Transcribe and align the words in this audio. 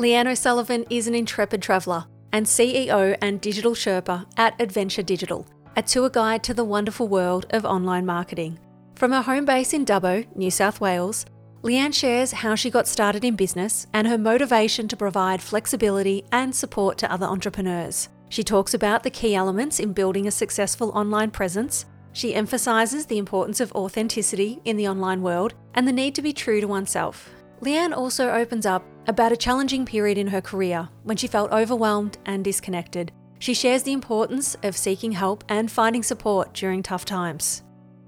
Leanne 0.00 0.30
O'Sullivan 0.30 0.86
is 0.88 1.06
an 1.06 1.14
intrepid 1.14 1.60
traveller 1.60 2.06
and 2.32 2.46
CEO 2.46 3.14
and 3.20 3.38
digital 3.38 3.72
Sherpa 3.72 4.24
at 4.38 4.58
Adventure 4.58 5.02
Digital, 5.02 5.46
a 5.76 5.82
tour 5.82 6.08
guide 6.08 6.42
to 6.44 6.54
the 6.54 6.64
wonderful 6.64 7.06
world 7.06 7.44
of 7.50 7.66
online 7.66 8.06
marketing. 8.06 8.58
From 8.94 9.12
her 9.12 9.20
home 9.20 9.44
base 9.44 9.74
in 9.74 9.84
Dubbo, 9.84 10.24
New 10.34 10.50
South 10.50 10.80
Wales, 10.80 11.26
Leanne 11.62 11.92
shares 11.92 12.32
how 12.32 12.54
she 12.54 12.70
got 12.70 12.88
started 12.88 13.26
in 13.26 13.36
business 13.36 13.86
and 13.92 14.08
her 14.08 14.16
motivation 14.16 14.88
to 14.88 14.96
provide 14.96 15.42
flexibility 15.42 16.24
and 16.32 16.56
support 16.56 16.96
to 16.96 17.12
other 17.12 17.26
entrepreneurs. 17.26 18.08
She 18.30 18.42
talks 18.42 18.72
about 18.72 19.02
the 19.02 19.10
key 19.10 19.34
elements 19.34 19.78
in 19.78 19.92
building 19.92 20.26
a 20.26 20.30
successful 20.30 20.92
online 20.92 21.30
presence. 21.30 21.84
She 22.14 22.34
emphasises 22.34 23.04
the 23.04 23.18
importance 23.18 23.60
of 23.60 23.70
authenticity 23.72 24.62
in 24.64 24.78
the 24.78 24.88
online 24.88 25.20
world 25.20 25.52
and 25.74 25.86
the 25.86 25.92
need 25.92 26.14
to 26.14 26.22
be 26.22 26.32
true 26.32 26.62
to 26.62 26.66
oneself. 26.66 27.28
Leanne 27.62 27.94
also 27.94 28.30
opens 28.30 28.64
up 28.64 28.82
about 29.06 29.32
a 29.32 29.36
challenging 29.36 29.84
period 29.84 30.16
in 30.16 30.28
her 30.28 30.40
career 30.40 30.88
when 31.02 31.16
she 31.16 31.26
felt 31.26 31.52
overwhelmed 31.52 32.16
and 32.24 32.42
disconnected. 32.42 33.12
She 33.38 33.52
shares 33.52 33.82
the 33.82 33.92
importance 33.92 34.56
of 34.62 34.76
seeking 34.76 35.12
help 35.12 35.44
and 35.48 35.70
finding 35.70 36.02
support 36.02 36.54
during 36.54 36.82
tough 36.82 37.04
times. 37.04 37.62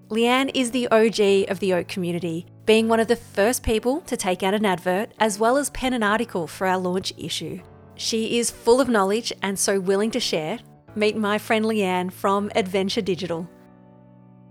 Leanne 0.09 0.51
is 0.55 0.71
the 0.71 0.89
OG 0.89 1.51
of 1.51 1.59
the 1.61 1.75
Oak 1.75 1.89
community, 1.89 2.47
being 2.65 2.89
one 2.89 3.01
of 3.01 3.09
the 3.09 3.17
first 3.17 3.63
people 3.63 4.01
to 4.03 4.17
take 4.17 4.43
out 4.43 4.55
an 4.55 4.65
advert 4.65 5.13
as 5.19 5.39
well 5.39 5.57
as 5.57 5.71
pen 5.71 5.93
an 5.93 6.03
article 6.03 6.47
for 6.47 6.67
our 6.67 6.79
launch 6.79 7.13
issue. 7.19 7.61
She 7.95 8.39
is 8.39 8.51
full 8.51 8.81
of 8.81 8.89
knowledge 8.89 9.33
and 9.43 9.59
so 9.59 9.81
willing 9.81 10.11
to 10.13 10.21
share. 10.21 10.61
Meet 10.95 11.17
my 11.17 11.39
friend 11.39 11.65
Leanne 11.65 12.13
from 12.13 12.51
Adventure 12.55 13.01
Digital. 13.01 13.49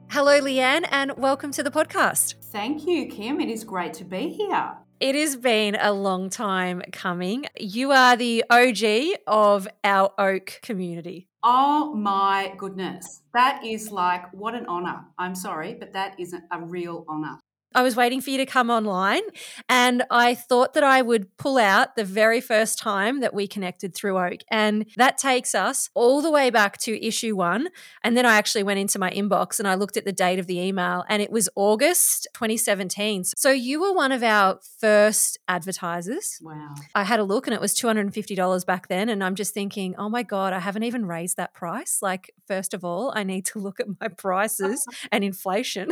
Hello, 0.09 0.41
Leanne, 0.41 0.87
and 0.91 1.17
welcome 1.17 1.51
to 1.51 1.63
the 1.63 1.71
podcast. 1.71 2.35
Thank 2.51 2.85
you, 2.85 3.07
Kim. 3.07 3.39
It 3.39 3.49
is 3.49 3.63
great 3.63 3.93
to 3.95 4.03
be 4.03 4.29
here. 4.29 4.73
It 5.01 5.15
has 5.15 5.35
been 5.35 5.75
a 5.81 5.93
long 5.93 6.29
time 6.29 6.83
coming. 6.91 7.47
You 7.59 7.91
are 7.91 8.15
the 8.15 8.43
OG 8.51 9.17
of 9.25 9.67
our 9.83 10.11
Oak 10.19 10.59
community. 10.61 11.27
Oh 11.41 11.95
my 11.95 12.53
goodness. 12.55 13.23
That 13.33 13.65
is 13.65 13.89
like, 13.89 14.31
what 14.31 14.53
an 14.53 14.67
honor. 14.67 15.05
I'm 15.17 15.33
sorry, 15.33 15.73
but 15.73 15.93
that 15.93 16.19
is 16.19 16.35
a 16.35 16.61
real 16.61 17.03
honor. 17.09 17.39
I 17.73 17.83
was 17.83 17.95
waiting 17.95 18.21
for 18.21 18.29
you 18.29 18.37
to 18.37 18.45
come 18.45 18.69
online 18.69 19.21
and 19.69 20.03
I 20.09 20.35
thought 20.35 20.73
that 20.73 20.83
I 20.83 21.01
would 21.01 21.35
pull 21.37 21.57
out 21.57 21.95
the 21.95 22.03
very 22.03 22.41
first 22.41 22.77
time 22.77 23.21
that 23.21 23.33
we 23.33 23.47
connected 23.47 23.95
through 23.95 24.19
Oak. 24.19 24.41
And 24.49 24.85
that 24.97 25.17
takes 25.17 25.55
us 25.55 25.89
all 25.93 26.21
the 26.21 26.31
way 26.31 26.49
back 26.49 26.77
to 26.79 27.05
issue 27.05 27.35
one. 27.35 27.69
And 28.03 28.17
then 28.17 28.25
I 28.25 28.35
actually 28.35 28.63
went 28.63 28.79
into 28.79 28.99
my 28.99 29.11
inbox 29.11 29.59
and 29.59 29.67
I 29.67 29.75
looked 29.75 29.97
at 29.97 30.05
the 30.05 30.11
date 30.11 30.39
of 30.39 30.47
the 30.47 30.59
email 30.59 31.05
and 31.07 31.21
it 31.21 31.31
was 31.31 31.47
August 31.55 32.27
2017. 32.33 33.23
So 33.23 33.51
you 33.51 33.79
were 33.79 33.93
one 33.93 34.11
of 34.11 34.23
our 34.23 34.59
first 34.79 35.39
advertisers. 35.47 36.39
Wow. 36.41 36.75
I 36.93 37.03
had 37.03 37.19
a 37.19 37.23
look 37.23 37.47
and 37.47 37.53
it 37.53 37.61
was 37.61 37.73
$250 37.73 38.65
back 38.65 38.87
then. 38.87 39.09
And 39.09 39.23
I'm 39.23 39.35
just 39.35 39.53
thinking, 39.53 39.95
oh 39.97 40.09
my 40.09 40.23
God, 40.23 40.53
I 40.53 40.59
haven't 40.59 40.83
even 40.83 41.05
raised 41.05 41.37
that 41.37 41.53
price. 41.53 41.99
Like, 42.01 42.31
first 42.47 42.73
of 42.73 42.83
all, 42.83 43.13
I 43.15 43.23
need 43.23 43.45
to 43.45 43.59
look 43.59 43.79
at 43.79 43.87
my 43.99 44.09
prices 44.09 44.85
and 45.11 45.23
inflation. 45.23 45.91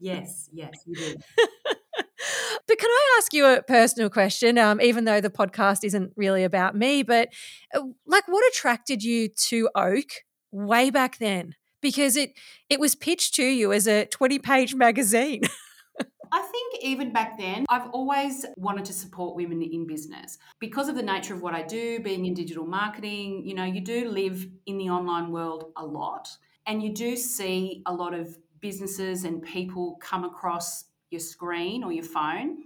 yes, 0.00 0.48
yes. 0.52 0.72
but 2.66 2.78
can 2.78 2.90
I 2.90 3.16
ask 3.18 3.32
you 3.32 3.46
a 3.46 3.62
personal 3.62 4.10
question? 4.10 4.58
Um, 4.58 4.80
even 4.80 5.04
though 5.04 5.20
the 5.20 5.30
podcast 5.30 5.84
isn't 5.84 6.12
really 6.16 6.44
about 6.44 6.74
me, 6.76 7.02
but 7.02 7.28
uh, 7.74 7.82
like, 8.06 8.26
what 8.28 8.44
attracted 8.52 9.02
you 9.02 9.28
to 9.48 9.68
Oak 9.74 10.06
way 10.52 10.90
back 10.90 11.18
then? 11.18 11.54
Because 11.80 12.16
it 12.16 12.32
it 12.68 12.78
was 12.78 12.94
pitched 12.94 13.34
to 13.34 13.44
you 13.44 13.72
as 13.72 13.86
a 13.86 14.06
twenty 14.06 14.38
page 14.38 14.74
magazine. 14.74 15.42
I 16.32 16.42
think 16.42 16.84
even 16.84 17.12
back 17.12 17.38
then, 17.38 17.66
I've 17.68 17.90
always 17.90 18.46
wanted 18.56 18.84
to 18.84 18.92
support 18.92 19.34
women 19.34 19.62
in 19.62 19.86
business 19.86 20.38
because 20.60 20.88
of 20.88 20.94
the 20.94 21.02
nature 21.02 21.34
of 21.34 21.42
what 21.42 21.54
I 21.54 21.62
do, 21.62 21.98
being 22.00 22.24
in 22.24 22.34
digital 22.34 22.64
marketing. 22.64 23.42
You 23.44 23.54
know, 23.54 23.64
you 23.64 23.80
do 23.80 24.08
live 24.08 24.46
in 24.66 24.78
the 24.78 24.90
online 24.90 25.32
world 25.32 25.72
a 25.76 25.84
lot, 25.84 26.28
and 26.66 26.82
you 26.82 26.94
do 26.94 27.16
see 27.16 27.82
a 27.86 27.92
lot 27.92 28.14
of 28.14 28.38
businesses 28.60 29.24
and 29.24 29.42
people 29.42 29.98
come 30.00 30.24
across 30.24 30.84
your 31.10 31.20
screen 31.20 31.82
or 31.82 31.92
your 31.92 32.04
phone. 32.04 32.58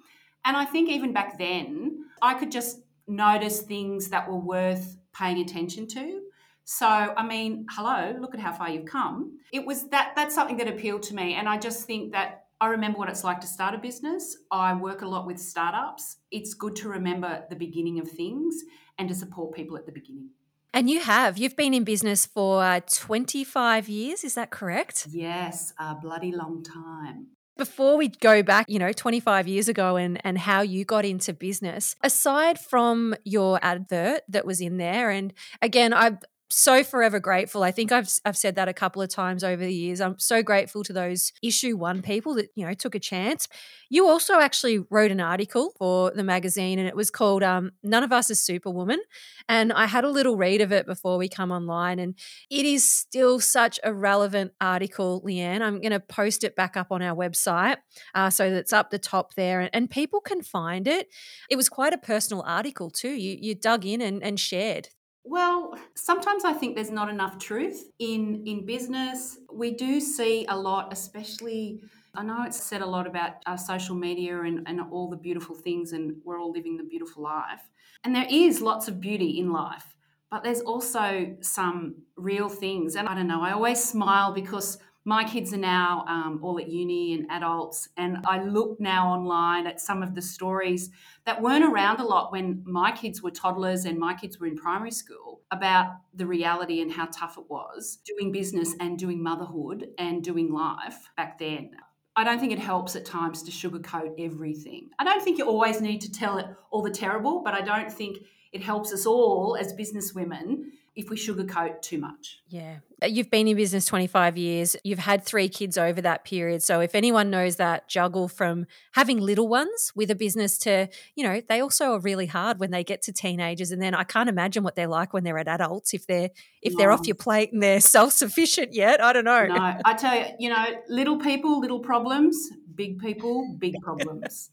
And 0.44 0.56
I 0.56 0.64
think 0.64 0.90
even 0.90 1.12
back 1.12 1.38
then, 1.38 2.04
I 2.20 2.34
could 2.34 2.52
just 2.52 2.80
notice 3.06 3.62
things 3.62 4.08
that 4.08 4.28
were 4.28 4.38
worth 4.38 4.98
paying 5.12 5.38
attention 5.38 5.86
to. 5.88 6.20
So, 6.64 6.86
I 6.86 7.26
mean, 7.26 7.66
hello, 7.70 8.16
look 8.18 8.34
at 8.34 8.40
how 8.40 8.52
far 8.52 8.70
you've 8.70 8.86
come. 8.86 9.38
It 9.52 9.66
was 9.66 9.88
that 9.90 10.12
that's 10.16 10.34
something 10.34 10.56
that 10.58 10.68
appealed 10.68 11.02
to 11.04 11.14
me. 11.14 11.34
And 11.34 11.48
I 11.48 11.58
just 11.58 11.84
think 11.84 12.12
that 12.12 12.46
I 12.60 12.68
remember 12.68 12.98
what 12.98 13.10
it's 13.10 13.24
like 13.24 13.40
to 13.40 13.46
start 13.46 13.74
a 13.74 13.78
business. 13.78 14.38
I 14.50 14.72
work 14.72 15.02
a 15.02 15.06
lot 15.06 15.26
with 15.26 15.38
startups. 15.38 16.16
It's 16.30 16.54
good 16.54 16.74
to 16.76 16.88
remember 16.88 17.44
the 17.50 17.56
beginning 17.56 17.98
of 17.98 18.10
things 18.10 18.62
and 18.98 19.08
to 19.08 19.14
support 19.14 19.54
people 19.54 19.76
at 19.76 19.84
the 19.84 19.92
beginning. 19.92 20.30
And 20.74 20.90
you 20.90 20.98
have. 20.98 21.38
You've 21.38 21.54
been 21.54 21.72
in 21.72 21.84
business 21.84 22.26
for 22.26 22.60
uh, 22.60 22.80
25 22.90 23.88
years, 23.88 24.24
is 24.24 24.34
that 24.34 24.50
correct? 24.50 25.06
Yes, 25.08 25.72
a 25.78 25.94
bloody 25.94 26.32
long 26.32 26.64
time. 26.64 27.28
Before 27.56 27.96
we 27.96 28.08
go 28.08 28.42
back, 28.42 28.66
you 28.68 28.80
know, 28.80 28.90
25 28.90 29.46
years 29.46 29.68
ago 29.68 29.94
and, 29.94 30.20
and 30.26 30.36
how 30.36 30.62
you 30.62 30.84
got 30.84 31.04
into 31.04 31.32
business, 31.32 31.94
aside 32.02 32.58
from 32.58 33.14
your 33.22 33.60
advert 33.62 34.22
that 34.28 34.44
was 34.44 34.60
in 34.60 34.78
there, 34.78 35.10
and 35.10 35.32
again, 35.62 35.94
I 35.94 36.18
so 36.54 36.84
forever 36.84 37.18
grateful. 37.18 37.64
I 37.64 37.72
think 37.72 37.90
I've 37.90 38.08
I've 38.24 38.36
said 38.36 38.54
that 38.54 38.68
a 38.68 38.72
couple 38.72 39.02
of 39.02 39.08
times 39.08 39.42
over 39.42 39.64
the 39.64 39.74
years. 39.74 40.00
I'm 40.00 40.18
so 40.18 40.42
grateful 40.42 40.84
to 40.84 40.92
those 40.92 41.32
issue 41.42 41.76
one 41.76 42.00
people 42.00 42.34
that 42.34 42.50
you 42.54 42.64
know 42.64 42.74
took 42.74 42.94
a 42.94 43.00
chance. 43.00 43.48
You 43.90 44.06
also 44.06 44.38
actually 44.38 44.78
wrote 44.90 45.10
an 45.10 45.20
article 45.20 45.72
for 45.78 46.12
the 46.12 46.22
magazine, 46.22 46.78
and 46.78 46.86
it 46.86 46.94
was 46.94 47.10
called 47.10 47.42
um, 47.42 47.72
"None 47.82 48.04
of 48.04 48.12
Us 48.12 48.30
is 48.30 48.40
Superwoman." 48.40 49.00
And 49.48 49.72
I 49.72 49.86
had 49.86 50.04
a 50.04 50.10
little 50.10 50.36
read 50.36 50.60
of 50.60 50.70
it 50.70 50.86
before 50.86 51.18
we 51.18 51.28
come 51.28 51.50
online, 51.50 51.98
and 51.98 52.14
it 52.50 52.64
is 52.64 52.88
still 52.88 53.40
such 53.40 53.80
a 53.82 53.92
relevant 53.92 54.52
article, 54.60 55.22
Leanne. 55.26 55.60
I'm 55.60 55.80
going 55.80 55.92
to 55.92 56.00
post 56.00 56.44
it 56.44 56.54
back 56.54 56.76
up 56.76 56.88
on 56.90 57.02
our 57.02 57.16
website 57.16 57.78
uh, 58.14 58.30
so 58.30 58.50
that's 58.50 58.72
up 58.72 58.90
the 58.90 58.98
top 58.98 59.34
there, 59.34 59.60
and, 59.60 59.70
and 59.72 59.90
people 59.90 60.20
can 60.20 60.40
find 60.42 60.86
it. 60.86 61.08
It 61.50 61.56
was 61.56 61.68
quite 61.68 61.92
a 61.92 61.98
personal 61.98 62.44
article 62.46 62.90
too. 62.90 63.10
You 63.10 63.36
you 63.40 63.54
dug 63.54 63.84
in 63.84 64.00
and, 64.00 64.22
and 64.22 64.38
shared 64.38 64.88
well, 65.24 65.74
sometimes 65.94 66.44
I 66.44 66.52
think 66.52 66.74
there's 66.74 66.90
not 66.90 67.08
enough 67.08 67.38
truth 67.38 67.90
in 67.98 68.44
in 68.46 68.66
business. 68.66 69.38
We 69.52 69.72
do 69.72 70.00
see 70.00 70.44
a 70.48 70.56
lot, 70.56 70.92
especially. 70.92 71.80
I 72.14 72.22
know 72.22 72.44
it's 72.44 72.62
said 72.62 72.82
a 72.82 72.86
lot 72.86 73.08
about 73.08 73.32
uh, 73.44 73.56
social 73.56 73.96
media 73.96 74.42
and, 74.42 74.62
and 74.68 74.80
all 74.92 75.10
the 75.10 75.16
beautiful 75.16 75.56
things, 75.56 75.92
and 75.92 76.16
we're 76.24 76.40
all 76.40 76.52
living 76.52 76.76
the 76.76 76.84
beautiful 76.84 77.24
life. 77.24 77.62
And 78.04 78.14
there 78.14 78.26
is 78.30 78.60
lots 78.60 78.86
of 78.86 79.00
beauty 79.00 79.40
in 79.40 79.50
life, 79.50 79.96
but 80.30 80.44
there's 80.44 80.60
also 80.60 81.34
some 81.40 81.96
real 82.16 82.48
things. 82.48 82.94
And 82.94 83.08
I 83.08 83.14
don't 83.14 83.26
know, 83.26 83.42
I 83.42 83.52
always 83.52 83.82
smile 83.82 84.32
because 84.32 84.78
my 85.04 85.24
kids 85.24 85.52
are 85.52 85.58
now 85.58 86.04
um, 86.08 86.40
all 86.42 86.58
at 86.58 86.68
uni 86.68 87.12
and 87.12 87.26
adults, 87.30 87.88
and 87.96 88.18
I 88.26 88.42
look 88.42 88.80
now 88.80 89.08
online 89.08 89.66
at 89.66 89.80
some 89.80 90.02
of 90.02 90.14
the 90.14 90.22
stories 90.22 90.90
that 91.26 91.42
weren't 91.42 91.64
around 91.64 92.00
a 92.00 92.04
lot 92.04 92.32
when 92.32 92.62
my 92.64 92.90
kids 92.90 93.22
were 93.22 93.30
toddlers 93.30 93.84
and 93.84 93.98
my 93.98 94.14
kids 94.14 94.38
were 94.38 94.46
in 94.46 94.56
primary 94.56 94.90
school 94.90 95.42
about 95.50 95.92
the 96.14 96.26
reality 96.26 96.80
and 96.80 96.90
how 96.90 97.06
tough 97.06 97.36
it 97.36 97.44
was 97.48 97.98
doing 98.04 98.32
business 98.32 98.74
and 98.80 98.98
doing 98.98 99.22
motherhood 99.22 99.88
and 99.98 100.24
doing 100.24 100.52
life 100.52 101.10
back 101.16 101.38
then. 101.38 101.72
I 102.16 102.24
don't 102.24 102.38
think 102.38 102.52
it 102.52 102.58
helps 102.58 102.96
at 102.96 103.04
times 103.04 103.42
to 103.42 103.50
sugarcoat 103.50 104.14
everything. 104.18 104.90
I 104.98 105.04
don't 105.04 105.22
think 105.22 105.38
you 105.38 105.46
always 105.46 105.80
need 105.80 106.00
to 106.02 106.12
tell 106.12 106.38
it 106.38 106.46
all 106.70 106.82
the 106.82 106.90
terrible, 106.90 107.42
but 107.42 107.54
I 107.54 107.60
don't 107.60 107.92
think 107.92 108.18
it 108.52 108.62
helps 108.62 108.92
us 108.92 109.04
all 109.04 109.56
as 109.60 109.72
business 109.72 110.14
women 110.14 110.72
if 110.96 111.10
we 111.10 111.16
sugarcoat 111.16 111.82
too 111.82 111.98
much. 111.98 112.40
Yeah. 112.46 112.76
Uh, 113.02 113.06
you've 113.06 113.30
been 113.30 113.48
in 113.48 113.56
business 113.56 113.84
25 113.84 114.36
years. 114.36 114.76
You've 114.84 115.00
had 115.00 115.24
three 115.24 115.48
kids 115.48 115.76
over 115.76 116.00
that 116.00 116.24
period. 116.24 116.62
So 116.62 116.80
if 116.80 116.94
anyone 116.94 117.30
knows 117.30 117.56
that 117.56 117.88
juggle 117.88 118.28
from 118.28 118.66
having 118.92 119.18
little 119.18 119.48
ones 119.48 119.92
with 119.96 120.10
a 120.10 120.14
business 120.14 120.56
to, 120.58 120.88
you 121.16 121.24
know, 121.24 121.42
they 121.48 121.60
also 121.60 121.94
are 121.94 121.98
really 121.98 122.26
hard 122.26 122.60
when 122.60 122.70
they 122.70 122.84
get 122.84 123.02
to 123.02 123.12
teenagers 123.12 123.72
and 123.72 123.82
then 123.82 123.94
I 123.94 124.04
can't 124.04 124.28
imagine 124.28 124.62
what 124.62 124.76
they're 124.76 124.86
like 124.86 125.12
when 125.12 125.24
they're 125.24 125.38
at 125.38 125.48
adults 125.48 125.94
if 125.94 126.06
they're 126.06 126.30
if 126.62 126.72
no. 126.72 126.78
they're 126.78 126.92
off 126.92 127.06
your 127.06 127.16
plate 127.16 127.52
and 127.52 127.62
they're 127.62 127.80
self-sufficient 127.94 128.72
yet. 128.72 129.02
I 129.02 129.12
don't 129.12 129.24
know. 129.24 129.46
No, 129.46 129.78
I 129.84 129.94
tell 129.94 130.16
you, 130.16 130.26
you 130.38 130.48
know, 130.48 130.64
little 130.88 131.18
people, 131.18 131.60
little 131.60 131.80
problems, 131.80 132.36
big 132.74 133.00
people, 133.00 133.56
big 133.58 133.74
problems. 133.82 134.50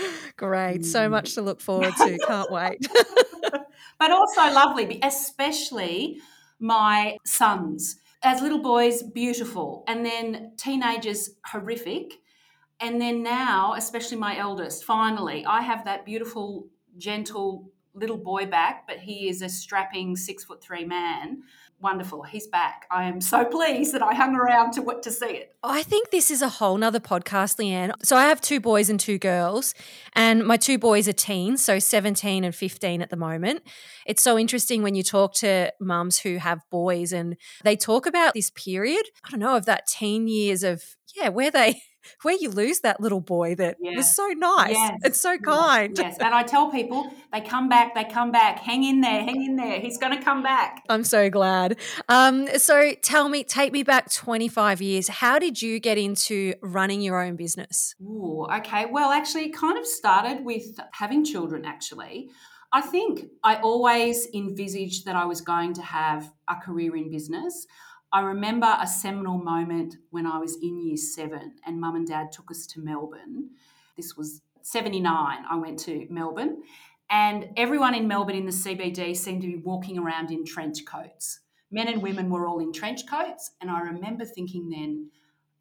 Great. 0.36 0.84
So 0.84 1.08
much 1.08 1.34
to 1.34 1.42
look 1.42 1.60
forward 1.60 1.92
to. 1.98 2.18
Can't 2.26 2.50
wait. 2.50 2.86
But 3.98 4.10
also 4.10 4.40
lovely, 4.52 4.98
especially 5.02 6.20
my 6.58 7.16
sons. 7.24 7.96
As 8.22 8.40
little 8.40 8.62
boys, 8.62 9.02
beautiful. 9.02 9.84
And 9.88 10.06
then 10.06 10.52
teenagers, 10.56 11.30
horrific. 11.44 12.14
And 12.80 13.00
then 13.00 13.22
now, 13.22 13.74
especially 13.76 14.16
my 14.16 14.38
eldest, 14.38 14.84
finally, 14.84 15.44
I 15.44 15.62
have 15.62 15.84
that 15.84 16.04
beautiful, 16.04 16.68
gentle 16.98 17.70
little 17.94 18.16
boy 18.16 18.46
back, 18.46 18.86
but 18.86 18.98
he 18.98 19.28
is 19.28 19.42
a 19.42 19.48
strapping 19.48 20.16
six 20.16 20.44
foot 20.44 20.62
three 20.62 20.84
man 20.84 21.42
wonderful. 21.82 22.22
He's 22.22 22.46
back. 22.46 22.86
I 22.90 23.04
am 23.04 23.20
so 23.20 23.44
pleased 23.56 23.92
that 23.94 24.02
I 24.02 24.14
hung 24.14 24.36
around 24.36 24.72
to 24.72 24.82
to 25.02 25.10
see 25.10 25.26
it. 25.26 25.54
I 25.62 25.82
think 25.82 26.10
this 26.10 26.30
is 26.30 26.42
a 26.42 26.48
whole 26.48 26.76
nother 26.76 27.00
podcast, 27.00 27.58
Leanne. 27.58 27.92
So 28.02 28.16
I 28.16 28.26
have 28.26 28.40
two 28.40 28.60
boys 28.60 28.88
and 28.88 28.98
two 28.98 29.18
girls, 29.18 29.74
and 30.14 30.44
my 30.44 30.56
two 30.56 30.78
boys 30.78 31.08
are 31.08 31.12
teens, 31.12 31.64
so 31.64 31.78
17 31.78 32.44
and 32.44 32.54
15 32.54 33.02
at 33.02 33.10
the 33.10 33.16
moment. 33.16 33.62
It's 34.06 34.22
so 34.22 34.38
interesting 34.38 34.82
when 34.82 34.94
you 34.94 35.02
talk 35.02 35.34
to 35.34 35.72
mums 35.80 36.20
who 36.20 36.36
have 36.36 36.60
boys 36.70 37.12
and 37.12 37.36
they 37.64 37.76
talk 37.76 38.06
about 38.06 38.34
this 38.34 38.50
period, 38.50 39.04
I 39.24 39.30
don't 39.30 39.40
know, 39.40 39.56
of 39.56 39.66
that 39.66 39.86
teen 39.86 40.28
years 40.28 40.62
of, 40.62 40.82
yeah, 41.14 41.28
where 41.28 41.50
they 41.50 41.82
where 42.22 42.34
you 42.34 42.50
lose 42.50 42.80
that 42.80 43.00
little 43.00 43.20
boy 43.20 43.54
that 43.56 43.76
was 43.80 44.14
so 44.14 44.26
nice 44.28 44.76
yes. 44.76 44.98
and 45.04 45.14
so 45.14 45.38
kind. 45.38 45.96
Yes. 45.98 46.16
And 46.18 46.34
I 46.34 46.42
tell 46.42 46.70
people, 46.70 47.10
they 47.32 47.40
come 47.40 47.68
back, 47.68 47.94
they 47.94 48.04
come 48.04 48.32
back. 48.32 48.58
Hang 48.60 48.84
in 48.84 49.00
there, 49.00 49.22
hang 49.22 49.44
in 49.44 49.56
there. 49.56 49.80
He's 49.80 49.98
going 49.98 50.16
to 50.16 50.22
come 50.22 50.42
back. 50.42 50.82
I'm 50.88 51.04
so 51.04 51.30
glad. 51.30 51.76
Um, 52.08 52.48
so 52.58 52.92
tell 53.02 53.28
me, 53.28 53.44
take 53.44 53.72
me 53.72 53.82
back 53.82 54.10
25 54.10 54.82
years. 54.82 55.08
How 55.08 55.38
did 55.38 55.62
you 55.62 55.80
get 55.80 55.98
into 55.98 56.54
running 56.62 57.00
your 57.00 57.22
own 57.22 57.36
business? 57.36 57.94
Ooh, 58.00 58.46
okay. 58.52 58.86
Well, 58.86 59.10
actually, 59.10 59.46
it 59.46 59.54
kind 59.54 59.78
of 59.78 59.86
started 59.86 60.44
with 60.44 60.78
having 60.92 61.24
children, 61.24 61.64
actually. 61.64 62.30
I 62.72 62.80
think 62.80 63.26
I 63.44 63.56
always 63.56 64.26
envisaged 64.32 65.04
that 65.04 65.14
I 65.14 65.26
was 65.26 65.42
going 65.42 65.74
to 65.74 65.82
have 65.82 66.32
a 66.48 66.56
career 66.56 66.96
in 66.96 67.10
business. 67.10 67.66
I 68.12 68.20
remember 68.20 68.76
a 68.78 68.86
seminal 68.86 69.38
moment 69.38 69.96
when 70.10 70.26
I 70.26 70.38
was 70.38 70.56
in 70.56 70.78
year 70.78 70.96
seven 70.96 71.54
and 71.64 71.80
mum 71.80 71.96
and 71.96 72.06
dad 72.06 72.30
took 72.30 72.50
us 72.50 72.66
to 72.68 72.80
Melbourne. 72.80 73.50
This 73.96 74.16
was 74.16 74.42
79. 74.62 75.44
I 75.48 75.56
went 75.56 75.78
to 75.80 76.06
Melbourne 76.10 76.62
and 77.08 77.50
everyone 77.56 77.94
in 77.94 78.08
Melbourne 78.08 78.36
in 78.36 78.46
the 78.46 78.52
CBD 78.52 79.16
seemed 79.16 79.42
to 79.42 79.48
be 79.48 79.56
walking 79.56 79.98
around 79.98 80.30
in 80.30 80.44
trench 80.44 80.84
coats. 80.86 81.40
Men 81.70 81.88
and 81.88 82.02
women 82.02 82.30
were 82.30 82.46
all 82.46 82.58
in 82.58 82.72
trench 82.72 83.06
coats. 83.06 83.52
And 83.60 83.70
I 83.70 83.80
remember 83.80 84.24
thinking 84.24 84.70
then, 84.70 85.10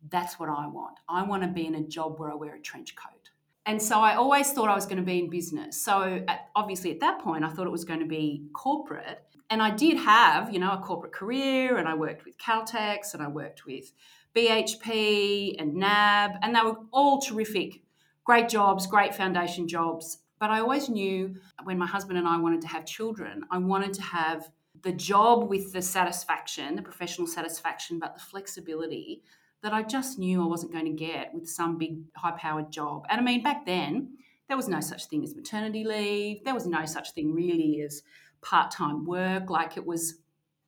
that's 0.09 0.39
what 0.39 0.49
I 0.49 0.67
want. 0.67 0.97
I 1.07 1.23
want 1.23 1.43
to 1.43 1.49
be 1.49 1.67
in 1.67 1.75
a 1.75 1.83
job 1.83 2.19
where 2.19 2.31
I 2.31 2.35
wear 2.35 2.55
a 2.55 2.59
trench 2.61 2.95
coat. 2.95 3.29
And 3.65 3.81
so 3.81 3.99
I 3.99 4.15
always 4.15 4.51
thought 4.51 4.69
I 4.69 4.75
was 4.75 4.85
going 4.85 4.97
to 4.97 5.03
be 5.03 5.19
in 5.19 5.29
business. 5.29 5.79
So 5.79 6.23
at, 6.27 6.49
obviously 6.55 6.91
at 6.91 6.99
that 7.01 7.19
point, 7.19 7.43
I 7.43 7.49
thought 7.49 7.67
it 7.67 7.71
was 7.71 7.85
going 7.85 7.99
to 7.99 8.07
be 8.07 8.47
corporate 8.53 9.21
and 9.51 9.61
I 9.61 9.69
did 9.69 9.97
have, 9.97 10.51
you 10.51 10.59
know, 10.59 10.71
a 10.71 10.77
corporate 10.77 11.11
career 11.11 11.77
and 11.77 11.87
I 11.87 11.93
worked 11.93 12.23
with 12.23 12.37
Caltex 12.37 13.13
and 13.13 13.21
I 13.21 13.27
worked 13.27 13.65
with 13.65 13.91
BHP 14.33 15.55
and 15.59 15.75
NAB, 15.75 16.37
and 16.41 16.55
they 16.55 16.61
were 16.61 16.77
all 16.93 17.19
terrific, 17.19 17.81
great 18.23 18.47
jobs, 18.47 18.87
great 18.87 19.13
foundation 19.13 19.67
jobs. 19.67 20.19
But 20.39 20.51
I 20.51 20.61
always 20.61 20.87
knew 20.87 21.35
when 21.65 21.77
my 21.77 21.85
husband 21.85 22.17
and 22.17 22.25
I 22.25 22.37
wanted 22.37 22.61
to 22.61 22.67
have 22.69 22.85
children, 22.85 23.43
I 23.51 23.57
wanted 23.57 23.93
to 23.95 24.01
have 24.01 24.49
the 24.83 24.93
job 24.93 25.49
with 25.49 25.73
the 25.73 25.81
satisfaction, 25.81 26.77
the 26.77 26.81
professional 26.81 27.27
satisfaction, 27.27 27.99
but 27.99 28.13
the 28.15 28.21
flexibility 28.21 29.21
that 29.63 29.73
I 29.73 29.83
just 29.83 30.17
knew 30.17 30.41
I 30.41 30.47
wasn't 30.47 30.71
going 30.71 30.85
to 30.85 30.91
get 30.91 31.33
with 31.33 31.49
some 31.49 31.77
big 31.77 31.97
high 32.15 32.31
powered 32.31 32.71
job. 32.71 33.05
And 33.09 33.19
I 33.19 33.23
mean, 33.23 33.43
back 33.43 33.65
then, 33.65 34.17
there 34.47 34.57
was 34.57 34.69
no 34.69 34.79
such 34.79 35.05
thing 35.05 35.23
as 35.23 35.35
maternity 35.35 35.83
leave. 35.83 36.43
There 36.45 36.53
was 36.53 36.65
no 36.65 36.85
such 36.85 37.11
thing 37.11 37.33
really 37.33 37.81
as 37.81 38.01
part 38.41 38.71
time 38.71 39.05
work. 39.05 39.49
Like 39.49 39.77
it 39.77 39.85
was 39.85 40.15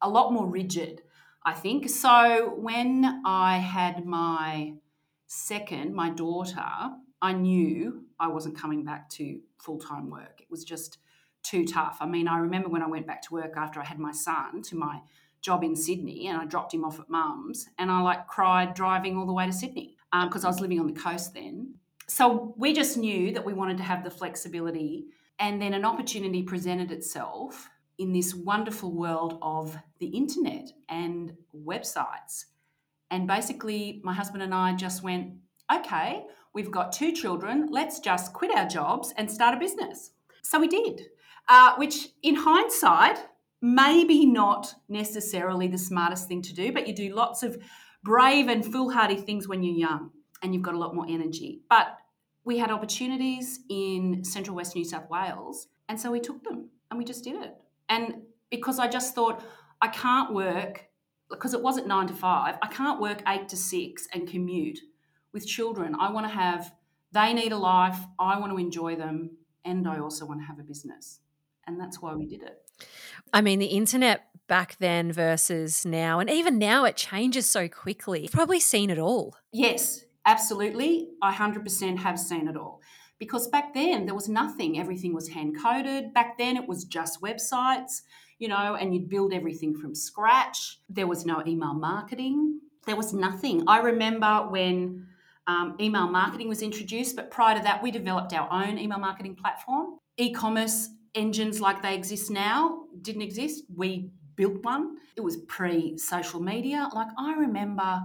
a 0.02 0.10
lot 0.10 0.34
more 0.34 0.46
rigid, 0.46 1.02
I 1.44 1.54
think. 1.54 1.90
So 1.90 2.54
when 2.58 3.22
I 3.26 3.58
had 3.58 4.06
my 4.06 4.74
second, 5.28 5.94
my 5.94 6.10
daughter, 6.10 6.66
I 7.22 7.34
knew 7.34 8.06
I 8.20 8.28
wasn't 8.28 8.58
coming 8.58 8.84
back 8.84 9.10
to 9.12 9.40
full 9.58 9.80
time 9.80 10.10
work. 10.10 10.42
It 10.42 10.52
was 10.52 10.64
just 10.64 11.00
too 11.42 11.66
tough. 11.66 11.98
I 12.00 12.06
mean, 12.06 12.28
I 12.28 12.38
remember 12.38 12.70
when 12.70 12.82
I 12.82 12.88
went 12.88 13.08
back 13.08 13.22
to 13.24 13.34
work 13.34 13.54
after 13.58 13.80
I 13.80 13.86
had 13.86 14.00
my 14.00 14.12
son 14.12 14.62
to 14.64 14.76
my 14.76 15.02
job 15.42 15.64
in 15.64 15.76
Sydney 15.76 16.28
and 16.28 16.38
I 16.38 16.46
dropped 16.46 16.74
him 16.74 16.86
off 16.86 17.00
at 17.00 17.10
mum's 17.10 17.68
and 17.78 17.92
I 17.92 18.02
like 18.02 18.28
cried 18.28 18.74
driving 18.74 19.18
all 19.18 19.26
the 19.26 19.34
way 19.34 19.46
to 19.46 19.52
Sydney 19.52 19.98
because 20.12 20.44
um, 20.44 20.48
I 20.48 20.50
was 20.50 20.62
living 20.62 20.80
on 20.80 20.88
the 20.88 21.00
coast 21.00 21.34
then. 21.34 21.76
So 22.08 22.54
we 22.58 22.74
just 22.74 22.98
knew 22.98 23.34
that 23.34 23.46
we 23.46 23.54
wanted 23.54 23.78
to 23.78 23.84
have 23.84 24.04
the 24.04 24.10
flexibility 24.10 25.08
and 25.40 25.62
then 25.62 25.74
an 25.74 25.86
opportunity 25.86 26.44
presented 26.44 26.92
itself 26.92 27.70
in 27.98 28.12
this 28.12 28.34
wonderful 28.34 28.92
world 28.92 29.38
of 29.42 29.78
the 30.00 30.08
internet 30.08 30.70
and 30.90 31.34
websites. 31.56 32.46
And 33.12 33.28
basically, 33.28 34.02
my 34.04 34.14
husband 34.14 34.44
and 34.44 34.54
I 34.54 34.74
just 34.74 35.04
went, 35.04 35.34
okay, 35.72 36.26
we've 36.54 36.72
got 36.72 36.92
two 36.92 37.12
children, 37.12 37.68
let's 37.72 38.00
just 38.00 38.34
quit 38.34 38.56
our 38.56 38.68
jobs 38.68 39.14
and 39.18 39.30
start 39.30 39.56
a 39.56 39.60
business. 39.60 40.12
So 40.44 40.60
we 40.60 40.68
did, 40.68 41.02
uh, 41.48 41.76
which 41.78 42.10
in 42.22 42.36
hindsight, 42.36 43.20
maybe 43.62 44.26
not 44.26 44.74
necessarily 44.90 45.68
the 45.68 45.78
smartest 45.78 46.28
thing 46.28 46.42
to 46.42 46.54
do, 46.54 46.72
but 46.72 46.88
you 46.88 46.96
do 46.96 47.14
lots 47.16 47.44
of 47.44 47.58
brave 48.04 48.50
and 48.50 48.66
foolhardy 48.66 49.16
things 49.16 49.48
when 49.48 49.64
you're 49.64 49.76
young 49.76 50.12
and 50.42 50.54
you've 50.54 50.64
got 50.64 50.74
a 50.74 50.80
lot 50.80 50.94
more 50.94 51.06
energy. 51.08 51.62
But 51.70 51.98
we 52.46 52.58
had 52.58 52.72
opportunities 52.72 53.60
in 53.70 54.24
central 54.24 54.56
west 54.56 54.76
New 54.76 54.86
South 54.86 55.10
Wales, 55.10 55.68
and 55.90 56.00
so 56.00 56.12
we 56.12 56.20
took 56.20 56.44
them 56.44 56.70
and 56.90 56.98
we 56.98 57.06
just 57.06 57.24
did 57.24 57.42
it. 57.42 57.56
And 57.90 58.24
because 58.50 58.80
I 58.80 58.88
just 58.88 59.16
thought, 59.16 59.44
I 59.82 59.88
can't 59.88 60.34
work, 60.34 60.86
because 61.30 61.54
it 61.54 61.62
wasn't 61.62 61.88
nine 61.88 62.08
to 62.08 62.14
five, 62.14 62.56
I 62.62 62.68
can't 62.68 63.02
work 63.02 63.22
eight 63.28 63.50
to 63.50 63.58
six 63.58 64.08
and 64.14 64.28
commute 64.28 64.80
with 65.34 65.48
children. 65.48 65.96
I 66.00 66.12
want 66.12 66.28
to 66.28 66.34
have, 66.34 66.74
they 67.12 67.34
need 67.34 67.52
a 67.52 67.58
life, 67.58 67.98
I 68.20 68.40
want 68.40 68.52
to 68.52 68.58
enjoy 68.58 68.96
them, 68.96 69.32
and 69.66 69.88
I 69.88 70.00
also 70.00 70.26
want 70.26 70.42
to 70.42 70.46
have 70.46 70.60
a 70.60 70.64
business. 70.64 71.20
And 71.66 71.80
that's 71.80 72.02
why 72.02 72.14
we 72.14 72.26
did 72.26 72.44
it. 72.44 72.62
I 73.32 73.42
mean, 73.42 73.60
the 73.60 73.68
internet 73.68 74.26
back 74.48 74.76
then 74.80 75.12
versus 75.12 75.86
now, 75.86 76.20
and 76.20 76.30
even 76.30 76.60
now 76.60 76.86
it 76.86 76.96
changes 76.96 77.46
so 77.46 77.68
quickly. 77.68 78.22
You've 78.22 78.32
probably 78.32 78.60
seen 78.60 78.90
it 78.90 79.00
all. 79.00 79.36
Yes, 79.52 80.04
Absolutely, 80.26 81.10
I 81.22 81.34
100% 81.34 81.98
have 82.00 82.20
seen 82.20 82.48
it 82.48 82.56
all. 82.56 82.82
Because 83.20 83.48
back 83.48 83.74
then 83.74 84.06
there 84.06 84.16
was 84.16 84.30
nothing, 84.30 84.80
everything 84.80 85.14
was 85.14 85.30
hand 85.30 85.56
coded. 85.62 86.14
Back 86.14 86.38
then 86.38 86.58
it 86.58 86.68
was 86.68 86.84
just 86.84 87.22
websites, 87.22 88.02
you 88.40 88.48
know, 88.48 88.76
and 88.76 88.94
you'd 88.94 89.10
build 89.10 89.34
everything 89.34 89.76
from 89.76 89.96
scratch. 89.96 90.80
There 90.90 91.08
was 91.08 91.26
no 91.26 91.44
email 91.46 91.74
marketing, 91.74 92.60
there 92.86 92.96
was 92.96 93.14
nothing. 93.14 93.64
I 93.68 93.80
remember 93.80 94.48
when 94.50 95.08
um, 95.48 95.76
email 95.80 96.08
marketing 96.08 96.48
was 96.50 96.62
introduced, 96.62 97.16
but 97.16 97.32
prior 97.32 97.58
to 97.58 97.64
that, 97.64 97.84
we 97.84 97.92
developed 97.92 98.34
our 98.34 98.52
own 98.52 98.78
email 98.78 99.00
marketing 99.00 99.36
platform. 99.36 100.00
E 100.18 100.34
commerce 100.34 100.90
engines 101.16 101.62
like 101.62 101.82
they 101.82 101.96
exist 101.96 102.32
now 102.32 102.84
didn't 103.02 103.22
exist. 103.22 103.64
We 103.76 104.10
built 104.36 104.64
one. 104.64 104.98
It 105.16 105.22
was 105.22 105.38
pre 105.48 105.98
social 105.98 106.42
media. 106.42 106.90
Like 106.94 107.10
I 107.18 107.34
remember 107.34 108.02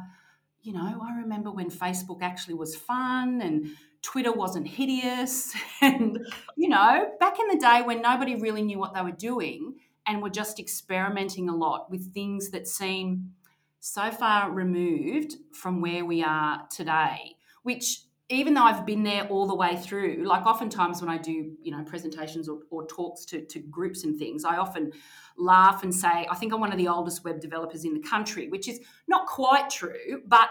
you 0.62 0.72
know, 0.72 1.00
I 1.02 1.20
remember 1.20 1.50
when 1.50 1.70
Facebook 1.70 2.22
actually 2.22 2.54
was 2.54 2.76
fun 2.76 3.40
and 3.40 3.70
Twitter 4.02 4.32
wasn't 4.32 4.68
hideous. 4.68 5.54
And, 5.80 6.26
you 6.56 6.68
know, 6.68 7.12
back 7.20 7.38
in 7.38 7.46
the 7.46 7.56
day 7.56 7.82
when 7.82 8.02
nobody 8.02 8.34
really 8.34 8.62
knew 8.62 8.80
what 8.80 8.94
they 8.94 9.02
were 9.02 9.12
doing 9.12 9.76
and 10.06 10.20
were 10.20 10.30
just 10.30 10.58
experimenting 10.58 11.48
a 11.48 11.54
lot 11.54 11.88
with 11.88 12.12
things 12.12 12.50
that 12.50 12.66
seem 12.66 13.34
so 13.78 14.10
far 14.10 14.50
removed 14.50 15.36
from 15.52 15.80
where 15.80 16.04
we 16.04 16.22
are 16.22 16.66
today, 16.68 17.36
which 17.62 18.00
even 18.30 18.52
though 18.54 18.62
I've 18.62 18.84
been 18.84 19.04
there 19.04 19.26
all 19.28 19.46
the 19.46 19.54
way 19.54 19.76
through, 19.76 20.24
like 20.26 20.44
oftentimes 20.44 21.00
when 21.00 21.10
I 21.10 21.16
do, 21.16 21.52
you 21.62 21.70
know, 21.70 21.82
presentations 21.84 22.48
or, 22.48 22.60
or 22.70 22.86
talks 22.86 23.24
to, 23.26 23.44
to 23.46 23.58
groups 23.58 24.04
and 24.04 24.18
things, 24.18 24.44
I 24.44 24.56
often 24.56 24.92
laugh 25.38 25.82
and 25.82 25.94
say, 25.94 26.26
I 26.30 26.34
think 26.34 26.52
I'm 26.52 26.60
one 26.60 26.72
of 26.72 26.78
the 26.78 26.88
oldest 26.88 27.24
web 27.24 27.40
developers 27.40 27.84
in 27.84 27.94
the 27.94 28.06
country, 28.06 28.48
which 28.48 28.68
is 28.68 28.80
not 29.06 29.26
quite 29.26 29.70
true, 29.70 30.22
but 30.26 30.50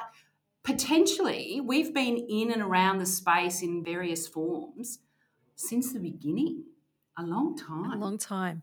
potentially 0.63 1.61
we've 1.63 1.93
been 1.93 2.17
in 2.17 2.51
and 2.51 2.63
around 2.63 2.97
the 2.97 3.05
space 3.05 3.61
in 3.61 3.83
various 3.83 4.27
forms 4.27 4.99
since 5.55 5.93
the 5.93 5.99
beginning. 5.99 6.63
A 7.19 7.23
long 7.23 7.57
time. 7.57 7.91
A 7.91 7.95
long 7.95 8.17
time. 8.19 8.61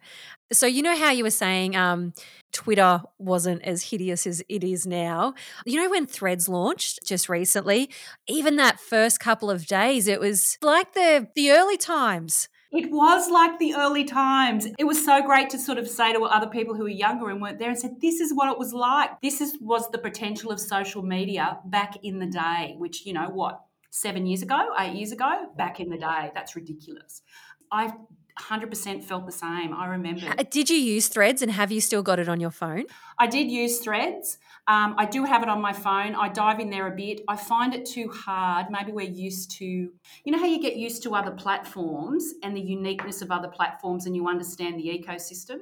So, 0.53 0.67
you 0.67 0.83
know 0.83 0.97
how 0.97 1.11
you 1.11 1.25
were 1.25 1.31
saying 1.31 1.75
um, 1.75 2.15
Twitter 2.55 3.03
wasn't 3.19 3.63
as 3.63 3.91
hideous 3.91 4.27
as 4.27 4.43
it 4.49 4.65
is 4.65 4.87
now? 4.87 5.35
You 5.67 5.83
know, 5.83 5.91
when 5.91 6.07
Threads 6.07 6.49
launched 6.49 7.01
just 7.05 7.29
recently, 7.29 7.91
even 8.27 8.57
that 8.57 8.81
first 8.81 9.21
couple 9.21 9.51
of 9.51 9.67
days, 9.67 10.09
it 10.09 10.21
was 10.21 10.57
like 10.63 10.95
the, 10.95 11.29
the 11.35 11.51
early 11.51 11.77
times. 11.77 12.49
It 12.73 12.91
was 12.91 13.31
like 13.31 13.59
the 13.59 13.75
early 13.75 14.05
times. 14.05 14.67
It 14.79 14.85
was 14.85 15.05
so 15.05 15.23
great 15.23 15.51
to 15.51 15.59
sort 15.59 15.79
of 15.79 15.87
say 15.87 16.13
to 16.13 16.21
other 16.23 16.49
people 16.49 16.75
who 16.75 16.85
were 16.85 16.89
younger 16.89 17.29
and 17.29 17.41
weren't 17.41 17.59
there 17.59 17.69
and 17.69 17.79
said, 17.79 18.01
this 18.01 18.19
is 18.21 18.33
what 18.35 18.51
it 18.51 18.59
was 18.59 18.73
like. 18.73 19.11
This 19.21 19.41
is, 19.41 19.57
was 19.61 19.91
the 19.91 19.99
potential 19.99 20.51
of 20.51 20.59
social 20.59 21.03
media 21.03 21.59
back 21.67 21.97
in 22.03 22.19
the 22.19 22.27
day, 22.27 22.75
which, 22.79 23.07
you 23.07 23.13
know, 23.13 23.29
what, 23.29 23.61
seven 23.91 24.27
years 24.27 24.43
ago, 24.43 24.71
eight 24.79 24.97
years 24.97 25.13
ago, 25.13 25.47
back 25.57 25.79
in 25.79 25.89
the 25.91 25.99
day. 25.99 26.33
That's 26.35 26.57
ridiculous. 26.57 27.23
I 27.71 27.93
100% 28.39 29.05
felt 29.05 29.27
the 29.27 29.33
same. 29.33 29.73
I 29.73 29.87
remember. 29.87 30.35
Did 30.51 30.69
you 30.69 30.77
use 30.77 31.09
Threads 31.09 31.41
and 31.41 31.53
have 31.53 31.71
you 31.71 31.81
still 31.81 32.03
got 32.03 32.19
it 32.19 32.29
on 32.29 32.41
your 32.41 32.51
phone? 32.51 32.87
I 33.19 33.27
did 33.27 33.51
use 33.51 33.79
Threads. 33.79 34.39
Um, 34.67 34.95
I 34.99 35.05
do 35.05 35.25
have 35.25 35.43
it 35.43 35.49
on 35.49 35.61
my 35.61 35.73
phone. 35.73 36.15
I 36.15 36.29
dive 36.29 36.59
in 36.59 36.71
there 36.71 36.87
a 36.87 36.97
bit. 36.97 37.21
I 37.29 37.37
find 37.37 37.75
it 37.75 37.87
too 37.87 38.09
hard. 38.09 38.67
Maybe 38.71 38.93
we're 38.93 39.03
used 39.09 39.53
to, 39.59 39.65
you 39.65 40.33
know, 40.33 40.39
how 40.39 40.47
you 40.47 40.61
get 40.61 40.77
used 40.77 41.03
to 41.05 41.15
other 41.15 41.31
platforms 41.31 42.35
and 42.43 42.57
the 42.57 42.61
uniqueness 42.61 43.23
of 43.23 43.31
other 43.31 43.49
platforms 43.49 44.07
and 44.07 44.17
you 44.17 44.27
understand 44.29 44.81
the 44.81 44.87
ecosystem. 44.87 45.59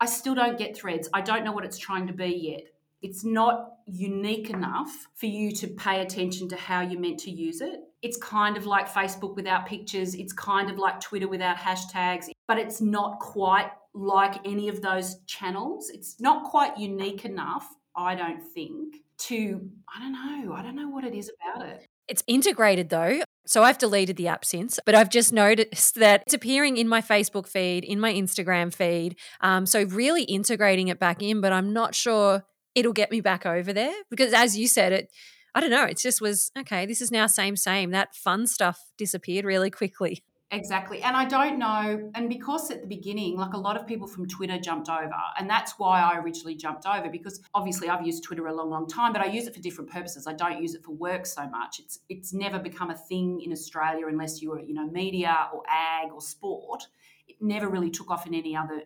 I 0.00 0.06
still 0.06 0.34
don't 0.34 0.58
get 0.58 0.76
Threads. 0.76 1.08
I 1.12 1.20
don't 1.20 1.44
know 1.44 1.52
what 1.52 1.64
it's 1.64 1.78
trying 1.78 2.06
to 2.06 2.12
be 2.12 2.26
yet. 2.26 2.68
It's 3.02 3.24
not 3.24 3.72
unique 3.86 4.50
enough 4.50 5.08
for 5.14 5.26
you 5.26 5.52
to 5.52 5.66
pay 5.66 6.00
attention 6.00 6.48
to 6.48 6.56
how 6.56 6.80
you're 6.80 7.00
meant 7.00 7.18
to 7.20 7.30
use 7.30 7.60
it. 7.60 7.80
It's 8.04 8.18
kind 8.18 8.56
of 8.56 8.66
like 8.66 8.86
Facebook 8.88 9.34
without 9.34 9.66
pictures. 9.66 10.14
It's 10.14 10.32
kind 10.32 10.70
of 10.70 10.78
like 10.78 11.00
Twitter 11.00 11.26
without 11.26 11.56
hashtags, 11.56 12.28
but 12.46 12.58
it's 12.58 12.80
not 12.80 13.18
quite 13.18 13.70
like 13.94 14.46
any 14.46 14.68
of 14.68 14.82
those 14.82 15.16
channels. 15.26 15.90
It's 15.90 16.20
not 16.20 16.44
quite 16.44 16.76
unique 16.78 17.24
enough 17.24 17.66
I 17.96 18.14
don't 18.14 18.42
think, 18.42 18.96
to, 19.18 19.70
I 19.94 20.00
don't 20.00 20.12
know, 20.12 20.52
I 20.52 20.62
don't 20.62 20.76
know 20.76 20.88
what 20.88 21.04
it 21.04 21.14
is 21.14 21.30
about 21.40 21.66
it. 21.66 21.86
It's 22.08 22.22
integrated 22.26 22.90
though. 22.90 23.22
So 23.46 23.62
I've 23.62 23.78
deleted 23.78 24.16
the 24.16 24.28
app 24.28 24.44
since, 24.44 24.80
but 24.84 24.94
I've 24.94 25.10
just 25.10 25.32
noticed 25.32 25.94
that 25.96 26.22
it's 26.26 26.34
appearing 26.34 26.76
in 26.76 26.88
my 26.88 27.00
Facebook 27.00 27.46
feed, 27.46 27.84
in 27.84 28.00
my 28.00 28.12
Instagram 28.12 28.74
feed. 28.74 29.16
Um, 29.40 29.66
so 29.66 29.84
really 29.84 30.24
integrating 30.24 30.88
it 30.88 30.98
back 30.98 31.22
in, 31.22 31.40
but 31.40 31.52
I'm 31.52 31.72
not 31.72 31.94
sure 31.94 32.44
it'll 32.74 32.92
get 32.92 33.10
me 33.10 33.20
back 33.20 33.46
over 33.46 33.72
there 33.72 33.94
because, 34.10 34.32
as 34.32 34.58
you 34.58 34.68
said, 34.68 34.92
it. 34.92 35.08
I 35.54 35.60
don't 35.60 35.70
know. 35.70 35.84
It 35.84 35.98
just 35.98 36.20
was 36.20 36.50
okay. 36.58 36.84
This 36.86 37.00
is 37.00 37.10
now 37.10 37.26
same 37.26 37.56
same. 37.56 37.90
That 37.90 38.14
fun 38.14 38.46
stuff 38.46 38.92
disappeared 38.96 39.44
really 39.44 39.70
quickly. 39.70 40.24
Exactly. 40.50 41.02
And 41.02 41.16
I 41.16 41.24
don't 41.24 41.58
know, 41.58 42.10
and 42.14 42.28
because 42.28 42.70
at 42.70 42.80
the 42.80 42.86
beginning, 42.86 43.36
like 43.36 43.54
a 43.54 43.58
lot 43.58 43.76
of 43.76 43.88
people 43.88 44.06
from 44.06 44.28
Twitter 44.28 44.56
jumped 44.58 44.88
over, 44.88 45.10
and 45.38 45.50
that's 45.50 45.78
why 45.78 46.00
I 46.00 46.18
originally 46.18 46.54
jumped 46.54 46.86
over 46.86 47.08
because 47.08 47.40
obviously 47.54 47.88
I've 47.88 48.06
used 48.06 48.22
Twitter 48.22 48.46
a 48.46 48.54
long, 48.54 48.70
long 48.70 48.86
time, 48.86 49.12
but 49.12 49.20
I 49.20 49.26
use 49.26 49.48
it 49.48 49.54
for 49.54 49.60
different 49.60 49.90
purposes. 49.90 50.28
I 50.28 50.32
don't 50.32 50.62
use 50.62 50.74
it 50.74 50.84
for 50.84 50.92
work 50.92 51.26
so 51.26 51.48
much. 51.48 51.80
It's 51.80 51.98
it's 52.08 52.32
never 52.32 52.60
become 52.60 52.90
a 52.90 52.96
thing 52.96 53.40
in 53.40 53.50
Australia 53.50 54.06
unless 54.06 54.42
you 54.42 54.50
were, 54.50 54.60
you 54.60 54.74
know, 54.74 54.86
media 54.86 55.48
or 55.52 55.62
ag 55.68 56.12
or 56.12 56.20
sport. 56.20 56.86
It 57.26 57.36
never 57.40 57.68
really 57.68 57.90
took 57.90 58.10
off 58.10 58.26
in 58.26 58.34
any 58.34 58.54
other 58.54 58.82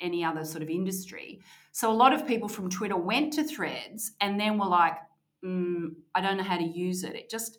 any 0.00 0.24
other 0.24 0.44
sort 0.44 0.62
of 0.62 0.68
industry. 0.68 1.40
So 1.70 1.92
a 1.92 1.94
lot 1.94 2.12
of 2.12 2.26
people 2.26 2.48
from 2.48 2.70
Twitter 2.70 2.96
went 2.96 3.34
to 3.34 3.44
threads 3.44 4.12
and 4.20 4.40
then 4.40 4.58
were 4.58 4.66
like, 4.66 4.96
mm, 5.44 5.94
I 6.14 6.20
don't 6.20 6.36
know 6.36 6.44
how 6.44 6.58
to 6.58 6.64
use 6.64 7.04
it. 7.04 7.14
It 7.14 7.30
just 7.30 7.58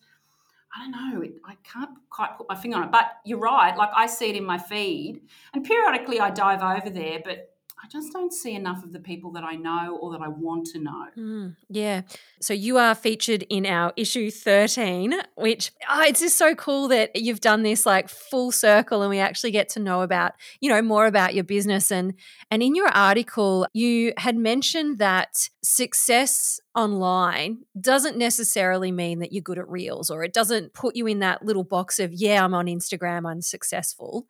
I 0.76 0.80
don't 0.80 0.92
know. 0.92 1.22
It, 1.22 1.36
I 1.46 1.56
can't 1.64 1.92
quite 2.10 2.38
put 2.38 2.50
my 2.50 2.56
finger 2.56 2.78
on 2.78 2.84
it. 2.84 2.92
But 2.92 3.06
you're 3.24 3.40
right. 3.40 3.76
Like 3.78 3.92
I 3.96 4.08
see 4.08 4.30
it 4.30 4.36
in 4.36 4.46
my 4.46 4.58
feed, 4.58 5.22
and 5.54 5.64
periodically 5.64 6.20
I 6.20 6.32
dive 6.32 6.62
over 6.62 6.90
there, 6.90 7.20
but 7.24 7.55
I 7.86 7.88
just 7.88 8.12
don't 8.12 8.34
see 8.34 8.56
enough 8.56 8.84
of 8.84 8.94
the 8.94 9.00
people 9.00 9.32
that 9.34 9.44
I 9.44 9.54
know 9.54 10.00
or 10.02 10.12
that 10.14 10.22
I 10.22 10.28
want 10.28 10.66
to 10.68 10.80
know. 10.80 11.06
Mm, 11.16 11.56
yeah. 11.70 12.02
So 12.42 12.52
you 12.52 12.80
are 12.80 12.96
featured 12.96 13.44
in 13.48 13.68
our 13.68 13.94
issue 13.96 14.32
13, 14.32 15.14
which 15.36 15.72
oh, 15.88 16.02
it's 16.02 16.22
just 16.22 16.36
so 16.36 16.56
cool 16.56 16.88
that 16.88 17.16
you've 17.16 17.42
done 17.42 17.62
this 17.62 17.86
like 17.86 18.10
full 18.10 18.52
circle 18.52 19.04
and 19.04 19.12
we 19.12 19.20
actually 19.20 19.52
get 19.52 19.70
to 19.70 19.80
know 19.80 20.02
about, 20.02 20.32
you 20.62 20.70
know, 20.70 20.82
more 20.82 21.06
about 21.06 21.36
your 21.36 21.44
business 21.44 21.92
and 21.92 22.16
and 22.50 22.64
in 22.64 22.74
your 22.74 22.88
article 22.88 23.68
you 23.72 24.14
had 24.18 24.36
mentioned 24.36 24.98
that 24.98 25.50
success 25.64 26.60
online 26.76 27.60
doesn't 27.80 28.18
necessarily 28.18 28.92
mean 28.92 29.20
that 29.20 29.32
you're 29.32 29.44
good 29.44 29.60
at 29.60 29.70
reels 29.70 30.10
or 30.10 30.24
it 30.24 30.34
doesn't 30.34 30.74
put 30.74 30.96
you 30.96 31.06
in 31.06 31.20
that 31.20 31.46
little 31.46 31.64
box 31.64 32.00
of 32.00 32.12
yeah, 32.12 32.44
I'm 32.44 32.56
on 32.56 32.66
Instagram, 32.66 33.30
I'm 33.30 33.42
successful 33.42 34.26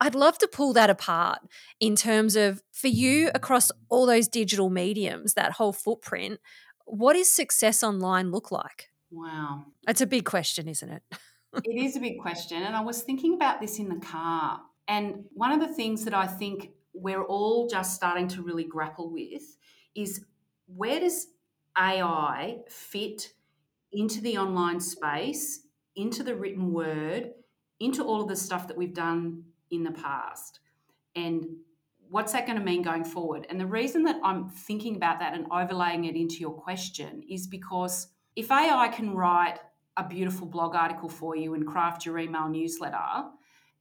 I'd 0.00 0.14
love 0.14 0.38
to 0.38 0.48
pull 0.48 0.72
that 0.72 0.88
apart 0.88 1.40
in 1.78 1.94
terms 1.94 2.34
of 2.34 2.62
for 2.72 2.88
you 2.88 3.30
across 3.34 3.70
all 3.88 4.06
those 4.06 4.28
digital 4.28 4.70
mediums, 4.70 5.34
that 5.34 5.52
whole 5.52 5.72
footprint, 5.72 6.40
what 6.86 7.14
does 7.14 7.30
success 7.30 7.82
online 7.82 8.30
look 8.30 8.50
like? 8.50 8.88
Wow. 9.10 9.66
That's 9.86 10.00
a 10.00 10.06
big 10.06 10.24
question, 10.24 10.68
isn't 10.68 10.88
it? 10.88 11.02
it 11.64 11.84
is 11.84 11.96
a 11.96 12.00
big 12.00 12.18
question. 12.18 12.62
And 12.62 12.74
I 12.74 12.80
was 12.80 13.02
thinking 13.02 13.34
about 13.34 13.60
this 13.60 13.78
in 13.78 13.88
the 13.88 14.00
car. 14.00 14.60
And 14.88 15.24
one 15.34 15.52
of 15.52 15.60
the 15.60 15.72
things 15.74 16.04
that 16.04 16.14
I 16.14 16.26
think 16.26 16.70
we're 16.94 17.22
all 17.22 17.68
just 17.68 17.94
starting 17.94 18.28
to 18.28 18.42
really 18.42 18.64
grapple 18.64 19.12
with 19.12 19.56
is 19.94 20.24
where 20.66 21.00
does 21.00 21.26
AI 21.76 22.58
fit 22.68 23.32
into 23.92 24.20
the 24.20 24.38
online 24.38 24.80
space, 24.80 25.66
into 25.94 26.22
the 26.22 26.34
written 26.34 26.72
word, 26.72 27.32
into 27.80 28.04
all 28.04 28.22
of 28.22 28.28
the 28.28 28.36
stuff 28.36 28.68
that 28.68 28.76
we've 28.76 28.94
done 28.94 29.44
in 29.70 29.82
the 29.82 29.92
past. 29.92 30.60
And 31.14 31.46
what's 32.08 32.32
that 32.32 32.46
going 32.46 32.58
to 32.58 32.64
mean 32.64 32.82
going 32.82 33.04
forward? 33.04 33.46
And 33.48 33.60
the 33.60 33.66
reason 33.66 34.02
that 34.04 34.16
I'm 34.22 34.48
thinking 34.48 34.96
about 34.96 35.20
that 35.20 35.34
and 35.34 35.46
overlaying 35.50 36.04
it 36.04 36.16
into 36.16 36.36
your 36.36 36.52
question 36.52 37.22
is 37.28 37.46
because 37.46 38.08
if 38.36 38.50
AI 38.50 38.88
can 38.88 39.14
write 39.14 39.58
a 39.96 40.06
beautiful 40.06 40.46
blog 40.46 40.74
article 40.74 41.08
for 41.08 41.36
you 41.36 41.54
and 41.54 41.66
craft 41.66 42.06
your 42.06 42.18
email 42.18 42.48
newsletter, 42.48 43.30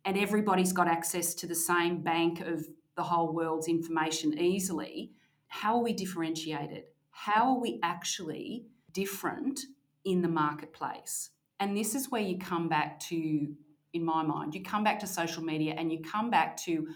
and 0.05 0.17
everybody's 0.17 0.73
got 0.73 0.87
access 0.87 1.33
to 1.35 1.47
the 1.47 1.55
same 1.55 2.01
bank 2.01 2.39
of 2.41 2.65
the 2.95 3.03
whole 3.03 3.33
world's 3.33 3.67
information 3.67 4.37
easily, 4.39 5.11
how 5.47 5.75
are 5.77 5.83
we 5.83 5.93
differentiated? 5.93 6.83
How 7.11 7.53
are 7.53 7.59
we 7.59 7.79
actually 7.83 8.65
different 8.91 9.61
in 10.05 10.21
the 10.21 10.27
marketplace? 10.27 11.31
And 11.59 11.75
this 11.75 11.95
is 11.95 12.09
where 12.09 12.21
you 12.21 12.37
come 12.37 12.69
back 12.69 12.99
to 13.01 13.53
in 13.93 14.03
my 14.03 14.23
mind. 14.23 14.53
You 14.55 14.63
come 14.63 14.83
back 14.83 14.99
to 14.99 15.07
social 15.07 15.43
media 15.43 15.75
and 15.77 15.91
you 15.91 16.01
come 16.01 16.29
back 16.29 16.57
to, 16.63 16.87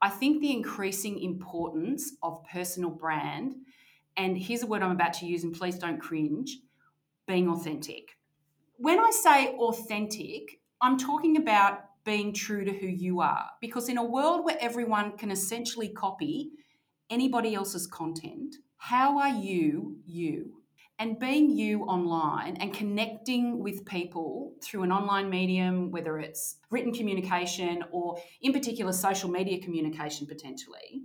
I 0.00 0.10
think, 0.10 0.40
the 0.40 0.52
increasing 0.52 1.20
importance 1.20 2.12
of 2.22 2.44
personal 2.50 2.90
brand. 2.90 3.54
And 4.16 4.36
here's 4.36 4.62
a 4.62 4.66
word 4.66 4.82
I'm 4.82 4.92
about 4.92 5.14
to 5.14 5.26
use, 5.26 5.44
and 5.44 5.54
please 5.54 5.78
don't 5.78 6.00
cringe 6.00 6.58
being 7.26 7.48
authentic. 7.48 8.16
When 8.76 8.98
I 8.98 9.10
say 9.10 9.48
authentic, 9.56 10.60
I'm 10.80 10.98
talking 10.98 11.36
about 11.36 11.80
being 12.04 12.32
true 12.32 12.64
to 12.64 12.72
who 12.72 12.86
you 12.86 13.20
are. 13.20 13.46
Because 13.60 13.88
in 13.88 13.98
a 13.98 14.04
world 14.04 14.44
where 14.44 14.58
everyone 14.60 15.16
can 15.16 15.30
essentially 15.30 15.88
copy 15.88 16.50
anybody 17.10 17.54
else's 17.54 17.86
content, 17.86 18.56
how 18.76 19.18
are 19.18 19.30
you 19.30 19.96
you? 20.06 20.63
And 20.98 21.18
being 21.18 21.50
you 21.50 21.82
online 21.82 22.56
and 22.56 22.72
connecting 22.72 23.58
with 23.62 23.84
people 23.84 24.54
through 24.62 24.82
an 24.84 24.92
online 24.92 25.28
medium, 25.28 25.90
whether 25.90 26.18
it's 26.18 26.56
written 26.70 26.92
communication 26.92 27.82
or 27.90 28.16
in 28.40 28.52
particular 28.52 28.92
social 28.92 29.28
media 29.28 29.60
communication 29.60 30.26
potentially, 30.26 31.02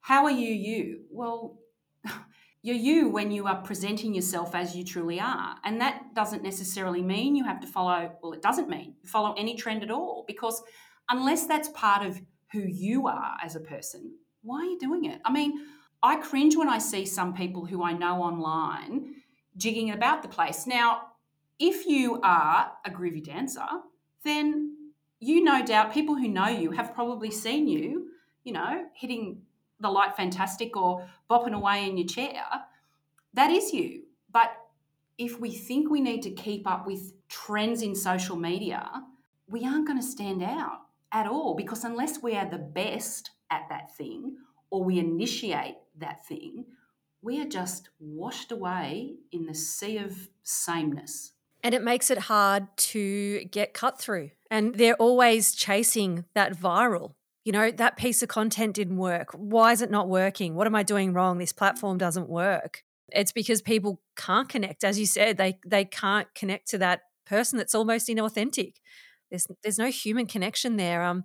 how 0.00 0.24
are 0.24 0.30
you 0.30 0.48
you? 0.48 1.00
Well, 1.10 1.58
you're 2.62 2.76
you 2.76 3.08
when 3.08 3.30
you 3.30 3.46
are 3.46 3.62
presenting 3.62 4.14
yourself 4.14 4.54
as 4.54 4.76
you 4.76 4.84
truly 4.84 5.20
are. 5.20 5.56
And 5.64 5.80
that 5.80 6.14
doesn't 6.14 6.42
necessarily 6.42 7.02
mean 7.02 7.34
you 7.34 7.44
have 7.44 7.60
to 7.60 7.66
follow, 7.66 8.12
well, 8.22 8.32
it 8.32 8.42
doesn't 8.42 8.68
mean 8.68 8.94
follow 9.04 9.34
any 9.36 9.56
trend 9.56 9.82
at 9.82 9.90
all, 9.90 10.24
because 10.26 10.62
unless 11.08 11.46
that's 11.46 11.68
part 11.70 12.06
of 12.06 12.20
who 12.52 12.60
you 12.60 13.08
are 13.08 13.36
as 13.44 13.56
a 13.56 13.60
person, 13.60 14.14
why 14.42 14.58
are 14.58 14.64
you 14.64 14.78
doing 14.78 15.04
it? 15.04 15.20
I 15.24 15.32
mean, 15.32 15.66
I 16.02 16.16
cringe 16.16 16.56
when 16.56 16.68
I 16.68 16.78
see 16.78 17.04
some 17.04 17.34
people 17.34 17.66
who 17.66 17.82
I 17.82 17.92
know 17.92 18.22
online 18.22 19.16
jigging 19.56 19.90
about 19.90 20.22
the 20.22 20.28
place. 20.28 20.66
Now, 20.66 21.08
if 21.58 21.86
you 21.86 22.20
are 22.22 22.72
a 22.84 22.90
groovy 22.90 23.24
dancer, 23.24 23.66
then 24.24 24.76
you 25.20 25.42
no 25.42 25.64
doubt 25.64 25.92
people 25.92 26.14
who 26.14 26.28
know 26.28 26.48
you 26.48 26.70
have 26.72 26.94
probably 26.94 27.30
seen 27.30 27.66
you, 27.66 28.08
you 28.44 28.52
know, 28.52 28.84
hitting 28.94 29.42
the 29.80 29.90
light 29.90 30.16
fantastic 30.16 30.76
or 30.76 31.06
bopping 31.30 31.54
away 31.54 31.88
in 31.88 31.96
your 31.96 32.06
chair. 32.06 32.44
That 33.34 33.50
is 33.50 33.72
you. 33.72 34.02
But 34.30 34.52
if 35.18 35.40
we 35.40 35.50
think 35.50 35.90
we 35.90 36.00
need 36.00 36.22
to 36.22 36.30
keep 36.30 36.66
up 36.66 36.86
with 36.86 37.12
trends 37.28 37.82
in 37.82 37.94
social 37.94 38.36
media, 38.36 38.88
we 39.48 39.64
aren't 39.64 39.86
going 39.86 40.00
to 40.00 40.06
stand 40.06 40.42
out 40.42 40.82
at 41.12 41.26
all 41.26 41.54
because 41.54 41.84
unless 41.84 42.22
we 42.22 42.34
are 42.34 42.48
the 42.48 42.58
best 42.58 43.30
at 43.50 43.68
that 43.70 43.94
thing 43.96 44.36
or 44.70 44.84
we 44.84 44.98
initiate 44.98 45.76
that 45.98 46.26
thing, 46.26 46.66
we 47.22 47.40
are 47.40 47.48
just 47.48 47.88
washed 47.98 48.52
away 48.52 49.16
in 49.32 49.46
the 49.46 49.54
sea 49.54 49.98
of 49.98 50.28
sameness. 50.42 51.32
And 51.62 51.74
it 51.74 51.82
makes 51.82 52.10
it 52.10 52.18
hard 52.18 52.68
to 52.76 53.44
get 53.46 53.74
cut 53.74 54.00
through. 54.00 54.30
And 54.50 54.74
they're 54.76 54.94
always 54.94 55.54
chasing 55.54 56.24
that 56.34 56.56
viral. 56.56 57.14
You 57.44 57.52
know, 57.52 57.70
that 57.70 57.96
piece 57.96 58.22
of 58.22 58.28
content 58.28 58.74
didn't 58.74 58.96
work. 58.96 59.30
Why 59.32 59.72
is 59.72 59.82
it 59.82 59.90
not 59.90 60.08
working? 60.08 60.54
What 60.54 60.66
am 60.66 60.74
I 60.74 60.82
doing 60.82 61.12
wrong? 61.12 61.38
This 61.38 61.52
platform 61.52 61.98
doesn't 61.98 62.28
work. 62.28 62.82
It's 63.08 63.32
because 63.32 63.62
people 63.62 64.00
can't 64.16 64.48
connect. 64.48 64.84
As 64.84 64.98
you 64.98 65.06
said, 65.06 65.36
they 65.36 65.58
they 65.64 65.84
can't 65.84 66.26
connect 66.34 66.68
to 66.70 66.78
that 66.78 67.02
person 67.24 67.56
that's 67.56 67.74
almost 67.74 68.08
inauthentic. 68.08 68.74
There's 69.30 69.46
there's 69.62 69.78
no 69.78 69.90
human 69.90 70.26
connection 70.26 70.76
there. 70.76 71.02
Um, 71.02 71.24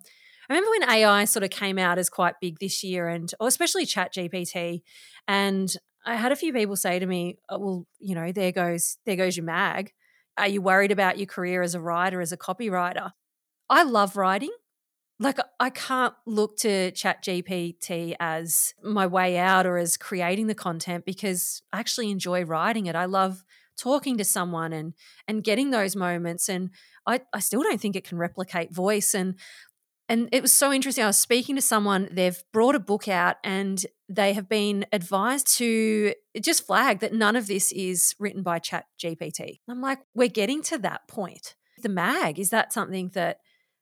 I 0.49 0.53
remember 0.53 0.71
when 0.71 0.89
AI 0.89 1.25
sort 1.25 1.43
of 1.43 1.49
came 1.49 1.77
out 1.77 1.97
as 1.97 2.09
quite 2.09 2.35
big 2.41 2.59
this 2.59 2.83
year, 2.83 3.07
and 3.07 3.31
or 3.39 3.47
especially 3.47 3.85
Chat 3.85 4.13
GPT, 4.13 4.81
and 5.27 5.73
I 6.05 6.15
had 6.15 6.31
a 6.31 6.35
few 6.35 6.51
people 6.51 6.75
say 6.75 6.99
to 6.99 7.05
me, 7.05 7.37
oh, 7.49 7.59
"Well, 7.59 7.87
you 7.99 8.15
know, 8.15 8.31
there 8.31 8.51
goes 8.51 8.97
there 9.05 9.15
goes 9.15 9.37
your 9.37 9.45
mag." 9.45 9.93
are 10.37 10.47
you 10.47 10.61
worried 10.61 10.91
about 10.91 11.17
your 11.17 11.27
career 11.27 11.61
as 11.61 11.75
a 11.75 11.81
writer, 11.81 12.21
as 12.21 12.31
a 12.31 12.37
copywriter? 12.37 13.11
I 13.69 13.83
love 13.83 14.15
writing. 14.15 14.51
Like, 15.19 15.37
I 15.59 15.69
can't 15.69 16.15
look 16.25 16.57
to 16.57 16.91
ChatGPT 16.91 18.15
as 18.19 18.73
my 18.83 19.05
way 19.05 19.37
out 19.37 19.67
or 19.67 19.77
as 19.77 19.97
creating 19.97 20.47
the 20.47 20.55
content 20.55 21.05
because 21.05 21.61
I 21.71 21.79
actually 21.79 22.09
enjoy 22.09 22.43
writing 22.43 22.87
it. 22.87 22.95
I 22.95 23.05
love 23.05 23.43
talking 23.77 24.17
to 24.17 24.23
someone 24.25 24.73
and 24.73 24.93
and 25.27 25.43
getting 25.43 25.71
those 25.71 25.95
moments 25.95 26.49
and 26.49 26.69
I, 27.07 27.21
I 27.33 27.39
still 27.39 27.63
don't 27.63 27.81
think 27.81 27.95
it 27.95 28.03
can 28.03 28.17
replicate 28.17 28.71
voice 28.73 29.15
and 29.15 29.35
and 30.11 30.27
it 30.33 30.41
was 30.41 30.51
so 30.51 30.73
interesting. 30.73 31.05
I 31.05 31.07
was 31.07 31.17
speaking 31.17 31.55
to 31.55 31.61
someone, 31.61 32.09
they've 32.11 32.43
brought 32.51 32.75
a 32.75 32.81
book 32.81 33.07
out 33.07 33.37
and 33.45 33.85
they 34.09 34.33
have 34.33 34.49
been 34.49 34.85
advised 34.91 35.55
to 35.59 36.13
just 36.41 36.67
flag 36.67 36.99
that 36.99 37.13
none 37.13 37.37
of 37.37 37.47
this 37.47 37.71
is 37.71 38.13
written 38.19 38.43
by 38.43 38.59
Chat 38.59 38.87
GPT. 39.01 39.61
I'm 39.69 39.79
like, 39.79 39.99
we're 40.13 40.27
getting 40.27 40.63
to 40.63 40.77
that 40.79 41.07
point. 41.07 41.55
The 41.81 41.87
mag, 41.87 42.39
is 42.39 42.49
that 42.49 42.73
something 42.73 43.11
that, 43.13 43.37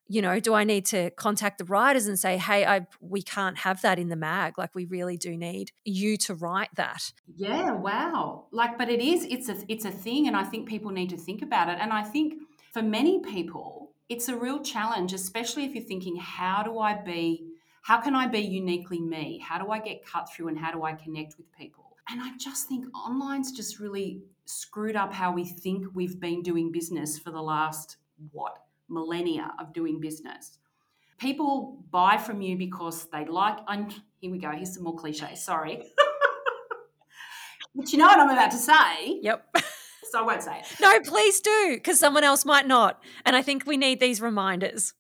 you 0.08 0.22
know, 0.22 0.40
do 0.40 0.54
I 0.54 0.66
need 0.66 0.86
to 0.88 1.10
contact 1.10 1.58
the 1.58 1.66
writers 1.66 2.06
and 2.06 2.20
say, 2.20 2.38
hey, 2.38 2.64
I 2.64 2.86
we 3.02 3.24
can't 3.24 3.58
have 3.58 3.82
that 3.82 3.98
in 3.98 4.10
the 4.10 4.16
mag? 4.16 4.60
Like 4.60 4.76
we 4.76 4.86
really 4.86 5.18
do 5.18 5.36
need 5.36 5.72
you 5.84 6.16
to 6.18 6.36
write 6.36 6.70
that. 6.76 7.12
Yeah, 7.36 7.72
wow. 7.72 8.46
Like, 8.52 8.78
but 8.78 8.90
it 8.90 9.02
is, 9.02 9.26
it's 9.26 9.50
a 9.50 9.58
it's 9.68 9.86
a 9.86 9.92
thing, 9.92 10.28
and 10.28 10.38
I 10.38 10.44
think 10.44 10.70
people 10.70 10.92
need 10.92 11.10
to 11.10 11.18
think 11.18 11.42
about 11.42 11.70
it. 11.70 11.78
And 11.82 11.92
I 11.92 12.04
think 12.04 12.36
for 12.72 12.84
many 12.84 13.20
people, 13.20 13.89
it's 14.10 14.28
a 14.28 14.36
real 14.36 14.62
challenge, 14.62 15.14
especially 15.14 15.66
if 15.66 15.76
you're 15.76 15.84
thinking, 15.84 16.16
how 16.16 16.64
do 16.64 16.80
I 16.80 16.96
be, 16.96 17.46
how 17.84 18.02
can 18.02 18.16
I 18.16 18.28
be 18.28 18.40
uniquely 18.40 19.00
me? 19.00 19.40
How 19.40 19.64
do 19.64 19.72
I 19.72 19.80
get 19.80 20.04
cut 20.04 20.28
through 20.34 20.48
and 20.48 20.58
how 20.58 20.72
do 20.72 20.84
I 20.84 20.94
connect 20.94 21.38
with 21.38 21.52
people? 21.56 21.96
And 22.10 22.20
I 22.20 22.36
just 22.38 22.68
think 22.68 22.86
online's 22.96 23.52
just 23.52 23.80
really 23.80 24.24
screwed 24.46 24.96
up 24.96 25.14
how 25.14 25.32
we 25.32 25.46
think 25.46 25.86
we've 25.94 26.20
been 26.20 26.42
doing 26.42 26.72
business 26.72 27.20
for 27.20 27.30
the 27.30 27.42
last, 27.42 27.98
what, 28.32 28.58
millennia 28.90 29.52
of 29.60 29.74
doing 29.74 30.00
business. 30.00 30.58
People 31.20 31.84
buy 31.92 32.18
from 32.18 32.42
you 32.42 32.58
because 32.58 33.06
they 33.12 33.26
like, 33.26 33.60
and 33.68 33.94
here 34.20 34.32
we 34.32 34.40
go, 34.40 34.50
here's 34.50 34.74
some 34.74 34.84
more 34.84 34.96
cliches, 34.96 35.44
sorry. 35.44 35.84
but 37.76 37.92
you 37.92 38.00
know 38.00 38.08
what 38.08 38.20
I'm 38.20 38.30
about 38.30 38.52
to 38.52 38.58
say. 38.58 39.20
Yep. 39.22 39.56
so 40.12 40.20
I 40.20 40.22
won't 40.24 40.44
say 40.44 40.60
it. 40.60 40.66
No, 40.80 41.00
please 41.00 41.40
do, 41.40 41.72
because 41.76 42.00
someone 42.00 42.24
else 42.24 42.46
might 42.46 42.68
not. 42.68 43.02
And 43.26 43.36
I 43.36 43.42
think 43.42 43.66
we 43.66 43.78
need 43.78 44.00
these 44.00 44.22
reminders. 44.22 44.94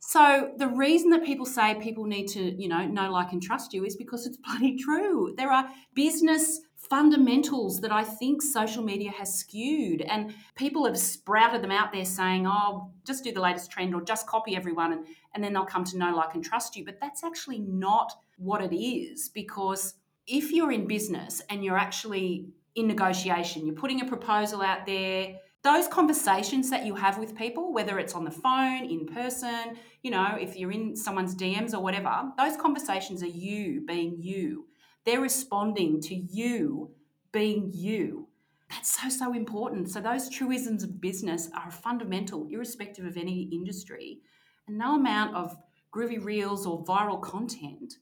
So 0.00 0.52
the 0.56 0.66
reason 0.66 1.10
that 1.10 1.24
people 1.24 1.46
say 1.46 1.74
people 1.76 2.04
need 2.04 2.26
to, 2.28 2.40
you 2.40 2.68
know, 2.68 2.86
know, 2.86 3.12
like, 3.12 3.32
and 3.32 3.42
trust 3.42 3.72
you 3.72 3.84
is 3.84 3.96
because 3.96 4.26
it's 4.26 4.36
bloody 4.44 4.76
true. 4.76 5.34
There 5.36 5.52
are 5.52 5.68
business 5.94 6.60
fundamentals 6.76 7.80
that 7.82 7.92
I 7.92 8.02
think 8.02 8.42
social 8.42 8.82
media 8.82 9.12
has 9.12 9.32
skewed, 9.32 10.02
and 10.02 10.34
people 10.56 10.86
have 10.86 10.98
sprouted 10.98 11.62
them 11.62 11.70
out 11.70 11.92
there 11.92 12.04
saying, 12.04 12.46
"Oh, 12.46 12.90
just 13.04 13.22
do 13.22 13.32
the 13.32 13.40
latest 13.40 13.70
trend 13.70 13.94
or 13.94 14.02
just 14.02 14.26
copy 14.26 14.56
everyone," 14.56 14.92
and 14.92 15.06
and 15.34 15.44
then 15.44 15.52
they'll 15.52 15.64
come 15.64 15.84
to 15.84 15.98
know, 15.98 16.14
like, 16.14 16.34
and 16.34 16.44
trust 16.44 16.74
you. 16.76 16.84
But 16.84 16.98
that's 17.00 17.22
actually 17.22 17.60
not 17.60 18.12
what 18.36 18.62
it 18.62 18.74
is 18.74 19.28
because 19.28 19.94
if 20.26 20.50
you're 20.52 20.72
in 20.72 20.86
business 20.86 21.42
and 21.50 21.64
you're 21.64 21.78
actually 21.78 22.46
in 22.74 22.86
negotiation, 22.86 23.66
you're 23.66 23.74
putting 23.74 24.00
a 24.00 24.04
proposal 24.04 24.62
out 24.62 24.86
there. 24.86 25.36
Those 25.62 25.88
conversations 25.88 26.70
that 26.70 26.86
you 26.86 26.94
have 26.94 27.18
with 27.18 27.36
people, 27.36 27.72
whether 27.72 27.98
it's 27.98 28.14
on 28.14 28.24
the 28.24 28.30
phone, 28.30 28.84
in 28.84 29.06
person, 29.06 29.76
you 30.02 30.10
know, 30.10 30.36
if 30.40 30.56
you're 30.56 30.72
in 30.72 30.96
someone's 30.96 31.34
DMs 31.34 31.74
or 31.74 31.80
whatever, 31.80 32.30
those 32.38 32.56
conversations 32.56 33.22
are 33.22 33.26
you 33.26 33.84
being 33.86 34.16
you. 34.18 34.66
They're 35.04 35.20
responding 35.20 36.00
to 36.02 36.14
you 36.14 36.92
being 37.32 37.70
you. 37.74 38.28
That's 38.70 39.00
so, 39.00 39.08
so 39.08 39.34
important. 39.34 39.90
So, 39.90 40.00
those 40.00 40.28
truisms 40.28 40.82
of 40.82 41.00
business 41.00 41.50
are 41.54 41.70
fundamental, 41.70 42.46
irrespective 42.50 43.04
of 43.04 43.16
any 43.16 43.48
industry. 43.52 44.20
And 44.68 44.78
no 44.78 44.94
amount 44.94 45.34
of 45.34 45.56
groovy 45.92 46.24
reels 46.24 46.66
or 46.66 46.84
viral 46.84 47.20
content 47.20 47.94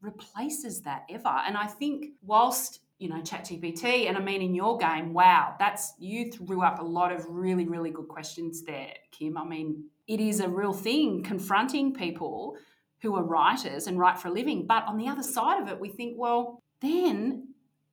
replaces 0.00 0.82
that 0.82 1.04
ever. 1.08 1.42
And 1.46 1.56
I 1.56 1.66
think, 1.66 2.06
whilst 2.22 2.80
you 2.98 3.08
know, 3.08 3.20
ChatGPT. 3.20 4.08
And 4.08 4.16
I 4.16 4.20
mean, 4.20 4.42
in 4.42 4.54
your 4.54 4.78
game, 4.78 5.12
wow, 5.12 5.54
that's 5.58 5.92
you 5.98 6.30
threw 6.32 6.62
up 6.62 6.78
a 6.78 6.84
lot 6.84 7.12
of 7.12 7.26
really, 7.28 7.66
really 7.66 7.90
good 7.90 8.08
questions 8.08 8.62
there, 8.62 8.94
Kim. 9.10 9.36
I 9.36 9.44
mean, 9.44 9.84
it 10.06 10.20
is 10.20 10.40
a 10.40 10.48
real 10.48 10.72
thing 10.72 11.22
confronting 11.22 11.92
people 11.92 12.56
who 13.02 13.14
are 13.16 13.22
writers 13.22 13.86
and 13.86 13.98
write 13.98 14.18
for 14.18 14.28
a 14.28 14.32
living. 14.32 14.66
But 14.66 14.84
on 14.86 14.96
the 14.96 15.08
other 15.08 15.22
side 15.22 15.60
of 15.60 15.68
it, 15.68 15.78
we 15.78 15.88
think, 15.90 16.14
well, 16.16 16.62
then 16.80 17.48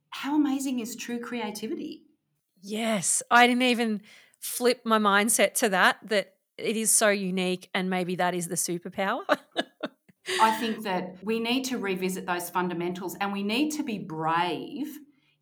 how 0.10 0.36
amazing 0.36 0.80
is 0.80 0.96
true 0.96 1.20
creativity? 1.20 2.04
Yes. 2.62 3.22
I 3.30 3.48
didn't 3.48 3.64
even 3.64 4.02
flip 4.40 4.82
my 4.86 5.00
mindset 5.00 5.54
to 5.56 5.70
that, 5.70 5.98
that 6.04 6.36
it 6.58 6.78
is 6.78 6.92
so 6.92 7.10
unique 7.10 7.70
and 7.74 7.90
maybe 7.90 8.16
that 8.16 8.34
is 8.34 8.48
the 8.48 8.56
superpower. 8.56 9.24
I 10.42 10.52
think 10.52 10.84
that 10.84 11.18
we 11.22 11.40
need 11.40 11.64
to 11.66 11.78
revisit 11.78 12.26
those 12.26 12.50
fundamentals 12.50 13.16
and 13.20 13.34
we 13.34 13.44
need 13.44 13.72
to 13.72 13.84
be 13.84 14.00
brave 14.00 15.00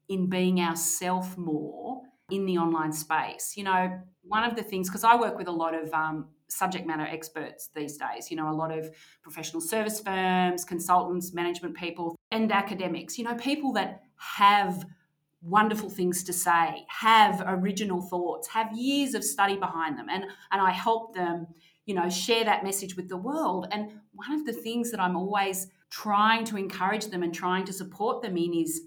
in 0.09 0.27
being 0.27 0.59
ourself 0.59 1.37
more 1.37 2.01
in 2.29 2.45
the 2.45 2.57
online 2.57 2.91
space. 2.91 3.53
You 3.55 3.65
know, 3.65 3.99
one 4.23 4.43
of 4.43 4.55
the 4.55 4.63
things, 4.63 4.89
because 4.89 5.03
I 5.03 5.15
work 5.15 5.37
with 5.37 5.47
a 5.47 5.51
lot 5.51 5.75
of 5.75 5.93
um, 5.93 6.29
subject 6.47 6.87
matter 6.87 7.03
experts 7.03 7.69
these 7.75 7.97
days, 7.97 8.31
you 8.31 8.37
know, 8.37 8.49
a 8.49 8.53
lot 8.53 8.75
of 8.77 8.89
professional 9.21 9.61
service 9.61 9.99
firms, 9.99 10.65
consultants, 10.65 11.33
management 11.33 11.75
people, 11.75 12.15
and 12.31 12.51
academics, 12.51 13.17
you 13.17 13.23
know, 13.23 13.35
people 13.35 13.73
that 13.73 14.01
have 14.17 14.85
wonderful 15.41 15.89
things 15.89 16.23
to 16.23 16.33
say, 16.33 16.85
have 16.87 17.43
original 17.47 18.01
thoughts, 18.01 18.47
have 18.49 18.71
years 18.75 19.15
of 19.15 19.23
study 19.23 19.55
behind 19.55 19.97
them. 19.97 20.07
And, 20.09 20.25
and 20.51 20.61
I 20.61 20.71
help 20.71 21.15
them 21.15 21.47
you 21.91 21.95
know, 21.95 22.10
share 22.10 22.45
that 22.45 22.63
message 22.63 22.95
with 22.95 23.10
the 23.10 23.17
world. 23.17 23.67
And 23.69 23.91
one 24.13 24.32
of 24.32 24.45
the 24.45 24.54
things 24.54 24.91
that 24.91 25.01
I'm 25.01 25.17
always 25.17 25.67
trying 25.89 26.45
to 26.45 26.56
encourage 26.56 27.08
them 27.08 27.21
and 27.21 27.36
trying 27.36 27.65
to 27.65 27.73
support 27.73 28.21
them 28.21 28.38
in 28.38 28.54
is 28.54 28.84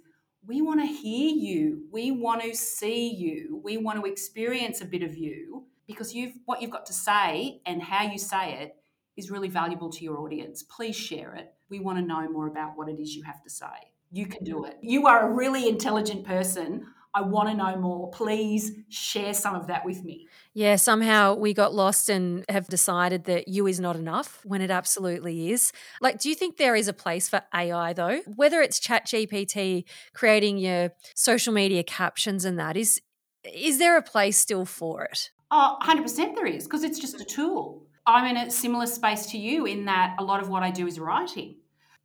we 0.46 0.62
want 0.62 0.80
to 0.80 0.86
hear 0.86 1.30
you. 1.36 1.82
We 1.92 2.12
want 2.12 2.40
to 2.40 2.54
see 2.56 3.12
you. 3.12 3.60
We 3.62 3.76
want 3.76 4.02
to 4.02 4.10
experience 4.10 4.80
a 4.80 4.86
bit 4.86 5.02
of 5.02 5.18
you 5.18 5.66
because 5.86 6.14
you've 6.14 6.32
what 6.46 6.62
you've 6.62 6.70
got 6.70 6.86
to 6.86 6.94
say 6.94 7.60
and 7.66 7.82
how 7.82 8.04
you 8.04 8.16
say 8.16 8.54
it 8.62 8.76
is 9.18 9.30
really 9.30 9.48
valuable 9.48 9.90
to 9.90 10.02
your 10.02 10.18
audience. 10.20 10.62
Please 10.62 10.96
share 10.96 11.34
it. 11.34 11.52
We 11.68 11.80
want 11.80 11.98
to 11.98 12.02
know 12.06 12.26
more 12.30 12.46
about 12.46 12.74
what 12.74 12.88
it 12.88 12.98
is 12.98 13.14
you 13.14 13.22
have 13.24 13.42
to 13.42 13.50
say. 13.50 13.92
You 14.12 14.24
can 14.24 14.44
do 14.44 14.64
it. 14.64 14.78
You 14.80 15.08
are 15.08 15.28
a 15.28 15.34
really 15.34 15.68
intelligent 15.68 16.24
person. 16.24 16.86
I 17.14 17.22
want 17.22 17.48
to 17.48 17.54
know 17.54 17.76
more. 17.76 18.10
Please 18.10 18.72
share 18.88 19.34
some 19.34 19.54
of 19.54 19.68
that 19.68 19.84
with 19.84 20.02
me. 20.02 20.26
Yeah, 20.52 20.76
somehow 20.76 21.34
we 21.34 21.54
got 21.54 21.72
lost 21.72 22.08
and 22.08 22.44
have 22.48 22.66
decided 22.66 23.24
that 23.24 23.46
you 23.48 23.66
is 23.66 23.78
not 23.78 23.94
enough 23.94 24.40
when 24.44 24.60
it 24.60 24.70
absolutely 24.70 25.52
is. 25.52 25.72
Like, 26.00 26.18
do 26.18 26.28
you 26.28 26.34
think 26.34 26.56
there 26.56 26.74
is 26.74 26.88
a 26.88 26.92
place 26.92 27.28
for 27.28 27.42
AI 27.54 27.92
though? 27.92 28.20
Whether 28.34 28.60
it's 28.62 28.80
ChatGPT 28.80 29.84
creating 30.12 30.58
your 30.58 30.92
social 31.14 31.52
media 31.52 31.84
captions 31.84 32.44
and 32.44 32.58
that, 32.58 32.76
is 32.76 33.00
is 33.44 33.78
there 33.78 33.96
a 33.96 34.02
place 34.02 34.38
still 34.38 34.64
for 34.64 35.04
it? 35.04 35.30
Oh, 35.50 35.76
100% 35.82 36.34
there 36.34 36.46
is, 36.46 36.64
because 36.64 36.82
it's 36.82 36.98
just 36.98 37.20
a 37.20 37.24
tool. 37.24 37.86
I'm 38.06 38.24
in 38.24 38.36
a 38.36 38.50
similar 38.50 38.86
space 38.86 39.26
to 39.26 39.38
you 39.38 39.66
in 39.66 39.84
that 39.84 40.16
a 40.18 40.24
lot 40.24 40.42
of 40.42 40.48
what 40.48 40.62
I 40.62 40.70
do 40.70 40.86
is 40.86 40.98
writing. 40.98 41.56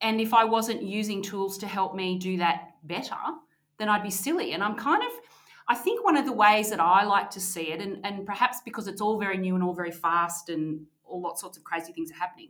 And 0.01 0.21
if 0.21 0.33
I 0.33 0.45
wasn't 0.45 0.83
using 0.83 1.21
tools 1.21 1.57
to 1.59 1.67
help 1.67 1.95
me 1.95 2.19
do 2.19 2.37
that 2.37 2.75
better, 2.83 3.15
then 3.79 3.89
I'd 3.89 4.03
be 4.03 4.11
silly. 4.11 4.53
And 4.53 4.63
I'm 4.63 4.75
kind 4.75 5.01
of, 5.01 5.09
I 5.67 5.75
think 5.75 6.03
one 6.03 6.17
of 6.17 6.25
the 6.25 6.33
ways 6.33 6.69
that 6.69 6.79
I 6.79 7.03
like 7.05 7.31
to 7.31 7.39
see 7.39 7.71
it, 7.71 7.81
and, 7.81 8.05
and 8.05 8.25
perhaps 8.25 8.59
because 8.63 8.87
it's 8.87 9.01
all 9.01 9.19
very 9.19 9.37
new 9.37 9.55
and 9.55 9.63
all 9.63 9.73
very 9.73 9.91
fast 9.91 10.49
and 10.49 10.85
all 11.03 11.21
lots 11.21 11.41
sorts 11.41 11.57
of 11.57 11.63
crazy 11.63 11.91
things 11.91 12.11
are 12.11 12.15
happening, 12.15 12.49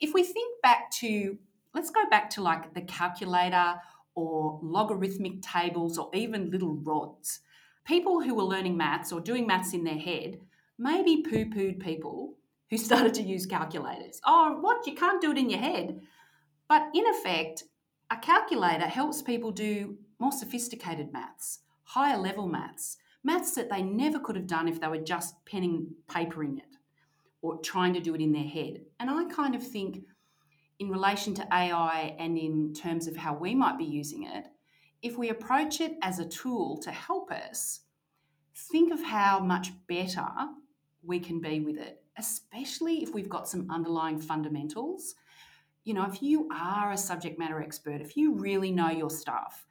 if 0.00 0.12
we 0.12 0.24
think 0.24 0.60
back 0.62 0.90
to, 0.92 1.38
let's 1.74 1.90
go 1.90 2.08
back 2.10 2.30
to 2.30 2.42
like 2.42 2.74
the 2.74 2.82
calculator 2.82 3.76
or 4.16 4.58
logarithmic 4.62 5.42
tables 5.42 5.98
or 5.98 6.10
even 6.14 6.50
little 6.50 6.74
rods. 6.74 7.40
People 7.84 8.22
who 8.22 8.34
were 8.34 8.42
learning 8.42 8.76
maths 8.76 9.12
or 9.12 9.20
doing 9.20 9.46
maths 9.46 9.74
in 9.74 9.84
their 9.84 9.98
head 9.98 10.38
maybe 10.78 11.22
poo 11.22 11.46
pooed 11.46 11.80
people 11.80 12.34
who 12.70 12.76
started 12.78 13.14
to 13.14 13.22
use 13.22 13.46
calculators. 13.46 14.20
Oh, 14.24 14.58
what? 14.60 14.86
You 14.86 14.94
can't 14.94 15.20
do 15.20 15.30
it 15.30 15.38
in 15.38 15.50
your 15.50 15.60
head. 15.60 16.00
But 16.68 16.88
in 16.94 17.06
effect, 17.06 17.64
a 18.10 18.16
calculator 18.16 18.86
helps 18.86 19.22
people 19.22 19.52
do 19.52 19.98
more 20.18 20.32
sophisticated 20.32 21.12
maths, 21.12 21.60
higher 21.84 22.16
level 22.16 22.46
maths, 22.46 22.96
maths 23.22 23.54
that 23.54 23.70
they 23.70 23.82
never 23.82 24.18
could 24.18 24.36
have 24.36 24.46
done 24.46 24.68
if 24.68 24.80
they 24.80 24.88
were 24.88 24.98
just 24.98 25.44
penning 25.46 25.94
papering 26.08 26.58
it 26.58 26.76
or 27.42 27.60
trying 27.60 27.92
to 27.94 28.00
do 28.00 28.14
it 28.14 28.20
in 28.20 28.32
their 28.32 28.42
head. 28.42 28.80
And 29.00 29.10
I 29.10 29.24
kind 29.24 29.54
of 29.54 29.66
think, 29.66 30.04
in 30.78 30.88
relation 30.88 31.34
to 31.34 31.54
AI 31.54 32.16
and 32.18 32.36
in 32.36 32.74
terms 32.74 33.06
of 33.06 33.16
how 33.16 33.34
we 33.34 33.54
might 33.54 33.78
be 33.78 33.84
using 33.84 34.24
it, 34.24 34.46
if 35.02 35.18
we 35.18 35.28
approach 35.28 35.80
it 35.80 35.92
as 36.02 36.18
a 36.18 36.24
tool 36.24 36.78
to 36.78 36.90
help 36.90 37.30
us, 37.30 37.80
think 38.54 38.92
of 38.92 39.02
how 39.02 39.40
much 39.40 39.72
better 39.86 40.26
we 41.02 41.20
can 41.20 41.40
be 41.40 41.60
with 41.60 41.76
it, 41.76 42.02
especially 42.18 43.02
if 43.02 43.12
we've 43.12 43.28
got 43.28 43.48
some 43.48 43.70
underlying 43.70 44.18
fundamentals. 44.18 45.14
You 45.84 45.92
know, 45.92 46.06
if 46.06 46.22
you 46.22 46.48
are 46.50 46.92
a 46.92 46.96
subject 46.96 47.38
matter 47.38 47.60
expert, 47.60 48.00
if 48.00 48.16
you 48.16 48.34
really 48.34 48.70
know 48.70 48.88
your 48.88 49.10
stuff, 49.10 49.66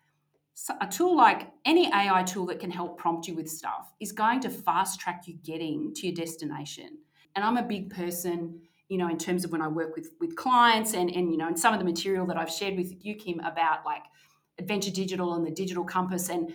a 0.79 0.87
tool 0.87 1.15
like 1.15 1.49
any 1.65 1.87
AI 1.87 2.23
tool 2.23 2.45
that 2.47 2.59
can 2.59 2.69
help 2.69 2.97
prompt 2.97 3.27
you 3.27 3.35
with 3.35 3.49
stuff 3.49 3.91
is 3.99 4.11
going 4.11 4.39
to 4.41 4.49
fast 4.49 4.99
track 4.99 5.23
you 5.27 5.35
getting 5.43 5.93
to 5.95 6.07
your 6.07 6.15
destination. 6.15 6.99
And 7.35 7.43
I'm 7.43 7.57
a 7.57 7.63
big 7.63 7.89
person, 7.89 8.61
you 8.87 8.97
know, 8.97 9.09
in 9.09 9.17
terms 9.17 9.43
of 9.43 9.51
when 9.51 9.61
I 9.61 9.67
work 9.67 9.95
with 9.95 10.11
with 10.19 10.35
clients 10.35 10.93
and 10.93 11.09
and 11.09 11.31
you 11.31 11.37
know, 11.37 11.47
and 11.47 11.59
some 11.59 11.73
of 11.73 11.79
the 11.79 11.85
material 11.85 12.25
that 12.27 12.37
I've 12.37 12.51
shared 12.51 12.75
with 12.75 12.93
you, 13.03 13.15
Kim, 13.15 13.39
about 13.39 13.85
like 13.85 14.03
Adventure 14.59 14.91
Digital 14.91 15.33
and 15.33 15.45
the 15.45 15.51
digital 15.51 15.83
compass 15.83 16.29
and 16.29 16.53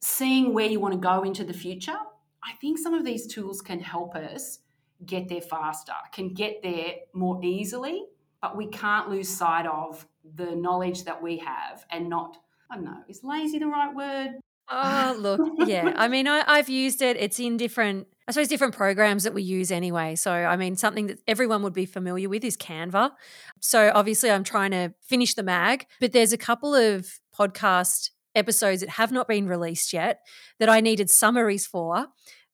seeing 0.00 0.52
where 0.52 0.66
you 0.66 0.80
want 0.80 0.94
to 0.94 1.00
go 1.00 1.22
into 1.22 1.44
the 1.44 1.54
future. 1.54 1.96
I 2.44 2.52
think 2.60 2.78
some 2.78 2.94
of 2.94 3.04
these 3.04 3.26
tools 3.26 3.60
can 3.62 3.80
help 3.80 4.14
us 4.14 4.60
get 5.06 5.28
there 5.28 5.40
faster, 5.40 5.92
can 6.12 6.34
get 6.34 6.62
there 6.62 6.94
more 7.12 7.40
easily, 7.42 8.04
but 8.40 8.56
we 8.56 8.66
can't 8.68 9.08
lose 9.08 9.28
sight 9.28 9.66
of 9.66 10.06
the 10.34 10.54
knowledge 10.54 11.04
that 11.04 11.20
we 11.22 11.38
have 11.38 11.84
and 11.90 12.08
not 12.08 12.38
I 12.70 12.76
don't 12.76 12.84
know, 12.84 12.98
is 13.08 13.20
lazy 13.22 13.58
the 13.58 13.66
right 13.66 13.94
word? 13.94 14.40
Oh, 14.70 15.16
look, 15.18 15.40
yeah. 15.66 15.94
I 15.96 16.08
mean, 16.08 16.28
I, 16.28 16.44
I've 16.46 16.68
used 16.68 17.00
it. 17.00 17.16
It's 17.16 17.40
in 17.40 17.56
different, 17.56 18.06
I 18.26 18.32
suppose, 18.32 18.48
different 18.48 18.74
programs 18.74 19.24
that 19.24 19.32
we 19.32 19.42
use 19.42 19.70
anyway. 19.70 20.14
So, 20.14 20.30
I 20.30 20.56
mean, 20.56 20.76
something 20.76 21.06
that 21.06 21.20
everyone 21.26 21.62
would 21.62 21.72
be 21.72 21.86
familiar 21.86 22.28
with 22.28 22.44
is 22.44 22.56
Canva. 22.56 23.12
So, 23.60 23.90
obviously, 23.94 24.30
I'm 24.30 24.44
trying 24.44 24.72
to 24.72 24.92
finish 25.02 25.34
the 25.34 25.42
mag, 25.42 25.86
but 26.00 26.12
there's 26.12 26.34
a 26.34 26.38
couple 26.38 26.74
of 26.74 27.08
podcast 27.34 28.10
episodes 28.34 28.80
that 28.80 28.90
have 28.90 29.10
not 29.10 29.26
been 29.26 29.48
released 29.48 29.92
yet 29.92 30.20
that 30.58 30.68
I 30.68 30.80
needed 30.80 31.08
summaries 31.08 31.66
for 31.66 32.06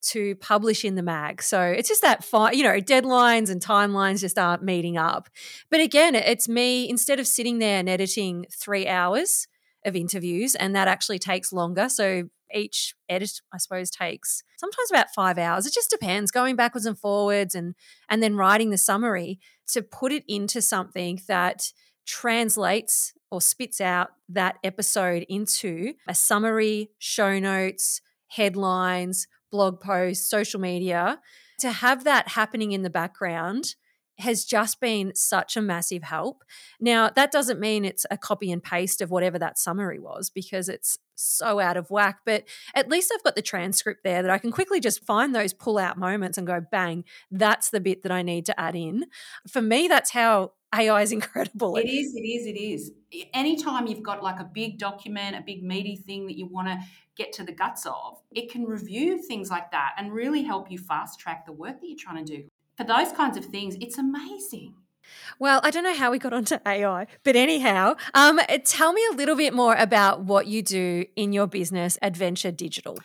to 0.03 0.37
publish 0.37 0.85
in 0.85 0.95
the 0.95 1.03
mag. 1.03 1.43
So 1.43 1.61
it's 1.63 1.89
just 1.89 2.03
that 2.03 2.25
you 2.55 2.63
know, 2.63 2.79
deadlines 2.81 3.51
and 3.51 3.61
timelines 3.61 4.21
just 4.21 4.39
aren't 4.39 4.63
meeting 4.63 4.97
up. 4.97 5.29
But 5.71 5.81
again, 5.81 6.15
it's 6.15 6.49
me 6.49 6.89
instead 6.89 7.19
of 7.19 7.27
sitting 7.27 7.59
there 7.59 7.79
and 7.79 7.89
editing 7.89 8.47
three 8.53 8.87
hours 8.87 9.49
of 9.85 9.97
interviews, 9.97 10.55
and 10.55 10.75
that 10.75 10.89
actually 10.89 11.19
takes 11.19 11.53
longer. 11.53 11.89
So 11.89 12.25
each 12.53 12.95
edit, 13.09 13.41
I 13.53 13.59
suppose, 13.59 13.91
takes 13.91 14.43
sometimes 14.57 14.91
about 14.91 15.15
five 15.15 15.39
hours. 15.39 15.67
It 15.67 15.75
just 15.75 15.91
depends, 15.91 16.31
going 16.31 16.57
backwards 16.57 16.87
and 16.87 16.99
forwards 16.99 17.55
and 17.55 17.75
and 18.09 18.23
then 18.23 18.37
writing 18.37 18.71
the 18.71 18.79
summary 18.79 19.41
to 19.69 19.83
put 19.83 20.13
it 20.13 20.25
into 20.29 20.63
something 20.63 21.21
that 21.29 21.73
translates 22.07 23.13
or 23.31 23.41
spits 23.41 23.81
out 23.81 24.11
that 24.29 24.57
episode 24.63 25.25
into 25.29 25.95
a 26.07 26.15
summary, 26.15 26.91
show 26.99 27.39
notes, 27.39 28.01
headlines, 28.29 29.27
blog 29.51 29.81
posts, 29.81 30.29
social 30.29 30.61
media. 30.61 31.21
To 31.61 31.71
have 31.71 32.05
that 32.05 32.29
happening 32.29 32.73
in 32.73 32.83
the 32.83 32.91
background 32.91 33.75
has 34.19 34.45
just 34.45 34.81
been 34.81 35.15
such 35.15 35.57
a 35.57 35.63
massive 35.63 36.05
help. 36.05 36.45
Now, 36.81 37.11
that 37.11 37.33
doesn't 37.33 37.61
mean 37.61 37.85
it's 37.85 38.07
a 38.11 38.19
copy 38.19 38.53
and 38.53 38.63
paste 38.63 39.01
of 39.01 39.11
whatever 39.11 39.39
that 39.39 39.59
summary 39.59 39.99
was 39.99 40.31
because 40.31 40.69
it's 40.69 40.99
so 41.17 41.61
out 41.61 41.77
of 41.77 41.91
whack, 41.91 42.21
but 42.25 42.45
at 42.75 42.89
least 42.89 43.13
I've 43.15 43.23
got 43.23 43.37
the 43.37 43.43
transcript 43.43 44.05
there 44.05 44.23
that 44.23 44.31
I 44.31 44.39
can 44.39 44.53
quickly 44.53 44.81
just 44.81 45.05
find 45.05 45.35
those 45.35 45.53
pull 45.53 45.79
out 45.79 45.99
moments 45.99 46.39
and 46.39 46.47
go, 46.47 46.61
bang, 46.61 47.05
that's 47.31 47.71
the 47.71 47.81
bit 47.81 48.03
that 48.03 48.13
I 48.13 48.23
need 48.23 48.47
to 48.47 48.61
add 48.61 48.77
in. 48.77 49.07
For 49.49 49.63
me, 49.63 49.89
that's 49.89 50.11
how 50.11 50.53
AI 50.75 51.03
is 51.03 51.13
incredible. 51.13 51.77
It 51.77 51.89
is, 51.89 52.15
it 52.15 52.27
is, 52.27 52.47
it 52.47 52.59
is. 52.59 52.93
Anytime 53.33 53.87
you've 53.87 54.03
got 54.03 54.23
like 54.23 54.41
a 54.41 54.49
big 54.53 54.79
document, 54.79 55.37
a 55.37 55.41
big 55.41 55.63
meaty 55.63 55.97
thing 55.97 56.27
that 56.27 56.37
you 56.37 56.47
want 56.47 56.69
to 56.69 56.79
get 57.17 57.33
to 57.33 57.45
the 57.45 57.53
guts 57.53 57.87
of, 57.87 58.21
it 58.33 58.51
can 58.51 58.65
review 58.65 59.23
things 59.23 59.51
like 59.51 59.71
that 59.71 59.93
and 59.99 60.13
really 60.13 60.43
help 60.43 60.71
you 60.71 60.79
fast 60.79 61.21
track 61.21 61.47
the 61.47 61.53
work 61.53 61.81
that 61.81 61.87
you're 61.87 61.97
trying 61.99 62.25
to 62.25 62.37
do 62.37 62.45
for 62.77 62.85
those 62.85 63.13
kinds 63.13 63.37
of 63.37 63.45
things, 63.47 63.77
it's 63.81 63.99
amazing. 63.99 64.75
Well, 65.39 65.61
I 65.63 65.71
don't 65.71 65.85
know 65.85 65.95
how 65.95 66.11
we 66.11 66.19
got 66.19 66.33
onto 66.33 66.57
AI, 66.67 67.07
but 67.25 67.37
anyhow, 67.37 67.97
um, 68.15 68.41
tell 68.65 68.93
me 68.93 69.03
a 69.13 69.15
little 69.15 69.37
bit 69.37 69.53
more 69.53 69.75
about 69.75 70.25
what 70.25 70.47
you 70.47 70.63
do 70.63 71.05
in 71.17 71.33
your 71.33 71.47
business, 71.47 71.99
Adventure 72.03 72.51
Digital. 72.51 72.99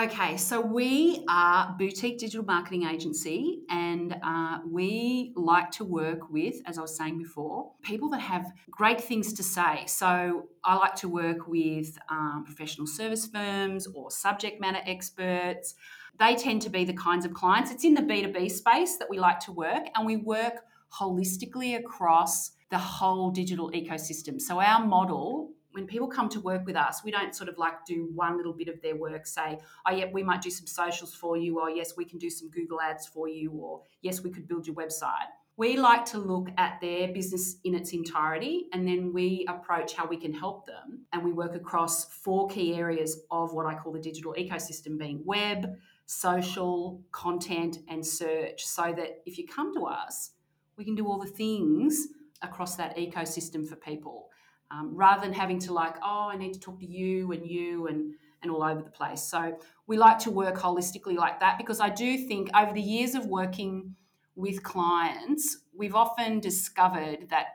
Okay, 0.00 0.36
so 0.36 0.60
we 0.60 1.24
are 1.28 1.74
boutique 1.76 2.18
digital 2.18 2.44
marketing 2.44 2.84
agency, 2.84 3.62
and 3.68 4.14
uh, 4.22 4.58
we 4.64 5.32
like 5.34 5.72
to 5.72 5.84
work 5.84 6.30
with, 6.30 6.54
as 6.66 6.78
I 6.78 6.82
was 6.82 6.96
saying 6.96 7.18
before, 7.18 7.72
people 7.82 8.08
that 8.10 8.20
have 8.20 8.52
great 8.70 9.00
things 9.00 9.32
to 9.32 9.42
say. 9.42 9.82
So 9.88 10.50
I 10.62 10.76
like 10.76 10.94
to 10.96 11.08
work 11.08 11.48
with 11.48 11.98
um, 12.08 12.44
professional 12.46 12.86
service 12.86 13.26
firms 13.26 13.88
or 13.88 14.12
subject 14.12 14.60
matter 14.60 14.80
experts 14.86 15.74
they 16.18 16.34
tend 16.34 16.62
to 16.62 16.70
be 16.70 16.84
the 16.84 16.92
kinds 16.92 17.24
of 17.24 17.32
clients. 17.32 17.70
It's 17.70 17.84
in 17.84 17.94
the 17.94 18.02
B2B 18.02 18.50
space 18.50 18.96
that 18.96 19.08
we 19.08 19.18
like 19.18 19.40
to 19.40 19.52
work, 19.52 19.84
and 19.94 20.06
we 20.06 20.16
work 20.16 20.64
holistically 21.00 21.78
across 21.78 22.52
the 22.70 22.78
whole 22.78 23.30
digital 23.30 23.70
ecosystem. 23.70 24.40
So, 24.40 24.60
our 24.60 24.84
model, 24.84 25.52
when 25.72 25.86
people 25.86 26.08
come 26.08 26.28
to 26.30 26.40
work 26.40 26.66
with 26.66 26.76
us, 26.76 27.02
we 27.04 27.10
don't 27.10 27.34
sort 27.34 27.48
of 27.48 27.56
like 27.58 27.84
do 27.86 28.10
one 28.14 28.36
little 28.36 28.52
bit 28.52 28.68
of 28.68 28.80
their 28.82 28.96
work, 28.96 29.26
say, 29.26 29.58
oh, 29.86 29.94
yeah, 29.94 30.06
we 30.12 30.22
might 30.22 30.42
do 30.42 30.50
some 30.50 30.66
socials 30.66 31.14
for 31.14 31.36
you, 31.36 31.60
or 31.60 31.70
yes, 31.70 31.94
we 31.96 32.04
can 32.04 32.18
do 32.18 32.30
some 32.30 32.50
Google 32.50 32.80
ads 32.80 33.06
for 33.06 33.28
you, 33.28 33.52
or 33.52 33.82
yes, 34.02 34.22
we 34.22 34.30
could 34.30 34.48
build 34.48 34.66
your 34.66 34.76
website. 34.76 35.28
We 35.58 35.76
like 35.76 36.04
to 36.12 36.18
look 36.18 36.50
at 36.56 36.80
their 36.80 37.08
business 37.08 37.56
in 37.64 37.74
its 37.74 37.92
entirety 37.92 38.68
and 38.72 38.86
then 38.86 39.12
we 39.12 39.44
approach 39.48 39.92
how 39.92 40.06
we 40.06 40.16
can 40.16 40.32
help 40.32 40.66
them. 40.66 41.00
And 41.12 41.24
we 41.24 41.32
work 41.32 41.56
across 41.56 42.04
four 42.04 42.46
key 42.46 42.76
areas 42.76 43.22
of 43.32 43.52
what 43.52 43.66
I 43.66 43.74
call 43.74 43.90
the 43.90 43.98
digital 43.98 44.36
ecosystem 44.38 44.96
being 44.96 45.20
web, 45.24 45.74
social, 46.08 47.02
content, 47.12 47.80
and 47.86 48.04
search 48.04 48.64
so 48.64 48.94
that 48.96 49.20
if 49.26 49.36
you 49.36 49.46
come 49.46 49.74
to 49.74 49.84
us, 49.84 50.30
we 50.78 50.84
can 50.84 50.94
do 50.94 51.06
all 51.06 51.18
the 51.18 51.28
things 51.28 52.08
across 52.40 52.76
that 52.76 52.96
ecosystem 52.96 53.68
for 53.68 53.76
people 53.76 54.30
um, 54.70 54.90
rather 54.94 55.20
than 55.20 55.34
having 55.34 55.58
to 55.58 55.72
like, 55.74 55.96
oh, 56.02 56.30
I 56.32 56.36
need 56.38 56.54
to 56.54 56.60
talk 56.60 56.80
to 56.80 56.86
you 56.86 57.32
and 57.32 57.46
you 57.46 57.88
and 57.88 58.14
and 58.40 58.52
all 58.52 58.62
over 58.62 58.80
the 58.80 58.90
place. 58.90 59.20
So 59.20 59.58
we 59.88 59.98
like 59.98 60.18
to 60.20 60.30
work 60.30 60.56
holistically 60.56 61.16
like 61.16 61.40
that 61.40 61.58
because 61.58 61.80
I 61.80 61.90
do 61.90 62.16
think 62.16 62.48
over 62.56 62.72
the 62.72 62.80
years 62.80 63.16
of 63.16 63.26
working 63.26 63.96
with 64.36 64.62
clients, 64.62 65.58
we've 65.76 65.96
often 65.96 66.38
discovered 66.38 67.28
that 67.30 67.46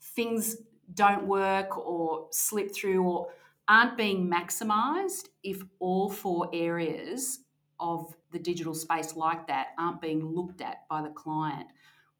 things 0.00 0.58
don't 0.92 1.26
work 1.26 1.78
or 1.78 2.28
slip 2.30 2.74
through 2.74 3.02
or 3.02 3.28
aren't 3.68 3.96
being 3.96 4.30
maximized 4.30 5.28
if 5.42 5.62
all 5.78 6.10
four 6.10 6.50
areas 6.52 7.40
of 7.80 8.14
the 8.32 8.38
digital 8.38 8.74
space 8.74 9.16
like 9.16 9.46
that 9.46 9.68
aren't 9.78 10.00
being 10.00 10.24
looked 10.24 10.60
at 10.60 10.88
by 10.88 11.02
the 11.02 11.10
client. 11.10 11.66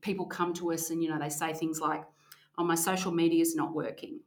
People 0.01 0.27
come 0.27 0.55
to 0.55 0.73
us 0.73 0.91
and 0.91 1.03
you 1.03 1.09
know 1.09 1.19
they 1.19 1.29
say 1.29 1.53
things 1.53 1.81
like, 1.81 2.05
"Oh, 2.57 2.65
my 2.65 2.75
social 2.75 3.13
media 3.13 3.43
is 3.43 3.57
not 3.57 3.75
working," 3.75 4.21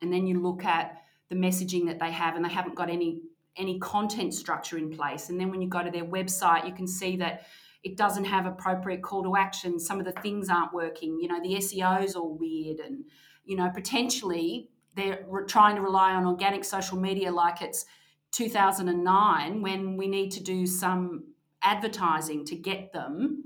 and 0.00 0.12
then 0.12 0.26
you 0.26 0.40
look 0.40 0.64
at 0.64 1.02
the 1.28 1.36
messaging 1.36 1.86
that 1.86 1.98
they 1.98 2.10
have 2.10 2.36
and 2.36 2.44
they 2.44 2.50
haven't 2.50 2.74
got 2.74 2.90
any 2.90 3.22
any 3.56 3.78
content 3.78 4.34
structure 4.34 4.78
in 4.78 4.90
place. 4.90 5.28
And 5.28 5.38
then 5.38 5.50
when 5.50 5.60
you 5.60 5.68
go 5.68 5.82
to 5.82 5.90
their 5.90 6.04
website, 6.04 6.66
you 6.66 6.72
can 6.72 6.86
see 6.86 7.16
that 7.18 7.42
it 7.84 7.96
doesn't 7.96 8.24
have 8.24 8.46
appropriate 8.46 9.02
call 9.02 9.22
to 9.24 9.36
action. 9.36 9.78
Some 9.78 9.98
of 9.98 10.06
the 10.06 10.12
things 10.12 10.48
aren't 10.48 10.72
working. 10.72 11.18
You 11.20 11.28
know, 11.28 11.40
the 11.42 11.56
SEO 11.56 12.02
is 12.02 12.14
all 12.14 12.36
weird, 12.36 12.78
and 12.80 13.04
you 13.44 13.56
know 13.56 13.70
potentially 13.70 14.70
they're 14.94 15.24
trying 15.48 15.76
to 15.76 15.82
rely 15.82 16.12
on 16.12 16.26
organic 16.26 16.64
social 16.64 16.98
media 16.98 17.32
like 17.32 17.62
it's 17.62 17.86
2009 18.32 19.62
when 19.62 19.96
we 19.96 20.08
need 20.08 20.30
to 20.32 20.42
do 20.42 20.66
some 20.66 21.24
advertising 21.62 22.44
to 22.46 22.56
get 22.56 22.92
them 22.92 23.44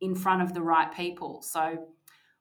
in 0.00 0.14
front 0.14 0.42
of 0.42 0.54
the 0.54 0.62
right 0.62 0.94
people. 0.94 1.42
So 1.42 1.88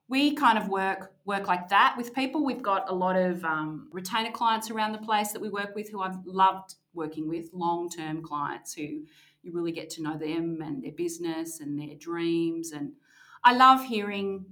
we 0.07 0.33
kind 0.33 0.57
of 0.57 0.69
work 0.69 1.12
work 1.25 1.47
like 1.47 1.67
that 1.69 1.95
with 1.97 2.13
people. 2.13 2.45
We've 2.45 2.62
got 2.62 2.89
a 2.89 2.95
lot 2.95 3.17
of 3.17 3.43
um, 3.43 3.89
retainer 3.91 4.31
clients 4.31 4.69
around 4.69 4.93
the 4.93 4.99
place 4.99 5.33
that 5.33 5.41
we 5.41 5.49
work 5.49 5.75
with 5.75 5.89
who 5.89 6.01
I've 6.01 6.25
loved 6.25 6.75
working 6.93 7.27
with, 7.27 7.49
long 7.51 7.89
term 7.89 8.21
clients 8.21 8.73
who 8.73 9.03
you 9.43 9.51
really 9.51 9.71
get 9.71 9.89
to 9.91 10.03
know 10.03 10.17
them 10.17 10.62
and 10.62 10.83
their 10.83 10.93
business 10.93 11.60
and 11.60 11.77
their 11.77 11.95
dreams. 11.97 12.71
And 12.71 12.93
I 13.43 13.53
love 13.53 13.83
hearing 13.83 14.45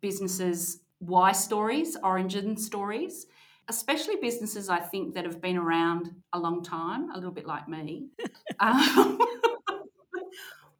businesses 0.00 0.80
why 0.98 1.32
stories, 1.32 1.96
origin 2.02 2.56
stories 2.56 3.26
especially 3.68 4.16
businesses 4.16 4.68
I 4.68 4.80
think 4.80 5.14
that 5.14 5.24
have 5.24 5.40
been 5.40 5.56
around 5.56 6.10
a 6.32 6.38
long 6.38 6.62
time, 6.62 7.10
a 7.10 7.14
little 7.14 7.32
bit 7.32 7.46
like 7.46 7.68
me. 7.68 8.08
um, 8.60 9.18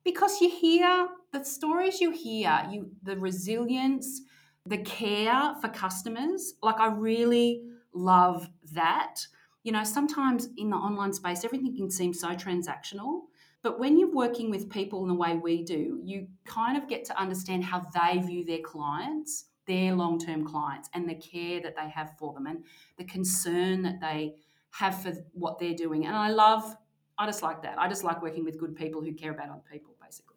because 0.05 0.40
you 0.40 0.49
hear 0.49 1.09
the 1.33 1.44
stories 1.44 2.01
you 2.01 2.12
hear, 2.12 2.66
you 2.70 2.90
the 3.03 3.18
resilience, 3.18 4.22
the 4.64 4.79
care 4.79 5.55
for 5.61 5.68
customers. 5.68 6.55
Like 6.62 6.79
I 6.79 6.87
really 6.87 7.62
love 7.92 8.49
that. 8.72 9.27
You 9.64 9.72
know, 9.72 9.83
sometimes 9.83 10.49
in 10.57 10.70
the 10.70 10.77
online 10.77 11.12
space, 11.12 11.44
everything 11.44 11.77
can 11.77 11.90
seem 11.90 12.14
so 12.14 12.29
transactional. 12.29 13.22
But 13.62 13.81
when 13.81 13.99
you're 13.99 14.14
working 14.14 14.49
with 14.49 14.70
people 14.70 15.03
in 15.03 15.09
the 15.09 15.14
way 15.14 15.35
we 15.35 15.64
do, 15.64 16.01
you 16.05 16.29
kind 16.44 16.77
of 16.77 16.88
get 16.88 17.05
to 17.07 17.20
understand 17.20 17.64
how 17.64 17.85
they 17.92 18.20
view 18.20 18.44
their 18.44 18.61
clients 18.61 19.46
their 19.66 19.94
long 19.94 20.18
term 20.18 20.44
clients 20.44 20.88
and 20.94 21.09
the 21.09 21.14
care 21.14 21.61
that 21.61 21.76
they 21.76 21.88
have 21.88 22.12
for 22.18 22.33
them 22.35 22.46
and 22.46 22.64
the 22.98 23.05
concern 23.05 23.83
that 23.83 24.00
they 24.00 24.35
have 24.70 25.00
for 25.02 25.12
what 25.33 25.59
they're 25.59 25.74
doing. 25.74 26.07
And 26.07 26.14
I 26.14 26.31
love, 26.31 26.76
I 27.18 27.26
just 27.26 27.42
like 27.42 27.62
that. 27.62 27.79
I 27.79 27.88
just 27.88 28.05
like 28.05 28.22
working 28.22 28.44
with 28.44 28.59
good 28.59 28.76
people 28.76 29.02
who 29.02 29.12
care 29.12 29.31
about 29.31 29.48
other 29.48 29.62
people, 29.70 29.94
basically. 30.02 30.37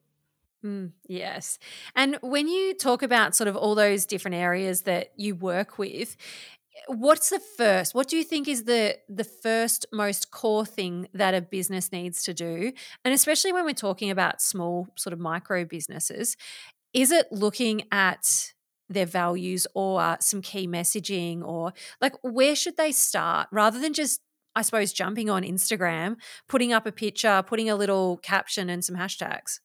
Mm, 0.65 0.91
yes. 1.07 1.57
And 1.95 2.17
when 2.21 2.47
you 2.47 2.73
talk 2.73 3.01
about 3.01 3.35
sort 3.35 3.47
of 3.47 3.55
all 3.55 3.75
those 3.75 4.05
different 4.05 4.35
areas 4.35 4.81
that 4.81 5.11
you 5.15 5.35
work 5.35 5.77
with, 5.77 6.17
what's 6.87 7.29
the 7.29 7.39
first 7.39 7.93
what 7.93 8.07
do 8.07 8.15
you 8.15 8.23
think 8.23 8.47
is 8.47 8.63
the 8.63 8.97
the 9.09 9.23
first 9.23 9.85
most 9.91 10.31
core 10.31 10.65
thing 10.65 11.07
that 11.13 11.33
a 11.33 11.41
business 11.41 11.91
needs 11.91 12.23
to 12.23 12.33
do 12.33 12.71
and 13.03 13.13
especially 13.13 13.51
when 13.51 13.65
we're 13.65 13.73
talking 13.73 14.09
about 14.09 14.41
small 14.41 14.87
sort 14.95 15.11
of 15.11 15.19
micro 15.19 15.65
businesses 15.65 16.37
is 16.93 17.11
it 17.11 17.27
looking 17.31 17.83
at 17.91 18.53
their 18.89 19.05
values 19.05 19.67
or 19.73 20.17
some 20.19 20.41
key 20.41 20.67
messaging 20.67 21.43
or 21.43 21.73
like 22.01 22.13
where 22.23 22.55
should 22.55 22.77
they 22.77 22.91
start 22.91 23.47
rather 23.51 23.79
than 23.79 23.93
just 23.93 24.21
i 24.55 24.61
suppose 24.61 24.91
jumping 24.91 25.29
on 25.29 25.43
instagram 25.43 26.15
putting 26.47 26.73
up 26.73 26.85
a 26.85 26.91
picture 26.91 27.43
putting 27.45 27.69
a 27.69 27.75
little 27.75 28.17
caption 28.17 28.69
and 28.69 28.83
some 28.83 28.95
hashtags 28.95 29.59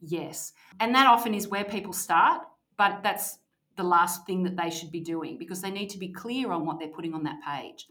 yes 0.00 0.52
and 0.80 0.94
that 0.94 1.06
often 1.06 1.32
is 1.32 1.48
where 1.48 1.64
people 1.64 1.92
start 1.92 2.42
but 2.76 3.02
that's 3.02 3.38
the 3.76 3.84
last 3.84 4.26
thing 4.26 4.42
that 4.42 4.56
they 4.56 4.70
should 4.70 4.90
be 4.90 5.00
doing 5.00 5.38
because 5.38 5.60
they 5.60 5.70
need 5.70 5.90
to 5.90 5.98
be 5.98 6.08
clear 6.08 6.50
on 6.50 6.66
what 6.66 6.78
they're 6.78 6.88
putting 6.88 7.14
on 7.14 7.22
that 7.24 7.40
page. 7.46 7.86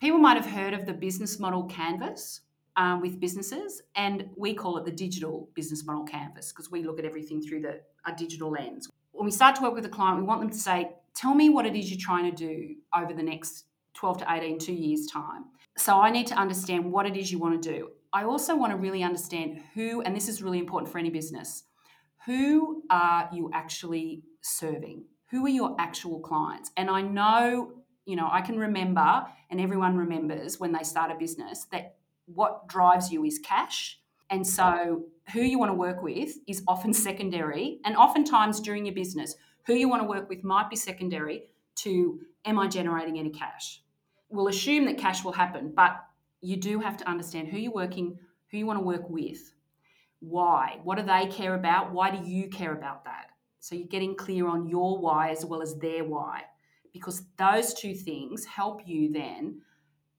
People 0.00 0.18
might 0.18 0.36
have 0.36 0.46
heard 0.46 0.74
of 0.74 0.86
the 0.86 0.92
business 0.92 1.38
model 1.38 1.64
canvas 1.64 2.40
um, 2.76 3.00
with 3.00 3.20
businesses, 3.20 3.82
and 3.96 4.28
we 4.36 4.54
call 4.54 4.78
it 4.78 4.84
the 4.84 4.92
digital 4.92 5.48
business 5.54 5.84
model 5.84 6.04
canvas 6.04 6.52
because 6.52 6.70
we 6.70 6.84
look 6.84 6.98
at 6.98 7.04
everything 7.04 7.42
through 7.42 7.62
the, 7.62 7.80
a 8.06 8.14
digital 8.16 8.50
lens. 8.50 8.88
When 9.18 9.26
we 9.26 9.32
start 9.32 9.56
to 9.56 9.62
work 9.62 9.74
with 9.74 9.84
a 9.84 9.88
client, 9.88 10.18
we 10.18 10.24
want 10.24 10.40
them 10.40 10.50
to 10.50 10.56
say, 10.56 10.92
Tell 11.14 11.34
me 11.34 11.48
what 11.50 11.66
it 11.66 11.74
is 11.74 11.90
you're 11.90 11.98
trying 12.00 12.30
to 12.30 12.36
do 12.36 12.76
over 12.96 13.12
the 13.12 13.22
next 13.22 13.64
12 13.94 14.18
to 14.18 14.32
18, 14.32 14.58
two 14.58 14.72
years' 14.72 15.06
time. 15.06 15.46
So 15.76 16.00
I 16.00 16.10
need 16.10 16.28
to 16.28 16.34
understand 16.34 16.90
what 16.90 17.06
it 17.06 17.16
is 17.16 17.32
you 17.32 17.40
want 17.40 17.60
to 17.60 17.70
do. 17.70 17.88
I 18.12 18.22
also 18.22 18.56
want 18.56 18.70
to 18.72 18.76
really 18.76 19.02
understand 19.02 19.60
who, 19.74 20.00
and 20.02 20.14
this 20.14 20.28
is 20.28 20.42
really 20.42 20.60
important 20.60 20.92
for 20.92 20.98
any 20.98 21.10
business, 21.10 21.64
who 22.24 22.84
are 22.90 23.28
you 23.32 23.50
actually 23.52 24.22
serving? 24.40 25.04
who 25.30 25.44
are 25.44 25.50
your 25.50 25.76
actual 25.78 26.20
clients? 26.20 26.70
And 26.76 26.90
I 26.90 27.02
know, 27.02 27.72
you 28.06 28.16
know, 28.16 28.28
I 28.30 28.40
can 28.40 28.58
remember, 28.58 29.24
and 29.50 29.60
everyone 29.60 29.96
remembers 29.96 30.58
when 30.58 30.72
they 30.72 30.82
start 30.82 31.10
a 31.10 31.14
business, 31.14 31.66
that 31.72 31.96
what 32.26 32.68
drives 32.68 33.12
you 33.12 33.24
is 33.24 33.38
cash. 33.38 34.00
And 34.30 34.46
so, 34.46 35.04
who 35.32 35.40
you 35.40 35.58
want 35.58 35.70
to 35.70 35.74
work 35.74 36.02
with 36.02 36.38
is 36.46 36.62
often 36.66 36.92
secondary. 36.92 37.80
And 37.84 37.96
oftentimes 37.96 38.60
during 38.60 38.86
your 38.86 38.94
business, 38.94 39.34
who 39.66 39.74
you 39.74 39.88
want 39.88 40.02
to 40.02 40.08
work 40.08 40.28
with 40.28 40.42
might 40.42 40.70
be 40.70 40.76
secondary 40.76 41.44
to 41.76 42.20
am 42.44 42.58
I 42.58 42.66
generating 42.66 43.18
any 43.18 43.30
cash? 43.30 43.82
We'll 44.30 44.48
assume 44.48 44.86
that 44.86 44.98
cash 44.98 45.24
will 45.24 45.32
happen, 45.32 45.72
but 45.74 46.02
you 46.40 46.56
do 46.56 46.80
have 46.80 46.96
to 46.98 47.08
understand 47.08 47.48
who 47.48 47.58
you're 47.58 47.72
working, 47.72 48.18
who 48.50 48.58
you 48.58 48.66
want 48.66 48.78
to 48.78 48.84
work 48.84 49.08
with, 49.08 49.52
why, 50.20 50.78
what 50.82 50.98
do 50.98 51.04
they 51.04 51.26
care 51.26 51.54
about, 51.54 51.92
why 51.92 52.10
do 52.10 52.28
you 52.28 52.48
care 52.48 52.72
about 52.72 53.04
that? 53.04 53.26
So 53.60 53.74
you're 53.74 53.88
getting 53.88 54.16
clear 54.16 54.48
on 54.48 54.68
your 54.68 54.98
why 54.98 55.30
as 55.30 55.44
well 55.44 55.62
as 55.62 55.76
their 55.78 56.04
why, 56.04 56.42
because 56.92 57.22
those 57.36 57.74
two 57.74 57.94
things 57.94 58.44
help 58.44 58.80
you 58.86 59.12
then 59.12 59.60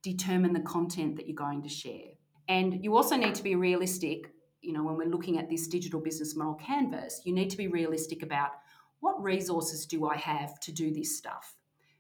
determine 0.02 0.54
the 0.54 0.60
content 0.62 1.16
that 1.18 1.28
you're 1.28 1.36
going 1.36 1.64
to 1.64 1.70
share. 1.70 2.19
And 2.50 2.84
you 2.84 2.98
also 2.98 3.16
need 3.16 3.36
to 3.36 3.44
be 3.44 3.56
realistic, 3.56 4.34
you 4.62 4.74
know, 4.74 4.84
when 4.84 4.98
we're 4.98 5.08
looking 5.08 5.38
at 5.38 5.50
this 5.50 5.68
digital 5.68 6.02
business 6.02 6.36
model 6.36 6.56
canvas, 6.56 7.22
you 7.24 7.32
need 7.32 7.52
to 7.52 7.58
be 7.58 7.68
realistic 7.68 8.24
about 8.24 8.50
what 9.02 9.22
resources 9.24 9.86
do 9.86 10.08
I 10.08 10.18
have 10.18 10.60
to 10.62 10.72
do 10.72 10.92
this 10.92 11.16
stuff? 11.16 11.56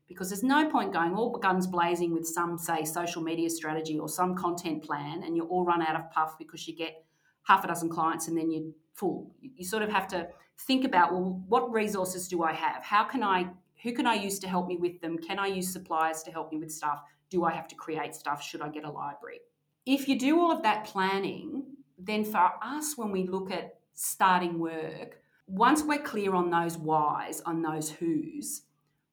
Because 0.08 0.30
there's 0.30 0.44
no 0.44 0.68
point 0.68 0.92
going 0.92 1.14
all 1.14 1.38
guns 1.38 1.68
blazing 1.68 2.12
with 2.14 2.28
some, 2.28 2.58
say, 2.58 2.84
social 2.84 3.22
media 3.22 3.48
strategy 3.48 4.00
or 4.00 4.10
some 4.10 4.36
content 4.36 4.84
plan 4.84 5.22
and 5.24 5.38
you 5.38 5.44
all 5.44 5.64
run 5.64 5.84
out 5.84 5.96
of 5.96 6.10
puff 6.12 6.36
because 6.40 6.68
you 6.68 6.76
get 6.76 7.06
half 7.44 7.64
a 7.64 7.68
dozen 7.68 7.88
clients 7.88 8.28
and 8.28 8.36
then 8.36 8.52
you're 8.52 8.72
full. 8.96 9.32
You 9.40 9.64
sort 9.64 9.84
of 9.84 9.90
have 9.92 10.08
to 10.10 10.28
think 10.68 10.84
about 10.84 11.14
well 11.14 11.42
what 11.48 11.72
resources 11.72 12.28
do 12.28 12.44
i 12.44 12.52
have? 12.52 12.84
How 12.84 13.04
can 13.06 13.24
i 13.24 13.48
who 13.84 13.94
can 13.94 14.06
i 14.06 14.14
use 14.14 14.40
to 14.40 14.48
help 14.48 14.68
me 14.68 14.76
with 14.76 15.00
them? 15.00 15.18
Can 15.18 15.40
i 15.40 15.48
use 15.48 15.72
suppliers 15.72 16.22
to 16.24 16.32
help 16.32 16.52
me 16.52 16.58
with 16.58 16.72
stuff? 16.72 17.02
Do 17.30 17.46
i 17.46 17.52
have 17.54 17.68
to 17.70 17.76
create 17.76 18.14
stuff? 18.14 18.44
Should 18.44 18.62
i 18.62 18.68
get 18.68 18.84
a 18.84 18.92
library 18.92 19.40
if 19.86 20.08
you 20.08 20.18
do 20.18 20.39
all 20.39 20.52
of 20.52 20.63
that 20.63 20.86
planning 20.86 21.63
then 21.98 22.24
for 22.24 22.52
us 22.62 22.98
when 22.98 23.12
we 23.12 23.26
look 23.28 23.52
at 23.52 23.80
starting 23.94 24.60
work 24.60 25.22
once 25.48 25.84
we're 25.84 26.02
clear 26.02 26.34
on 26.34 26.50
those 26.50 26.78
whys 26.78 27.42
on 27.42 27.62
those 27.62 27.89
who's 27.89 28.63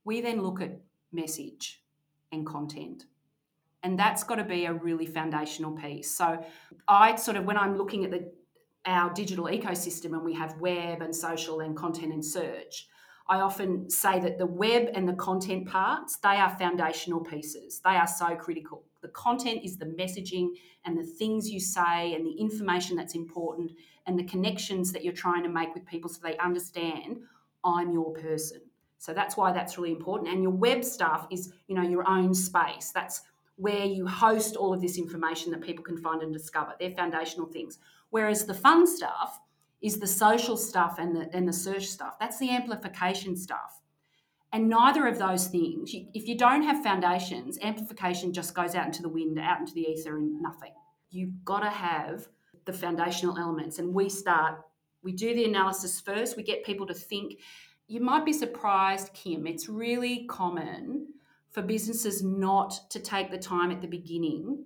we 0.04 0.20
then 0.20 0.42
look 0.42 0.60
at 0.60 0.78
message 1.12 1.82
and 2.32 2.46
content 2.46 3.06
and 3.82 3.98
that's 3.98 4.24
got 4.24 4.36
to 4.36 4.44
be 4.44 4.64
a 4.64 4.72
really 4.72 5.06
foundational 5.06 5.72
piece 5.72 6.10
so 6.16 6.44
i 6.88 7.14
sort 7.16 7.36
of 7.36 7.44
when 7.44 7.56
i'm 7.56 7.76
looking 7.76 8.04
at 8.04 8.10
the 8.10 8.30
our 8.86 9.12
digital 9.12 9.46
ecosystem 9.46 10.12
and 10.12 10.22
we 10.22 10.32
have 10.32 10.60
web 10.60 11.02
and 11.02 11.14
social 11.14 11.60
and 11.60 11.76
content 11.76 12.12
and 12.12 12.24
search, 12.24 12.86
I 13.28 13.40
often 13.40 13.90
say 13.90 14.20
that 14.20 14.38
the 14.38 14.46
web 14.46 14.88
and 14.94 15.08
the 15.08 15.14
content 15.14 15.66
parts, 15.68 16.16
they 16.18 16.36
are 16.36 16.56
foundational 16.56 17.20
pieces. 17.20 17.80
They 17.84 17.96
are 17.96 18.06
so 18.06 18.36
critical. 18.36 18.84
The 19.06 19.12
content 19.12 19.60
is 19.62 19.76
the 19.76 19.86
messaging 19.86 20.48
and 20.84 20.98
the 20.98 21.04
things 21.04 21.48
you 21.48 21.60
say 21.60 22.12
and 22.14 22.26
the 22.26 22.32
information 22.32 22.96
that's 22.96 23.14
important 23.14 23.70
and 24.04 24.18
the 24.18 24.24
connections 24.24 24.92
that 24.92 25.04
you're 25.04 25.12
trying 25.12 25.44
to 25.44 25.48
make 25.48 25.72
with 25.74 25.86
people 25.86 26.10
so 26.10 26.18
they 26.24 26.36
understand 26.38 27.18
I'm 27.64 27.92
your 27.92 28.12
person. 28.14 28.62
So 28.98 29.14
that's 29.14 29.36
why 29.36 29.52
that's 29.52 29.78
really 29.78 29.92
important. 29.92 30.32
And 30.32 30.42
your 30.42 30.50
web 30.50 30.82
stuff 30.82 31.28
is, 31.30 31.52
you 31.68 31.76
know, 31.76 31.82
your 31.82 32.08
own 32.08 32.34
space. 32.34 32.90
That's 32.92 33.22
where 33.54 33.84
you 33.84 34.08
host 34.08 34.56
all 34.56 34.74
of 34.74 34.80
this 34.80 34.98
information 34.98 35.52
that 35.52 35.60
people 35.60 35.84
can 35.84 35.98
find 35.98 36.20
and 36.20 36.32
discover. 36.32 36.74
They're 36.80 36.90
foundational 36.90 37.46
things. 37.46 37.78
Whereas 38.10 38.44
the 38.44 38.54
fun 38.54 38.88
stuff 38.88 39.38
is 39.80 40.00
the 40.00 40.06
social 40.08 40.56
stuff 40.56 40.96
and 40.98 41.14
the, 41.14 41.32
and 41.32 41.46
the 41.46 41.52
search 41.52 41.86
stuff. 41.86 42.18
That's 42.18 42.38
the 42.40 42.50
amplification 42.50 43.36
stuff. 43.36 43.75
And 44.52 44.68
neither 44.68 45.06
of 45.06 45.18
those 45.18 45.48
things, 45.48 45.92
if 46.14 46.28
you 46.28 46.38
don't 46.38 46.62
have 46.62 46.82
foundations, 46.82 47.58
amplification 47.62 48.32
just 48.32 48.54
goes 48.54 48.74
out 48.74 48.86
into 48.86 49.02
the 49.02 49.08
wind, 49.08 49.38
out 49.38 49.60
into 49.60 49.74
the 49.74 49.82
ether, 49.82 50.16
and 50.16 50.40
nothing. 50.40 50.72
You've 51.10 51.44
got 51.44 51.60
to 51.60 51.70
have 51.70 52.28
the 52.64 52.72
foundational 52.72 53.38
elements. 53.38 53.78
And 53.78 53.92
we 53.92 54.08
start, 54.08 54.60
we 55.02 55.12
do 55.12 55.34
the 55.34 55.44
analysis 55.44 56.00
first, 56.00 56.36
we 56.36 56.42
get 56.42 56.64
people 56.64 56.86
to 56.86 56.94
think. 56.94 57.40
You 57.88 58.00
might 58.00 58.24
be 58.24 58.32
surprised, 58.32 59.12
Kim, 59.14 59.46
it's 59.46 59.68
really 59.68 60.26
common 60.26 61.08
for 61.50 61.62
businesses 61.62 62.22
not 62.22 62.78
to 62.90 63.00
take 63.00 63.30
the 63.30 63.38
time 63.38 63.70
at 63.70 63.80
the 63.80 63.88
beginning 63.88 64.64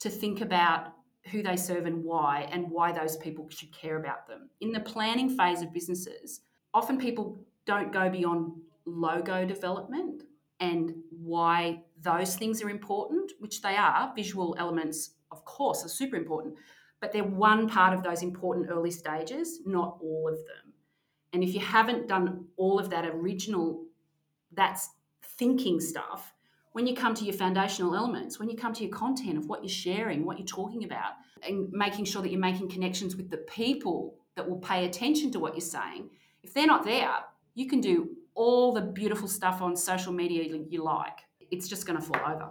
to 0.00 0.10
think 0.10 0.40
about 0.40 0.92
who 1.30 1.42
they 1.42 1.56
serve 1.56 1.86
and 1.86 2.04
why, 2.04 2.48
and 2.52 2.70
why 2.70 2.92
those 2.92 3.16
people 3.16 3.48
should 3.50 3.72
care 3.72 3.98
about 3.98 4.26
them. 4.26 4.48
In 4.60 4.72
the 4.72 4.80
planning 4.80 5.28
phase 5.36 5.62
of 5.62 5.72
businesses, 5.72 6.40
often 6.72 6.98
people 6.98 7.44
don't 7.66 7.92
go 7.92 8.08
beyond 8.08 8.52
logo 8.96 9.44
development 9.44 10.24
and 10.60 10.92
why 11.10 11.82
those 12.00 12.36
things 12.36 12.62
are 12.62 12.70
important, 12.70 13.32
which 13.38 13.62
they 13.62 13.76
are. 13.76 14.12
Visual 14.14 14.56
elements, 14.58 15.12
of 15.30 15.44
course, 15.44 15.84
are 15.84 15.88
super 15.88 16.16
important, 16.16 16.54
but 17.00 17.12
they're 17.12 17.24
one 17.24 17.68
part 17.68 17.94
of 17.94 18.02
those 18.02 18.22
important 18.22 18.68
early 18.70 18.90
stages, 18.90 19.60
not 19.64 19.98
all 20.00 20.28
of 20.28 20.38
them. 20.46 20.72
And 21.32 21.44
if 21.44 21.54
you 21.54 21.60
haven't 21.60 22.08
done 22.08 22.46
all 22.56 22.78
of 22.78 22.90
that 22.90 23.06
original, 23.06 23.84
that's 24.52 24.90
thinking 25.22 25.80
stuff, 25.80 26.32
when 26.72 26.86
you 26.86 26.94
come 26.94 27.14
to 27.14 27.24
your 27.24 27.34
foundational 27.34 27.94
elements, 27.94 28.38
when 28.38 28.48
you 28.48 28.56
come 28.56 28.72
to 28.72 28.84
your 28.84 28.92
content 28.96 29.36
of 29.36 29.46
what 29.46 29.62
you're 29.62 29.68
sharing, 29.68 30.24
what 30.24 30.38
you're 30.38 30.46
talking 30.46 30.84
about, 30.84 31.12
and 31.46 31.70
making 31.72 32.04
sure 32.04 32.22
that 32.22 32.30
you're 32.30 32.40
making 32.40 32.68
connections 32.68 33.16
with 33.16 33.30
the 33.30 33.38
people 33.38 34.16
that 34.36 34.48
will 34.48 34.58
pay 34.58 34.86
attention 34.86 35.30
to 35.32 35.40
what 35.40 35.54
you're 35.54 35.60
saying, 35.60 36.08
if 36.42 36.54
they're 36.54 36.66
not 36.66 36.84
there, 36.84 37.16
you 37.54 37.66
can 37.66 37.80
do 37.80 38.10
all 38.38 38.72
the 38.72 38.80
beautiful 38.80 39.26
stuff 39.26 39.60
on 39.60 39.76
social 39.76 40.12
media 40.12 40.44
you 40.44 40.82
like. 40.82 41.18
It's 41.50 41.68
just 41.68 41.86
going 41.86 41.98
to 41.98 42.04
fall 42.04 42.20
over. 42.24 42.48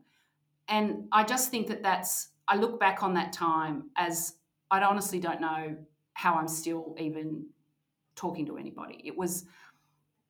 And 0.68 1.08
I 1.12 1.24
just 1.24 1.50
think 1.50 1.68
that 1.68 1.82
that's, 1.84 2.30
I 2.48 2.58
look 2.58 2.80
back 2.80 3.04
on 3.04 3.14
that 3.14 3.34
time 3.34 3.90
as 3.96 4.36
I 4.70 4.82
honestly 4.82 5.20
don't 5.20 5.42
know 5.42 5.78
how 6.14 6.36
I'm 6.36 6.48
still 6.48 6.96
even 7.00 7.46
talking 8.16 8.46
to 8.48 8.58
anybody. 8.58 9.02
It 9.06 9.18
was, 9.18 9.46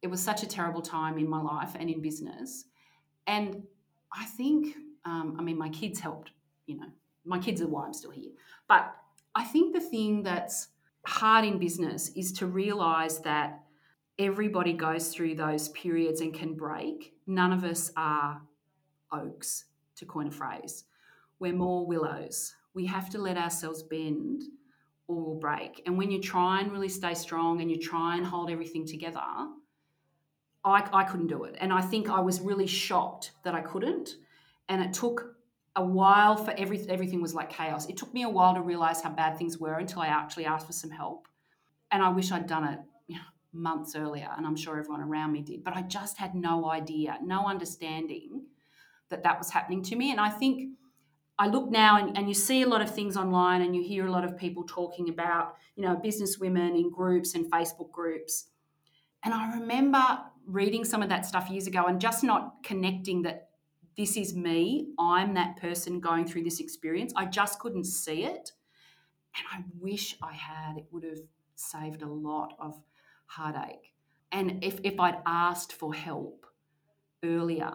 it 0.01 0.07
was 0.07 0.21
such 0.21 0.43
a 0.43 0.47
terrible 0.47 0.81
time 0.81 1.17
in 1.17 1.27
my 1.27 1.41
life 1.41 1.75
and 1.79 1.89
in 1.89 2.01
business. 2.01 2.65
And 3.25 3.63
I 4.13 4.25
think, 4.25 4.75
um, 5.05 5.35
I 5.39 5.43
mean, 5.43 5.57
my 5.57 5.69
kids 5.69 5.99
helped, 5.99 6.31
you 6.65 6.77
know, 6.77 6.87
my 7.27 7.39
kids 7.39 7.61
are 7.61 7.67
why 7.67 7.85
I'm 7.85 7.93
still 7.93 8.11
here. 8.11 8.31
But 8.67 8.95
I 9.35 9.43
think 9.43 9.73
the 9.73 9.79
thing 9.81 10.23
that's 10.23 10.69
hard 11.05 11.45
in 11.45 11.59
business 11.59 12.09
is 12.15 12.31
to 12.33 12.47
realize 12.47 13.19
that 13.19 13.63
everybody 14.19 14.73
goes 14.73 15.13
through 15.13 15.35
those 15.35 15.69
periods 15.69 16.21
and 16.21 16.33
can 16.33 16.53
break. 16.53 17.13
None 17.27 17.53
of 17.53 17.63
us 17.63 17.91
are 17.95 18.41
oaks, 19.11 19.65
to 19.97 20.05
coin 20.05 20.27
a 20.27 20.31
phrase. 20.31 20.85
We're 21.39 21.53
more 21.53 21.85
willows. 21.85 22.55
We 22.73 22.85
have 22.87 23.09
to 23.11 23.19
let 23.19 23.37
ourselves 23.37 23.83
bend 23.83 24.43
or 25.07 25.15
we'll 25.15 25.39
break. 25.39 25.83
And 25.85 25.97
when 25.97 26.11
you 26.11 26.21
try 26.21 26.61
and 26.61 26.71
really 26.71 26.89
stay 26.89 27.13
strong 27.13 27.61
and 27.61 27.71
you 27.71 27.79
try 27.79 28.17
and 28.17 28.25
hold 28.25 28.49
everything 28.49 28.85
together, 28.85 29.21
I, 30.63 30.87
I 30.91 31.03
couldn't 31.03 31.27
do 31.27 31.43
it. 31.45 31.55
And 31.59 31.71
I 31.71 31.81
think 31.81 32.09
I 32.09 32.19
was 32.19 32.41
really 32.41 32.67
shocked 32.67 33.31
that 33.43 33.55
I 33.55 33.61
couldn't. 33.61 34.15
And 34.67 34.81
it 34.81 34.93
took 34.93 35.36
a 35.77 35.83
while 35.83 36.35
for 36.35 36.53
every, 36.57 36.79
everything 36.89 37.21
was 37.21 37.33
like 37.33 37.49
chaos. 37.49 37.87
It 37.87 37.95
took 37.95 38.13
me 38.13 38.23
a 38.23 38.29
while 38.29 38.55
to 38.55 38.61
realize 38.61 39.01
how 39.01 39.11
bad 39.11 39.37
things 39.37 39.57
were 39.57 39.75
until 39.75 40.01
I 40.01 40.07
actually 40.07 40.45
asked 40.45 40.67
for 40.67 40.73
some 40.73 40.89
help. 40.89 41.27
And 41.91 42.03
I 42.03 42.09
wish 42.09 42.31
I'd 42.31 42.47
done 42.47 42.65
it 42.65 42.79
months 43.53 43.95
earlier. 43.95 44.29
And 44.35 44.45
I'm 44.45 44.55
sure 44.55 44.77
everyone 44.77 45.01
around 45.01 45.31
me 45.31 45.41
did. 45.41 45.63
But 45.63 45.75
I 45.75 45.81
just 45.83 46.17
had 46.17 46.35
no 46.35 46.69
idea, 46.69 47.17
no 47.23 47.45
understanding 47.45 48.43
that 49.09 49.23
that 49.23 49.37
was 49.37 49.51
happening 49.51 49.83
to 49.83 49.95
me. 49.95 50.11
And 50.11 50.19
I 50.19 50.29
think 50.29 50.73
I 51.39 51.47
look 51.47 51.69
now 51.69 51.97
and, 51.97 52.17
and 52.17 52.27
you 52.27 52.33
see 52.33 52.63
a 52.63 52.67
lot 52.67 52.81
of 52.81 52.93
things 52.93 53.15
online 53.15 53.61
and 53.61 53.75
you 53.75 53.83
hear 53.83 54.05
a 54.07 54.11
lot 54.11 54.25
of 54.25 54.37
people 54.37 54.63
talking 54.63 55.09
about, 55.09 55.55
you 55.75 55.83
know, 55.83 55.95
business 55.95 56.37
women 56.37 56.75
in 56.75 56.91
groups 56.91 57.35
and 57.35 57.49
Facebook 57.51 57.91
groups. 57.91 58.47
And 59.23 59.33
I 59.33 59.53
remember 59.59 60.03
reading 60.45 60.83
some 60.85 61.03
of 61.03 61.09
that 61.09 61.25
stuff 61.25 61.49
years 61.49 61.67
ago 61.67 61.85
and 61.85 61.99
just 61.99 62.23
not 62.23 62.63
connecting 62.63 63.23
that 63.23 63.46
this 63.97 64.15
is 64.15 64.35
me. 64.35 64.89
I'm 64.99 65.33
that 65.33 65.57
person 65.57 65.99
going 65.99 66.25
through 66.27 66.43
this 66.43 66.59
experience. 66.59 67.11
I 67.15 67.25
just 67.25 67.59
couldn't 67.59 67.85
see 67.85 68.23
it. 68.23 68.51
And 69.35 69.45
I 69.51 69.63
wish 69.79 70.15
I 70.21 70.33
had. 70.33 70.77
It 70.77 70.85
would 70.91 71.03
have 71.03 71.19
saved 71.55 72.03
a 72.03 72.07
lot 72.07 72.53
of 72.59 72.79
heartache. 73.25 73.93
And 74.31 74.63
if, 74.63 74.79
if 74.83 74.99
I'd 74.99 75.17
asked 75.25 75.73
for 75.73 75.93
help 75.93 76.45
earlier, 77.23 77.71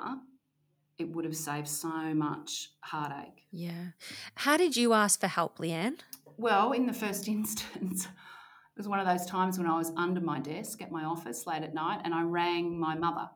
it 0.98 1.08
would 1.10 1.24
have 1.24 1.36
saved 1.36 1.68
so 1.68 2.14
much 2.14 2.70
heartache. 2.80 3.46
Yeah. 3.50 3.88
How 4.36 4.56
did 4.56 4.76
you 4.76 4.92
ask 4.92 5.20
for 5.20 5.26
help, 5.26 5.58
Leanne? 5.58 5.98
Well, 6.36 6.72
in 6.72 6.86
the 6.86 6.92
first 6.92 7.26
instance, 7.36 8.04
it 8.04 8.78
was 8.78 8.88
one 8.88 9.00
of 9.00 9.06
those 9.06 9.26
times 9.26 9.58
when 9.58 9.66
I 9.66 9.76
was 9.76 9.90
under 9.96 10.20
my 10.20 10.38
desk 10.38 10.82
at 10.82 10.92
my 10.92 11.04
office 11.04 11.46
late 11.46 11.62
at 11.62 11.74
night 11.74 12.00
and 12.04 12.14
I 12.14 12.22
rang 12.22 12.78
my 12.78 12.94
mother 12.94 13.28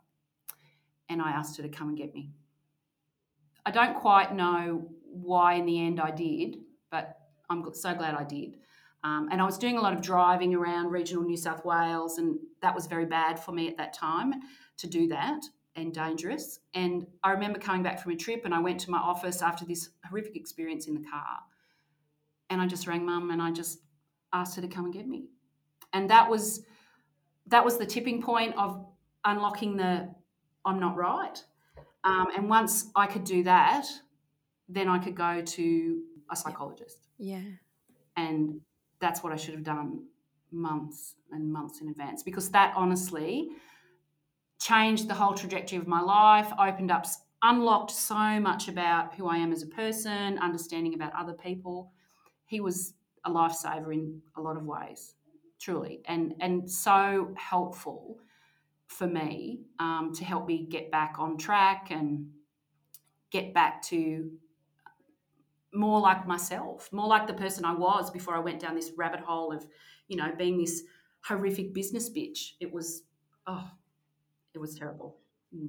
and 1.08 1.20
I 1.20 1.30
asked 1.30 1.56
her 1.56 1.62
to 1.62 1.68
come 1.68 1.88
and 1.88 1.98
get 1.98 2.14
me. 2.14 2.30
I 3.66 3.72
don't 3.72 3.96
quite 3.96 4.32
know 4.32 4.88
why 5.02 5.54
in 5.54 5.66
the 5.66 5.84
end 5.84 6.00
I 6.00 6.12
did, 6.12 6.58
but 6.90 7.18
I'm 7.50 7.64
so 7.74 7.94
glad 7.94 8.14
I 8.14 8.22
did. 8.22 8.58
Um, 9.02 9.28
and 9.30 9.42
I 9.42 9.44
was 9.44 9.58
doing 9.58 9.76
a 9.76 9.80
lot 9.80 9.92
of 9.92 10.00
driving 10.00 10.54
around 10.54 10.90
regional 10.90 11.24
New 11.24 11.36
South 11.36 11.64
Wales, 11.64 12.18
and 12.18 12.38
that 12.62 12.74
was 12.74 12.86
very 12.86 13.06
bad 13.06 13.38
for 13.38 13.52
me 13.52 13.68
at 13.68 13.76
that 13.76 13.92
time 13.92 14.34
to 14.78 14.86
do 14.86 15.08
that 15.08 15.42
and 15.74 15.92
dangerous. 15.92 16.60
And 16.74 17.06
I 17.24 17.32
remember 17.32 17.58
coming 17.58 17.82
back 17.82 18.00
from 18.00 18.12
a 18.12 18.16
trip 18.16 18.44
and 18.44 18.54
I 18.54 18.60
went 18.60 18.80
to 18.80 18.90
my 18.90 18.98
office 18.98 19.42
after 19.42 19.64
this 19.64 19.90
horrific 20.08 20.36
experience 20.36 20.86
in 20.86 20.94
the 20.94 21.08
car. 21.08 21.38
And 22.48 22.62
I 22.62 22.66
just 22.66 22.86
rang 22.86 23.04
mum 23.04 23.30
and 23.30 23.42
I 23.42 23.50
just 23.50 23.80
asked 24.32 24.56
her 24.56 24.62
to 24.62 24.68
come 24.68 24.86
and 24.86 24.94
get 24.94 25.06
me. 25.06 25.26
And 25.92 26.08
that 26.10 26.30
was 26.30 26.62
that 27.48 27.64
was 27.64 27.78
the 27.78 27.86
tipping 27.86 28.22
point 28.22 28.56
of 28.56 28.84
unlocking 29.24 29.76
the 29.76 30.08
I'm 30.64 30.80
not 30.80 30.96
right. 30.96 31.44
Um, 32.06 32.28
and 32.36 32.48
once 32.48 32.90
I 32.94 33.06
could 33.06 33.24
do 33.24 33.42
that, 33.42 33.86
then 34.68 34.88
I 34.88 34.98
could 34.98 35.16
go 35.16 35.42
to 35.42 36.02
a 36.30 36.36
psychologist. 36.36 37.08
Yeah. 37.18 37.42
And 38.16 38.60
that's 39.00 39.24
what 39.24 39.32
I 39.32 39.36
should 39.36 39.54
have 39.54 39.64
done 39.64 40.04
months 40.52 41.16
and 41.32 41.52
months 41.52 41.80
in 41.80 41.88
advance 41.88 42.22
because 42.22 42.48
that 42.50 42.72
honestly 42.76 43.48
changed 44.60 45.08
the 45.08 45.14
whole 45.14 45.34
trajectory 45.34 45.78
of 45.78 45.88
my 45.88 46.00
life, 46.00 46.52
opened 46.58 46.92
up, 46.92 47.06
unlocked 47.42 47.90
so 47.90 48.40
much 48.40 48.68
about 48.68 49.12
who 49.14 49.26
I 49.26 49.36
am 49.36 49.52
as 49.52 49.64
a 49.64 49.66
person, 49.66 50.38
understanding 50.38 50.94
about 50.94 51.12
other 51.14 51.34
people. 51.34 51.92
He 52.46 52.60
was 52.60 52.94
a 53.24 53.30
lifesaver 53.30 53.92
in 53.92 54.22
a 54.36 54.40
lot 54.40 54.56
of 54.56 54.64
ways, 54.64 55.14
truly, 55.58 56.02
and 56.06 56.34
and 56.40 56.70
so 56.70 57.34
helpful 57.36 58.18
for 58.88 59.06
me 59.06 59.60
um, 59.78 60.12
to 60.14 60.24
help 60.24 60.46
me 60.46 60.66
get 60.70 60.90
back 60.90 61.16
on 61.18 61.36
track 61.36 61.88
and 61.90 62.30
get 63.30 63.52
back 63.52 63.82
to 63.82 64.30
more 65.74 66.00
like 66.00 66.26
myself, 66.26 66.90
more 66.92 67.06
like 67.06 67.26
the 67.26 67.34
person 67.34 67.64
I 67.64 67.74
was 67.74 68.10
before 68.10 68.34
I 68.34 68.40
went 68.40 68.60
down 68.60 68.74
this 68.74 68.92
rabbit 68.96 69.20
hole 69.20 69.52
of, 69.52 69.66
you 70.08 70.16
know, 70.16 70.32
being 70.38 70.58
this 70.58 70.82
horrific 71.24 71.74
business 71.74 72.08
bitch. 72.08 72.52
It 72.60 72.72
was, 72.72 73.02
oh, 73.46 73.68
it 74.54 74.58
was 74.58 74.78
terrible. 74.78 75.18
Mm. 75.54 75.68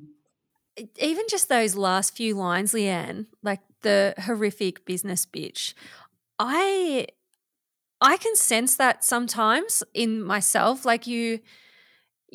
Even 0.99 1.25
just 1.27 1.49
those 1.49 1.75
last 1.75 2.15
few 2.15 2.35
lines, 2.35 2.73
Leanne, 2.73 3.25
like 3.41 3.61
the 3.81 4.13
horrific 4.19 4.85
business 4.85 5.25
bitch, 5.25 5.73
I 6.39 7.07
I 7.99 8.17
can 8.17 8.35
sense 8.35 8.75
that 8.75 9.03
sometimes 9.03 9.81
in 9.93 10.21
myself. 10.21 10.85
Like 10.85 11.07
you, 11.07 11.39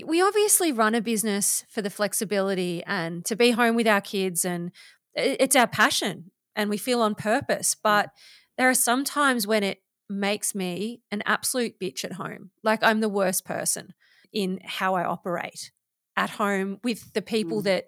we 0.06 0.22
obviously 0.22 0.72
run 0.72 0.94
a 0.94 1.00
business 1.00 1.64
for 1.68 1.82
the 1.82 1.90
flexibility 1.90 2.82
and 2.86 3.24
to 3.26 3.36
be 3.36 3.50
home 3.50 3.76
with 3.76 3.86
our 3.86 4.00
kids, 4.00 4.44
and 4.44 4.72
it's 5.14 5.56
our 5.56 5.66
passion 5.66 6.30
and 6.54 6.70
we 6.70 6.78
feel 6.78 7.00
on 7.00 7.14
purpose. 7.14 7.74
But 7.74 8.10
there 8.56 8.68
are 8.68 8.74
some 8.74 9.04
times 9.04 9.46
when 9.46 9.62
it 9.62 9.78
makes 10.08 10.54
me 10.54 11.02
an 11.10 11.22
absolute 11.26 11.78
bitch 11.80 12.04
at 12.04 12.14
home. 12.14 12.50
Like 12.62 12.82
I'm 12.82 13.00
the 13.00 13.08
worst 13.08 13.44
person 13.44 13.94
in 14.32 14.60
how 14.64 14.94
I 14.94 15.04
operate 15.04 15.70
at 16.16 16.30
home 16.30 16.78
with 16.84 17.12
the 17.14 17.22
people 17.22 17.60
mm. 17.60 17.64
that 17.64 17.86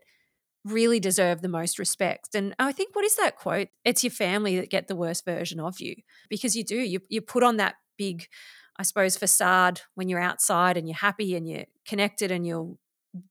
really 0.65 0.99
deserve 0.99 1.43
the 1.43 1.49
most 1.49 1.79
respect. 1.79 2.35
And 2.35 2.55
I 2.59 2.73
think 2.73 2.97
what 2.97 3.05
is 3.05 3.17
that 3.17 3.37
quote? 3.37 3.69
It's 3.85 4.03
your 4.03 4.11
family 4.11 4.59
that 4.59 4.71
get 4.71 4.89
the 4.89 4.97
worst 4.97 5.25
version 5.25 5.61
of 5.61 5.79
you 5.81 5.97
because 6.31 6.57
you 6.57 6.65
do. 6.65 6.77
You 6.77 7.01
you 7.09 7.21
put 7.21 7.43
on 7.43 7.59
that 7.59 7.75
big, 7.99 8.27
I 8.79 8.83
suppose, 8.83 9.17
facade 9.17 9.83
when 9.95 10.09
you're 10.09 10.21
outside 10.21 10.77
and 10.77 10.89
you're 10.89 10.97
happy 10.97 11.37
and 11.37 11.49
you're 11.49 11.67
connected 11.87 12.31
and 12.31 12.47
you'll 12.47 12.79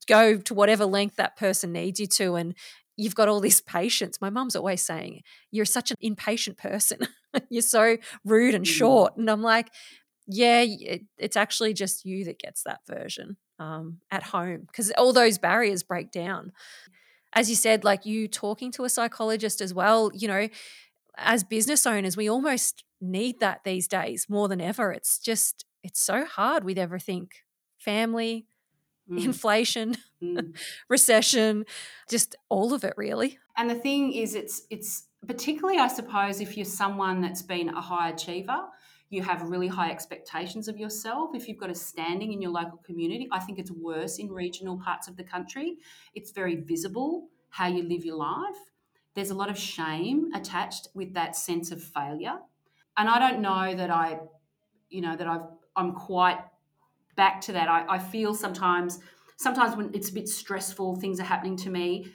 go 0.07 0.37
to 0.37 0.53
whatever 0.53 0.85
length 0.85 1.17
that 1.17 1.35
person 1.35 1.73
needs 1.73 1.99
you 1.99 2.07
to 2.07 2.35
and 2.35 2.55
you've 2.95 3.15
got 3.15 3.27
all 3.27 3.41
this 3.41 3.61
patience. 3.61 4.21
My 4.21 4.29
mum's 4.29 4.55
always 4.55 4.81
saying, 4.81 5.21
You're 5.51 5.65
such 5.65 5.91
an 5.91 5.97
impatient 6.01 6.57
person. 6.57 6.99
you're 7.49 7.61
so 7.61 7.97
rude 8.23 8.55
and 8.55 8.65
mm. 8.65 8.69
short. 8.69 9.17
And 9.17 9.29
I'm 9.29 9.41
like, 9.41 9.69
Yeah, 10.27 10.63
it, 10.65 11.03
it's 11.17 11.37
actually 11.37 11.73
just 11.73 12.05
you 12.05 12.25
that 12.25 12.39
gets 12.39 12.63
that 12.63 12.81
version 12.87 13.37
um, 13.59 13.99
at 14.11 14.23
home 14.23 14.61
because 14.67 14.91
all 14.97 15.13
those 15.13 15.37
barriers 15.37 15.83
break 15.83 16.11
down. 16.11 16.51
As 17.33 17.49
you 17.49 17.55
said, 17.55 17.83
like 17.83 18.05
you 18.05 18.27
talking 18.27 18.71
to 18.73 18.83
a 18.83 18.89
psychologist 18.89 19.59
as 19.59 19.73
well, 19.73 20.11
you 20.13 20.27
know, 20.27 20.49
as 21.17 21.43
business 21.43 21.85
owners, 21.85 22.15
we 22.15 22.29
almost 22.29 22.83
need 23.03 23.39
that 23.39 23.63
these 23.63 23.87
days 23.87 24.27
more 24.29 24.47
than 24.47 24.61
ever. 24.61 24.91
It's 24.91 25.19
just, 25.19 25.65
it's 25.83 25.99
so 25.99 26.25
hard 26.25 26.63
with 26.63 26.77
everything 26.77 27.29
family, 27.77 28.45
mm. 29.09 29.23
inflation, 29.23 29.95
mm. 30.21 30.55
recession, 30.89 31.65
just 32.09 32.35
all 32.49 32.73
of 32.73 32.83
it 32.83 32.93
really. 32.97 33.37
And 33.57 33.69
the 33.69 33.75
thing 33.75 34.13
is 34.13 34.35
it's 34.35 34.63
it's 34.69 35.07
particularly 35.27 35.79
I 35.79 35.87
suppose 35.87 36.41
if 36.41 36.57
you're 36.57 36.65
someone 36.65 37.21
that's 37.21 37.41
been 37.41 37.69
a 37.69 37.81
high 37.81 38.09
achiever, 38.09 38.61
you 39.09 39.21
have 39.21 39.43
really 39.43 39.67
high 39.67 39.91
expectations 39.91 40.67
of 40.67 40.77
yourself. 40.77 41.31
If 41.35 41.47
you've 41.47 41.59
got 41.59 41.69
a 41.69 41.75
standing 41.75 42.33
in 42.33 42.41
your 42.41 42.51
local 42.51 42.79
community, 42.79 43.27
I 43.31 43.39
think 43.39 43.59
it's 43.59 43.71
worse 43.71 44.17
in 44.17 44.31
regional 44.31 44.79
parts 44.79 45.07
of 45.07 45.17
the 45.17 45.23
country. 45.23 45.77
It's 46.15 46.31
very 46.31 46.55
visible 46.55 47.27
how 47.49 47.67
you 47.67 47.83
live 47.83 48.03
your 48.03 48.15
life. 48.15 48.57
There's 49.13 49.29
a 49.29 49.35
lot 49.35 49.51
of 49.51 49.57
shame 49.57 50.31
attached 50.33 50.87
with 50.95 51.13
that 51.13 51.35
sense 51.35 51.71
of 51.71 51.83
failure. 51.83 52.39
And 52.97 53.09
I 53.09 53.19
don't 53.19 53.41
know 53.41 53.75
that 53.75 53.89
I, 53.89 54.19
you 54.89 55.01
know, 55.01 55.15
that 55.15 55.27
I've 55.27 55.47
I'm 55.75 55.93
quite 55.93 56.39
back 57.15 57.41
to 57.41 57.53
that. 57.53 57.67
I, 57.67 57.85
I 57.87 57.99
feel 57.99 58.33
sometimes 58.33 58.99
sometimes 59.37 59.75
when 59.75 59.91
it's 59.93 60.09
a 60.09 60.13
bit 60.13 60.29
stressful, 60.29 60.97
things 60.97 61.19
are 61.19 61.23
happening 61.23 61.57
to 61.57 61.69
me. 61.69 62.07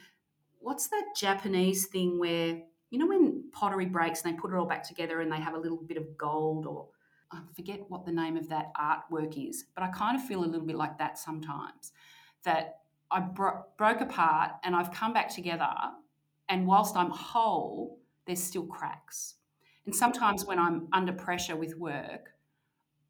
What's 0.59 0.87
that 0.87 1.05
Japanese 1.15 1.87
thing 1.87 2.19
where 2.19 2.61
you 2.89 2.99
know 2.99 3.07
when 3.07 3.49
pottery 3.51 3.85
breaks 3.85 4.23
and 4.23 4.33
they 4.33 4.39
put 4.39 4.51
it 4.51 4.57
all 4.57 4.65
back 4.65 4.87
together 4.87 5.21
and 5.21 5.31
they 5.31 5.37
have 5.37 5.53
a 5.53 5.59
little 5.59 5.77
bit 5.77 5.97
of 5.97 6.17
gold 6.17 6.65
or 6.65 6.87
I 7.31 7.39
forget 7.55 7.81
what 7.89 8.05
the 8.05 8.11
name 8.11 8.37
of 8.37 8.49
that 8.49 8.71
artwork 8.75 9.37
is, 9.37 9.65
but 9.75 9.83
I 9.83 9.87
kind 9.89 10.17
of 10.17 10.25
feel 10.25 10.43
a 10.43 10.47
little 10.47 10.65
bit 10.65 10.75
like 10.75 10.97
that 10.97 11.17
sometimes. 11.19 11.91
That 12.43 12.79
I 13.11 13.19
bro- 13.19 13.65
broke 13.77 14.01
apart 14.01 14.53
and 14.63 14.75
I've 14.75 14.91
come 14.91 15.13
back 15.13 15.29
together, 15.29 15.69
and 16.47 16.65
whilst 16.65 16.95
I'm 16.95 17.11
whole, 17.11 17.99
there's 18.25 18.41
still 18.41 18.65
cracks. 18.65 19.35
And 19.89 19.95
sometimes 19.95 20.45
when 20.45 20.59
I'm 20.59 20.87
under 20.93 21.11
pressure 21.11 21.55
with 21.55 21.75
work, 21.75 22.35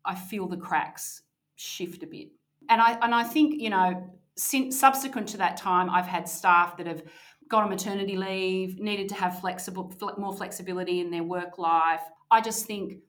I 0.06 0.16
feel 0.16 0.48
the 0.48 0.56
cracks 0.56 1.24
shift 1.58 2.04
a 2.04 2.08
bit. 2.08 2.30
And 2.70 2.82
I 2.82 2.94
and 3.02 3.14
I 3.14 3.26
think 3.26 3.62
you 3.62 3.70
know, 3.70 4.18
since 4.38 4.80
subsequent 4.80 5.28
to 5.30 5.38
that 5.40 5.58
time, 5.58 5.90
I've 5.90 6.08
had 6.08 6.30
staff 6.30 6.78
that 6.78 6.88
have 6.88 7.04
got 7.50 7.64
on 7.64 7.70
maternity 7.70 8.16
leave, 8.16 8.80
needed 8.80 9.10
to 9.10 9.16
have 9.16 9.42
flexible, 9.42 9.94
more 10.18 10.34
flexibility 10.34 11.02
in 11.02 11.12
their 11.12 11.24
work 11.24 11.58
life. 11.58 12.00
I 12.32 12.40
just 12.40 12.66
think 12.66 13.00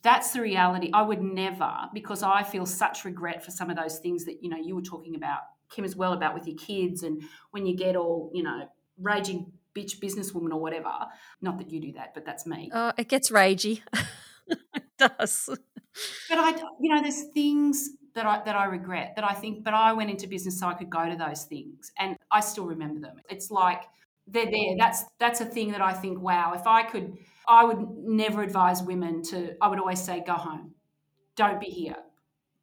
that's 0.00 0.32
the 0.32 0.40
reality. 0.40 0.88
I 0.94 1.02
would 1.02 1.20
never, 1.20 1.74
because 1.92 2.22
I 2.22 2.42
feel 2.42 2.64
such 2.64 3.04
regret 3.04 3.44
for 3.44 3.50
some 3.50 3.68
of 3.68 3.76
those 3.76 3.98
things 3.98 4.24
that 4.24 4.42
you 4.42 4.48
know 4.48 4.56
you 4.56 4.74
were 4.74 4.80
talking 4.80 5.14
about, 5.14 5.40
Kim, 5.68 5.84
as 5.84 5.94
well 5.94 6.14
about 6.14 6.32
with 6.32 6.46
your 6.46 6.56
kids, 6.56 7.02
and 7.02 7.22
when 7.50 7.66
you 7.66 7.76
get 7.76 7.96
all 7.96 8.30
you 8.32 8.42
know 8.42 8.66
raging 8.96 9.52
bitch 9.76 9.98
businesswoman 10.00 10.52
or 10.52 10.60
whatever. 10.60 10.92
Not 11.40 11.58
that 11.58 11.70
you 11.70 11.80
do 11.80 11.92
that, 11.92 12.14
but 12.14 12.24
that's 12.24 12.46
me. 12.46 12.70
Oh, 12.72 12.92
it 12.96 13.08
gets 13.08 13.30
ragey. 13.30 13.82
it 14.46 14.84
does. 14.98 15.48
But 16.28 16.38
I, 16.38 16.50
you 16.80 16.94
know, 16.94 17.02
there's 17.02 17.24
things 17.34 17.90
that 18.14 18.26
I 18.26 18.42
that 18.44 18.56
I 18.56 18.64
regret 18.66 19.12
that 19.16 19.24
I 19.24 19.34
think, 19.34 19.64
but 19.64 19.74
I 19.74 19.92
went 19.92 20.10
into 20.10 20.26
business 20.26 20.58
so 20.58 20.66
I 20.66 20.74
could 20.74 20.90
go 20.90 21.08
to 21.08 21.16
those 21.16 21.44
things, 21.44 21.92
and 21.98 22.16
I 22.30 22.40
still 22.40 22.66
remember 22.66 23.00
them. 23.00 23.16
It's 23.28 23.50
like 23.50 23.82
they're 24.26 24.50
there. 24.50 24.76
That's 24.78 25.04
that's 25.18 25.40
a 25.40 25.44
thing 25.44 25.72
that 25.72 25.80
I 25.80 25.92
think. 25.92 26.20
Wow, 26.20 26.52
if 26.54 26.66
I 26.66 26.82
could, 26.82 27.16
I 27.48 27.64
would 27.64 27.80
never 27.96 28.42
advise 28.42 28.82
women 28.82 29.22
to. 29.24 29.54
I 29.60 29.68
would 29.68 29.78
always 29.78 30.02
say, 30.02 30.22
go 30.24 30.34
home. 30.34 30.74
Don't 31.36 31.60
be 31.60 31.66
here. 31.66 31.96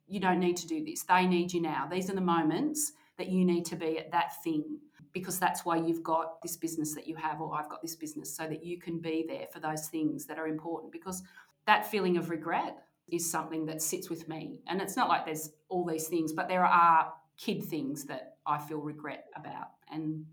You 0.08 0.20
don't 0.20 0.40
need 0.40 0.58
to 0.58 0.68
do 0.68 0.84
this. 0.86 1.04
They 1.04 1.26
need 1.26 1.52
you 1.52 1.62
now. 1.62 1.88
These 1.92 2.10
are 2.10 2.16
the 2.16 2.22
moments 2.22 2.94
that 3.18 3.28
you 3.28 3.44
need 3.44 3.66
to 3.66 3.76
be 3.76 3.98
at 3.98 4.12
that 4.12 4.42
thing 4.44 4.80
because 5.20 5.40
that's 5.40 5.66
why 5.66 5.78
you've 5.78 6.04
got 6.04 6.42
this 6.42 6.58
business 6.58 6.94
that 6.96 7.08
you 7.08 7.16
have, 7.16 7.42
or 7.42 7.56
I've 7.56 7.70
got 7.70 7.82
this 7.82 7.96
business, 7.96 8.36
so 8.36 8.48
that 8.48 8.64
you 8.64 8.80
can 8.80 9.00
be 9.00 9.26
there 9.28 9.48
for 9.52 9.60
those 9.60 9.88
things 9.88 10.26
that 10.26 10.38
are 10.38 10.48
important. 10.48 10.92
Because 10.92 11.24
that 11.66 11.90
feeling 11.90 12.18
of 12.18 12.30
regret 12.30 12.78
is 13.10 13.30
something 13.30 13.66
that 13.66 13.82
sits 13.82 14.10
with 14.10 14.28
me. 14.28 14.60
And 14.68 14.82
it's 14.82 14.96
not 14.96 15.10
like 15.10 15.26
there's 15.26 15.52
all 15.70 15.86
these 15.86 16.08
things, 16.08 16.34
but 16.34 16.48
there 16.48 16.66
are 16.66 17.14
kid 17.38 17.64
things 17.64 18.06
that 18.06 18.38
I 18.46 18.58
feel 18.58 18.80
regret 18.80 19.26
about, 19.36 19.70
and 19.92 20.26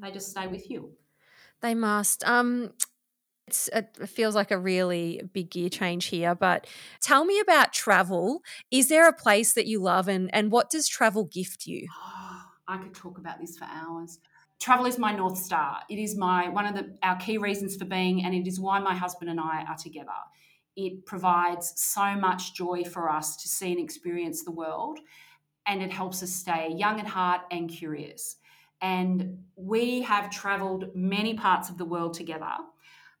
they 0.00 0.10
just 0.10 0.30
stay 0.30 0.46
with 0.46 0.70
you. 0.70 0.90
They 1.60 1.74
must. 1.74 2.24
Um, 2.24 2.72
it 3.72 4.08
feels 4.08 4.34
like 4.34 4.50
a 4.50 4.58
really 4.58 5.20
big 5.32 5.50
gear 5.50 5.68
change 5.68 6.06
here, 6.06 6.34
but 6.34 6.66
tell 7.00 7.24
me 7.24 7.40
about 7.40 7.72
travel. 7.72 8.40
Is 8.70 8.88
there 8.88 9.06
a 9.06 9.12
place 9.12 9.52
that 9.52 9.66
you 9.66 9.80
love, 9.80 10.08
and 10.08 10.34
and 10.34 10.50
what 10.50 10.70
does 10.70 10.88
travel 10.88 11.24
gift 11.24 11.66
you? 11.66 11.88
I 12.66 12.78
could 12.78 12.94
talk 12.94 13.18
about 13.18 13.40
this 13.40 13.56
for 13.56 13.66
hours. 13.66 14.18
Travel 14.60 14.86
is 14.86 14.98
my 14.98 15.14
north 15.14 15.38
star. 15.38 15.80
It 15.90 15.98
is 15.98 16.16
my 16.16 16.48
one 16.48 16.66
of 16.66 16.74
the 16.74 16.96
our 17.02 17.16
key 17.16 17.38
reasons 17.38 17.76
for 17.76 17.84
being, 17.84 18.24
and 18.24 18.34
it 18.34 18.46
is 18.46 18.60
why 18.60 18.78
my 18.78 18.94
husband 18.94 19.30
and 19.30 19.40
I 19.40 19.64
are 19.68 19.76
together 19.76 20.12
it 20.76 21.06
provides 21.06 21.72
so 21.76 22.16
much 22.16 22.54
joy 22.54 22.84
for 22.84 23.10
us 23.10 23.36
to 23.36 23.48
see 23.48 23.72
and 23.72 23.80
experience 23.80 24.42
the 24.42 24.50
world, 24.50 24.98
and 25.66 25.82
it 25.82 25.92
helps 25.92 26.22
us 26.22 26.32
stay 26.32 26.72
young 26.76 27.00
at 27.00 27.06
heart 27.06 27.42
and 27.50 27.70
curious. 27.70 28.36
And 28.80 29.44
we 29.56 30.02
have 30.02 30.30
traveled 30.30 30.94
many 30.94 31.34
parts 31.34 31.70
of 31.70 31.78
the 31.78 31.84
world 31.84 32.14
together. 32.14 32.52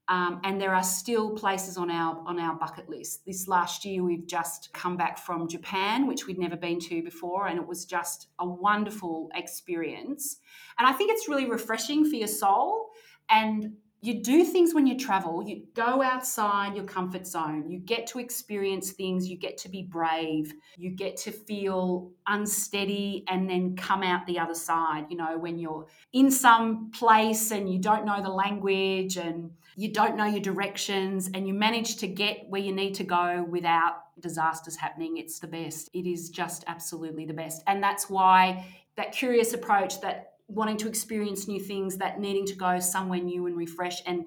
Um, 0.08 0.40
and 0.44 0.60
there 0.60 0.74
are 0.74 0.82
still 0.82 1.30
places 1.30 1.78
on 1.78 1.90
our 1.90 2.22
on 2.26 2.38
our 2.38 2.54
bucket 2.56 2.88
list. 2.90 3.24
This 3.24 3.48
last 3.48 3.84
year, 3.84 4.02
we've 4.02 4.26
just 4.26 4.70
come 4.74 4.96
back 4.96 5.18
from 5.18 5.48
Japan, 5.48 6.06
which 6.06 6.26
we'd 6.26 6.38
never 6.38 6.56
been 6.56 6.78
to 6.80 7.02
before, 7.02 7.46
and 7.46 7.58
it 7.58 7.66
was 7.66 7.86
just 7.86 8.28
a 8.38 8.46
wonderful 8.46 9.30
experience. 9.34 10.36
And 10.78 10.86
I 10.86 10.92
think 10.92 11.10
it's 11.10 11.28
really 11.28 11.48
refreshing 11.48 12.08
for 12.08 12.16
your 12.16 12.28
soul. 12.28 12.90
And 13.30 13.76
you 14.04 14.22
do 14.22 14.44
things 14.44 14.74
when 14.74 14.86
you 14.86 14.98
travel. 14.98 15.42
You 15.48 15.62
go 15.72 16.02
outside 16.02 16.76
your 16.76 16.84
comfort 16.84 17.26
zone. 17.26 17.70
You 17.70 17.78
get 17.78 18.06
to 18.08 18.18
experience 18.18 18.90
things. 18.90 19.26
You 19.26 19.38
get 19.38 19.56
to 19.58 19.70
be 19.70 19.82
brave. 19.82 20.52
You 20.76 20.90
get 20.90 21.16
to 21.22 21.32
feel 21.32 22.10
unsteady 22.26 23.24
and 23.28 23.48
then 23.48 23.76
come 23.76 24.02
out 24.02 24.26
the 24.26 24.38
other 24.38 24.54
side. 24.54 25.06
You 25.08 25.16
know, 25.16 25.38
when 25.38 25.58
you're 25.58 25.86
in 26.12 26.30
some 26.30 26.90
place 26.90 27.50
and 27.50 27.72
you 27.72 27.78
don't 27.78 28.04
know 28.04 28.22
the 28.22 28.28
language 28.28 29.16
and 29.16 29.52
you 29.76 29.92
don't 29.92 30.16
know 30.16 30.24
your 30.24 30.40
directions 30.40 31.30
and 31.34 31.46
you 31.46 31.54
manage 31.54 31.96
to 31.96 32.06
get 32.06 32.46
where 32.48 32.60
you 32.60 32.72
need 32.72 32.94
to 32.94 33.04
go 33.04 33.44
without 33.48 34.02
disasters 34.20 34.76
happening, 34.76 35.16
it's 35.16 35.38
the 35.38 35.46
best. 35.46 35.90
It 35.92 36.06
is 36.06 36.30
just 36.30 36.64
absolutely 36.66 37.26
the 37.26 37.34
best. 37.34 37.62
And 37.66 37.82
that's 37.82 38.08
why 38.08 38.66
that 38.96 39.12
curious 39.12 39.52
approach 39.52 40.00
that 40.02 40.34
wanting 40.46 40.76
to 40.76 40.88
experience 40.88 41.48
new 41.48 41.60
things, 41.60 41.96
that 41.96 42.20
needing 42.20 42.46
to 42.46 42.54
go 42.54 42.78
somewhere 42.78 43.20
new 43.20 43.46
and 43.46 43.56
refresh 43.56 44.02
and 44.06 44.26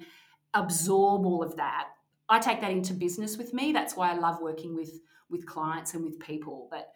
absorb 0.54 1.26
all 1.26 1.44
of 1.44 1.56
that. 1.58 1.90
I 2.30 2.40
take 2.40 2.62
that 2.62 2.72
into 2.72 2.94
business 2.94 3.38
with 3.38 3.54
me. 3.54 3.72
That's 3.72 3.96
why 3.96 4.12
I 4.12 4.16
love 4.16 4.42
working 4.42 4.76
with 4.76 5.00
with 5.30 5.46
clients 5.46 5.94
and 5.94 6.04
with 6.04 6.20
people. 6.20 6.68
That 6.72 6.92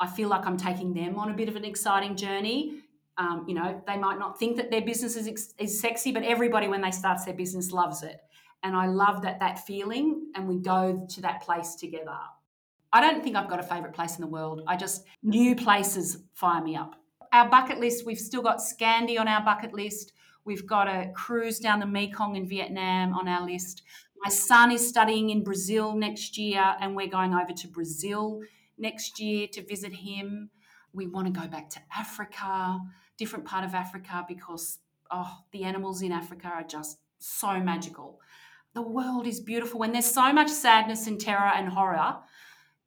I 0.00 0.06
feel 0.06 0.28
like 0.28 0.46
I'm 0.46 0.56
taking 0.56 0.92
them 0.92 1.18
on 1.18 1.30
a 1.30 1.34
bit 1.34 1.48
of 1.48 1.56
an 1.56 1.64
exciting 1.64 2.16
journey. 2.16 2.82
Um, 3.18 3.44
you 3.48 3.54
know, 3.54 3.82
they 3.86 3.96
might 3.96 4.18
not 4.18 4.38
think 4.38 4.56
that 4.58 4.70
their 4.70 4.82
business 4.82 5.16
is, 5.16 5.54
is 5.58 5.80
sexy, 5.80 6.12
but 6.12 6.22
everybody 6.22 6.68
when 6.68 6.82
they 6.82 6.90
starts 6.90 7.24
their 7.24 7.34
business 7.34 7.72
loves 7.72 8.02
it. 8.02 8.20
And 8.62 8.76
I 8.76 8.86
love 8.86 9.22
that 9.22 9.40
that 9.40 9.66
feeling, 9.66 10.32
and 10.34 10.48
we 10.48 10.58
go 10.58 11.06
to 11.10 11.20
that 11.22 11.42
place 11.42 11.74
together. 11.76 12.16
I 12.92 13.00
don't 13.00 13.22
think 13.22 13.36
I've 13.36 13.48
got 13.48 13.60
a 13.60 13.62
favorite 13.62 13.92
place 13.92 14.16
in 14.16 14.22
the 14.22 14.26
world. 14.26 14.62
I 14.66 14.76
just 14.76 15.04
new 15.22 15.54
places 15.54 16.18
fire 16.34 16.62
me 16.62 16.76
up 16.76 16.96
our 17.36 17.48
bucket 17.48 17.78
list, 17.78 18.06
we've 18.06 18.18
still 18.18 18.42
got 18.42 18.58
Scandi 18.58 19.18
on 19.18 19.28
our 19.28 19.44
bucket 19.44 19.74
list. 19.74 20.12
We've 20.44 20.66
got 20.66 20.88
a 20.88 21.10
cruise 21.14 21.58
down 21.58 21.80
the 21.80 21.86
Mekong 21.86 22.36
in 22.36 22.48
Vietnam 22.48 23.12
on 23.14 23.28
our 23.28 23.44
list. 23.44 23.82
My 24.24 24.30
son 24.30 24.72
is 24.72 24.88
studying 24.88 25.30
in 25.30 25.44
Brazil 25.44 25.94
next 25.94 26.38
year, 26.38 26.76
and 26.80 26.96
we're 26.96 27.08
going 27.08 27.34
over 27.34 27.52
to 27.52 27.68
Brazil 27.68 28.40
next 28.78 29.20
year 29.20 29.48
to 29.48 29.62
visit 29.62 29.92
him. 29.92 30.50
We 30.92 31.06
want 31.06 31.26
to 31.26 31.40
go 31.40 31.46
back 31.46 31.68
to 31.70 31.80
Africa, 31.94 32.80
different 33.18 33.44
part 33.44 33.64
of 33.64 33.74
Africa, 33.74 34.24
because 34.28 34.78
oh, 35.10 35.38
the 35.52 35.64
animals 35.64 36.02
in 36.02 36.12
Africa 36.12 36.48
are 36.48 36.64
just 36.64 36.98
so 37.18 37.58
magical. 37.60 38.20
The 38.74 38.82
world 38.82 39.26
is 39.26 39.40
beautiful. 39.40 39.80
When 39.80 39.92
there's 39.92 40.06
so 40.06 40.32
much 40.32 40.50
sadness 40.50 41.06
and 41.06 41.20
terror 41.20 41.50
and 41.54 41.68
horror, 41.68 42.16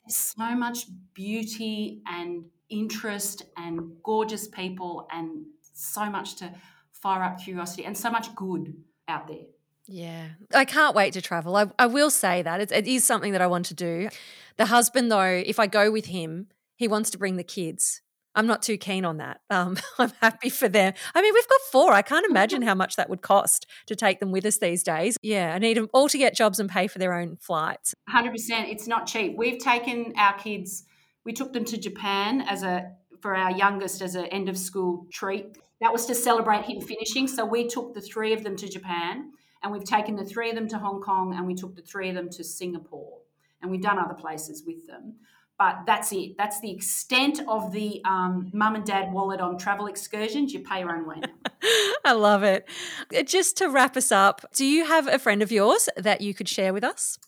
there's 0.06 0.18
so 0.18 0.56
much 0.56 0.86
beauty 1.14 2.02
and 2.08 2.46
interest 2.70 3.44
and 3.58 3.94
gorgeous 4.04 4.48
people 4.48 5.08
and 5.12 5.46
so 5.74 6.10
much 6.10 6.36
to 6.36 6.54
fire 6.92 7.24
up 7.24 7.40
curiosity 7.40 7.86
and 7.86 7.98
so 7.98 8.12
much 8.12 8.36
good 8.36 8.76
out 9.08 9.28
there. 9.28 9.48
Yeah, 9.88 10.28
I 10.54 10.66
can't 10.66 10.96
wait 10.96 11.14
to 11.14 11.22
travel. 11.22 11.56
I, 11.56 11.72
I 11.80 11.88
will 11.88 12.12
say 12.12 12.44
that 12.44 12.62
it, 12.62 12.72
it 12.72 12.88
is 12.88 13.04
something 13.04 13.32
that 13.32 13.42
I 13.42 13.48
want 13.48 13.66
to 13.68 13.74
do. 13.74 14.10
The 14.58 14.68
husband, 14.68 15.12
though, 15.12 15.42
if 15.44 15.60
I 15.60 15.66
go 15.66 15.90
with 15.90 16.06
him, 16.06 16.48
he 16.76 16.88
wants 16.88 17.10
to 17.12 17.18
bring 17.18 17.38
the 17.38 17.44
kids. 17.44 18.02
I'm 18.40 18.48
not 18.48 18.62
too 18.62 18.78
keen 18.78 19.06
on 19.06 19.18
that. 19.18 19.42
Um, 19.50 19.78
I'm 20.00 20.12
happy 20.22 20.50
for 20.50 20.68
them. 20.68 20.94
I 21.14 21.22
mean, 21.22 21.34
we've 21.34 21.48
got 21.48 21.62
four. 21.72 21.94
I 21.94 22.02
can't 22.02 22.26
imagine 22.30 22.62
how 22.62 22.76
much 22.76 22.96
that 22.96 23.10
would 23.10 23.22
cost 23.22 23.68
to 23.88 23.96
take 23.96 24.20
them 24.20 24.32
with 24.32 24.46
us 24.46 24.58
these 24.58 24.84
days. 24.84 25.18
Yeah, 25.22 25.54
I 25.54 25.60
need 25.60 25.78
them 25.78 25.90
all 25.94 26.10
to 26.10 26.18
get 26.18 26.36
jobs 26.36 26.60
and 26.60 26.70
pay 26.70 26.88
for 26.88 27.00
their 27.00 27.14
own 27.14 27.38
flights. 27.38 27.94
100%. 28.10 28.32
It's 28.72 28.88
not 28.88 29.06
cheap. 29.06 29.36
We've 29.38 29.60
taken 29.60 30.14
our 30.18 30.34
kids 30.34 30.86
we 31.26 31.34
took 31.34 31.54
them 31.54 31.66
to 31.66 31.78
Japan 31.78 32.42
as 32.42 32.64
a 32.64 32.92
for 33.22 33.36
our 33.36 33.52
youngest 33.52 34.02
as 34.02 34.16
an 34.16 34.26
end 34.26 34.50
of 34.50 34.58
school 34.58 35.06
treat. 35.12 35.58
That 35.82 35.92
was 35.92 36.06
to 36.08 36.16
celebrate 36.16 36.66
him 36.66 36.82
finishing. 36.82 37.28
So 37.28 37.46
we 37.46 37.68
took 37.68 37.94
the 37.94 38.02
three 38.02 38.34
of 38.34 38.44
them 38.44 38.56
to 38.56 38.68
Japan, 38.68 39.32
and 39.62 39.72
we've 39.72 39.84
taken 39.84 40.16
the 40.16 40.26
three 40.26 40.50
of 40.50 40.56
them 40.56 40.68
to 40.70 40.80
Hong 40.80 41.02
Kong, 41.02 41.36
and 41.36 41.46
we 41.46 41.56
took 41.56 41.76
the 41.76 41.82
three 41.82 42.10
of 42.10 42.16
them 42.16 42.30
to 42.32 42.44
Singapore, 42.44 43.20
and 43.62 43.70
we've 43.70 43.82
done 43.82 44.00
other 44.00 44.14
places 44.14 44.64
with 44.66 44.88
them. 44.88 45.16
But 45.60 45.82
that's 45.86 46.14
it. 46.14 46.38
That's 46.38 46.62
the 46.62 46.72
extent 46.72 47.42
of 47.48 47.74
the 47.74 48.02
um, 48.06 48.50
mum 48.54 48.76
and 48.76 48.86
dad 48.86 49.12
wallet 49.12 49.42
on 49.42 49.58
travel 49.58 49.88
excursions. 49.88 50.54
You 50.54 50.62
pay 50.62 50.80
your 50.80 50.96
own 50.96 51.06
way 51.06 51.22
I 52.06 52.14
love 52.14 52.44
it. 52.44 52.68
Uh, 53.16 53.24
just 53.24 53.58
to 53.58 53.68
wrap 53.68 53.98
us 53.98 54.12
up, 54.12 54.46
do 54.56 54.66
you 54.66 54.86
have 54.86 55.08
a 55.08 55.20
friend 55.20 55.42
of 55.42 55.52
yours 55.52 55.90
that 55.98 56.22
you 56.22 56.34
could 56.34 56.48
share 56.48 56.74
with 56.74 56.86
us? 56.86 57.20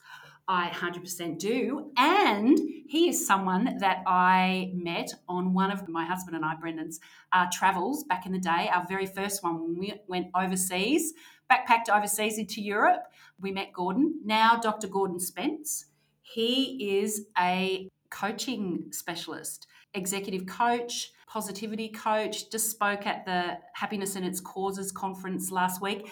I 0.47 0.69
100% 0.69 1.39
do. 1.39 1.91
And 1.97 2.57
he 2.87 3.09
is 3.09 3.27
someone 3.27 3.77
that 3.79 4.01
I 4.07 4.71
met 4.73 5.11
on 5.27 5.53
one 5.53 5.69
of 5.69 5.87
my 5.89 6.05
husband 6.05 6.35
and 6.35 6.45
I, 6.45 6.55
Brendan's 6.55 7.01
uh, 7.33 7.47
travels 7.51 8.05
back 8.05 8.25
in 8.25 8.31
the 8.31 8.39
day. 8.39 8.69
Our 8.73 8.85
very 8.87 9.05
first 9.05 9.43
one 9.43 9.61
when 9.61 9.77
we 9.77 9.93
went 10.07 10.27
overseas, 10.35 11.13
backpacked 11.51 11.89
overseas 11.93 12.37
into 12.37 12.61
Europe. 12.61 13.03
We 13.39 13.51
met 13.51 13.73
Gordon, 13.73 14.21
now 14.23 14.57
Dr. 14.57 14.87
Gordon 14.87 15.19
Spence. 15.19 15.85
He 16.21 16.99
is 16.99 17.27
a 17.37 17.89
coaching 18.11 18.85
specialist, 18.91 19.67
executive 19.95 20.45
coach, 20.45 21.11
positivity 21.27 21.89
coach, 21.89 22.51
just 22.51 22.69
spoke 22.69 23.07
at 23.07 23.25
the 23.25 23.57
Happiness 23.73 24.15
and 24.15 24.25
Its 24.25 24.39
Causes 24.39 24.91
conference 24.91 25.49
last 25.51 25.81
week. 25.81 26.11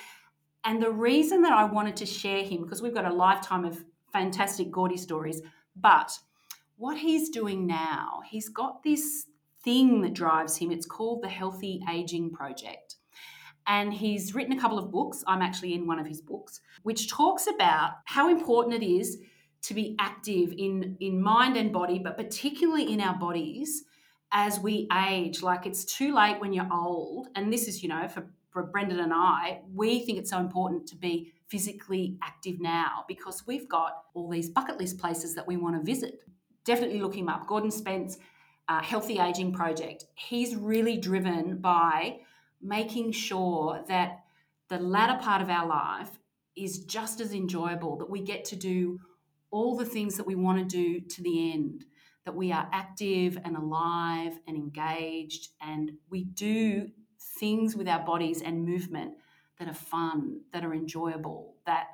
And 0.64 0.82
the 0.82 0.92
reason 0.92 1.42
that 1.44 1.54
I 1.54 1.66
wanted 1.66 1.96
to 1.98 2.06
share 2.06 2.44
him, 2.44 2.64
because 2.64 2.82
we've 2.82 2.94
got 2.94 3.06
a 3.06 3.14
lifetime 3.14 3.66
of 3.66 3.84
fantastic 4.12 4.72
Gordy 4.72 4.98
stories. 4.98 5.42
But 5.76 6.18
what 6.78 6.98
he's 6.98 7.30
doing 7.30 7.68
now, 7.68 8.22
he's 8.28 8.50
got 8.50 8.84
this 8.84 9.26
thing 9.64 10.02
that 10.02 10.14
drives 10.14 10.58
him. 10.58 10.72
It's 10.72 10.86
called 10.86 11.22
the 11.22 11.30
Healthy 11.30 11.82
Aging 11.92 12.32
Project. 12.32 12.96
And 13.68 13.94
he's 13.94 14.34
written 14.34 14.58
a 14.58 14.60
couple 14.60 14.80
of 14.80 14.92
books. 14.92 15.24
I'm 15.28 15.42
actually 15.42 15.74
in 15.74 15.86
one 15.86 16.00
of 16.00 16.08
his 16.08 16.22
books, 16.22 16.62
which 16.84 17.10
talks 17.10 17.46
about 17.46 17.92
how 18.06 18.30
important 18.30 18.82
it 18.82 18.86
is 18.86 19.20
to 19.64 19.74
be 19.74 19.96
active 20.00 20.54
in, 20.58 20.98
in 21.00 21.22
mind 21.22 21.58
and 21.58 21.72
body, 21.72 22.00
but 22.00 22.18
particularly 22.18 22.92
in 22.92 23.02
our 23.02 23.18
bodies 23.18 23.84
as 24.32 24.60
we 24.60 24.88
age. 25.08 25.42
Like 25.42 25.66
it's 25.66 25.86
too 25.86 26.14
late 26.14 26.40
when 26.40 26.54
you're 26.54 26.72
old. 26.72 27.28
And 27.36 27.52
this 27.52 27.68
is, 27.68 27.84
you 27.84 27.90
know, 27.90 28.08
for, 28.08 28.26
for 28.52 28.64
Brendan 28.64 29.00
and 29.00 29.14
I, 29.14 29.62
we 29.74 30.00
think 30.06 30.18
it's 30.18 30.30
so 30.30 30.40
important 30.40 30.88
to 30.88 30.96
be 30.96 31.34
physically 31.48 32.18
active 32.24 32.60
now 32.60 33.04
because 33.08 33.46
we've 33.48 33.68
got 33.68 34.04
all 34.14 34.30
these 34.30 34.50
bucket 34.50 34.78
list 34.78 35.00
places 35.00 35.36
that 35.36 35.48
we 35.48 35.58
want 35.58 35.76
to 35.76 35.84
visit. 35.84 36.22
Definitely 36.64 37.02
look 37.02 37.16
him 37.16 37.30
up. 37.30 37.48
Gordon 37.48 37.72
Spence, 37.72 38.18
uh, 38.68 38.82
Healthy 38.84 39.20
Aging 39.20 39.52
Project. 39.52 40.06
He's 40.14 40.56
really 40.56 40.98
driven 40.98 41.58
by 41.58 42.20
making 42.62 43.12
sure 43.14 43.84
that 43.88 44.20
the 44.70 44.78
latter 44.78 45.20
part 45.22 45.42
of 45.42 45.50
our 45.50 45.68
life 45.68 46.20
is 46.56 46.80
just 46.80 47.20
as 47.20 47.34
enjoyable, 47.34 47.98
that 47.98 48.10
we 48.10 48.22
get 48.22 48.46
to 48.46 48.56
do 48.56 49.00
all 49.52 49.78
the 49.78 49.86
things 49.86 50.18
that 50.18 50.28
we 50.28 50.36
want 50.36 50.60
to 50.60 50.66
do 50.66 51.00
to 51.00 51.22
the 51.22 51.52
end, 51.52 51.86
that 52.26 52.36
we 52.36 52.52
are 52.52 52.70
active 52.72 53.38
and 53.44 53.56
alive 53.56 54.40
and 54.48 54.56
engaged, 54.56 55.50
and 55.62 55.92
we 56.10 56.24
do 56.24 56.90
things 57.40 57.76
with 57.76 57.88
our 57.88 58.06
bodies 58.06 58.42
and 58.42 58.66
movement 58.66 59.14
that 59.58 59.68
are 59.68 59.74
fun, 59.74 60.42
that 60.54 60.64
are 60.64 60.74
enjoyable, 60.74 61.56
that 61.66 61.88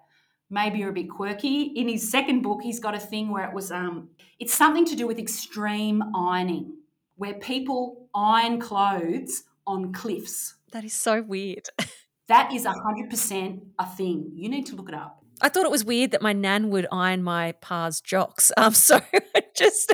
maybe 0.49 0.84
are 0.84 0.89
a 0.89 0.93
bit 0.93 1.10
quirky. 1.10 1.64
In 1.64 1.88
his 1.88 2.10
second 2.10 2.41
book, 2.41 2.62
he's 2.62 2.80
got 2.80 2.95
a 2.95 2.99
thing 2.99 3.32
where 3.32 3.47
it 3.47 3.53
was 3.53 3.72
um, 3.72 4.10
it's 4.39 4.53
something 4.53 4.86
to 4.86 4.95
do 4.95 5.08
with 5.08 5.20
extreme 5.20 6.03
ironing, 6.16 6.78
where 7.16 7.36
people 7.36 8.08
iron 8.14 8.60
clothes 8.60 9.43
on 9.66 9.93
cliffs. 9.93 10.56
That 10.72 10.84
is 10.84 10.93
so 10.93 11.22
weird. 11.22 11.70
that 12.28 12.53
is 12.53 12.66
hundred 12.66 13.10
percent 13.10 13.64
a 13.80 13.86
thing. 13.86 14.32
You 14.36 14.49
need 14.49 14.66
to 14.68 14.76
look 14.76 14.89
it 14.89 14.95
up. 14.95 15.24
I 15.41 15.49
thought 15.49 15.65
it 15.65 15.71
was 15.71 15.86
weird 15.86 16.11
that 16.11 16.21
my 16.21 16.33
nan 16.33 16.69
would 16.69 16.88
iron 16.91 17.23
my 17.23 17.53
pa's 17.53 18.01
jocks. 18.01 18.51
Um, 18.57 18.73
so 18.73 19.01
just. 19.55 19.93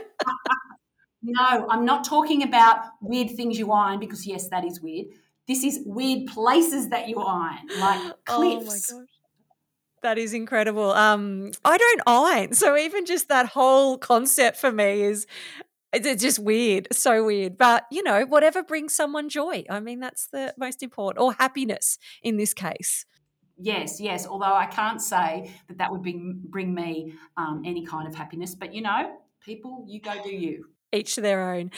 no, 1.22 1.68
I'm 1.70 1.86
not 1.86 2.04
talking 2.04 2.44
about 2.44 2.78
weird 3.02 3.32
things 3.32 3.58
you 3.58 3.72
iron 3.72 4.00
because 4.00 4.26
yes, 4.26 4.50
that 4.50 4.66
is 4.66 4.82
weird. 4.82 5.08
This 5.48 5.64
is 5.64 5.82
weird 5.86 6.28
places 6.28 6.90
that 6.90 7.10
you 7.10 7.20
iron, 7.20 7.68
like 7.80 8.26
cliffs. 8.26 8.92
Oh 8.94 8.98
my 8.98 9.04
gosh. 9.04 9.08
That 10.04 10.18
is 10.18 10.34
incredible. 10.34 10.92
Um, 10.92 11.52
I 11.64 11.78
don't 11.78 12.02
iron, 12.08 12.54
so 12.54 12.76
even 12.76 13.06
just 13.06 13.30
that 13.30 13.46
whole 13.46 14.00
concept 14.00 14.58
for 14.58 14.72
me 14.72 15.04
is 15.04 15.28
it's 15.94 16.24
just 16.24 16.40
weird, 16.40 16.88
so 16.92 17.26
weird. 17.26 17.58
But 17.58 17.86
you 17.92 18.02
know, 18.02 18.26
whatever 18.26 18.64
brings 18.64 18.96
someone 18.96 19.30
joy. 19.30 19.64
I 19.70 19.80
mean, 19.80 20.00
that's 20.00 20.28
the 20.28 20.54
most 20.58 20.82
important, 20.82 21.22
or 21.24 21.34
happiness 21.34 22.00
in 22.24 22.38
this 22.38 22.54
case. 22.54 23.06
Yes, 23.62 24.02
yes. 24.02 24.26
Although 24.26 24.56
I 24.56 24.66
can't 24.66 25.02
say 25.02 25.54
that 25.68 25.78
that 25.78 25.92
would 25.92 26.02
bring 26.02 26.42
bring 26.46 26.74
me 26.74 27.14
um, 27.38 27.62
any 27.64 27.86
kind 27.86 28.08
of 28.08 28.16
happiness, 28.16 28.56
but 28.56 28.74
you 28.74 28.82
know, 28.82 29.18
people, 29.40 29.86
you 29.88 30.02
go 30.02 30.14
do 30.24 30.36
you. 30.36 30.66
Each 30.92 31.16
to 31.16 31.22
their 31.22 31.54
own. 31.54 31.72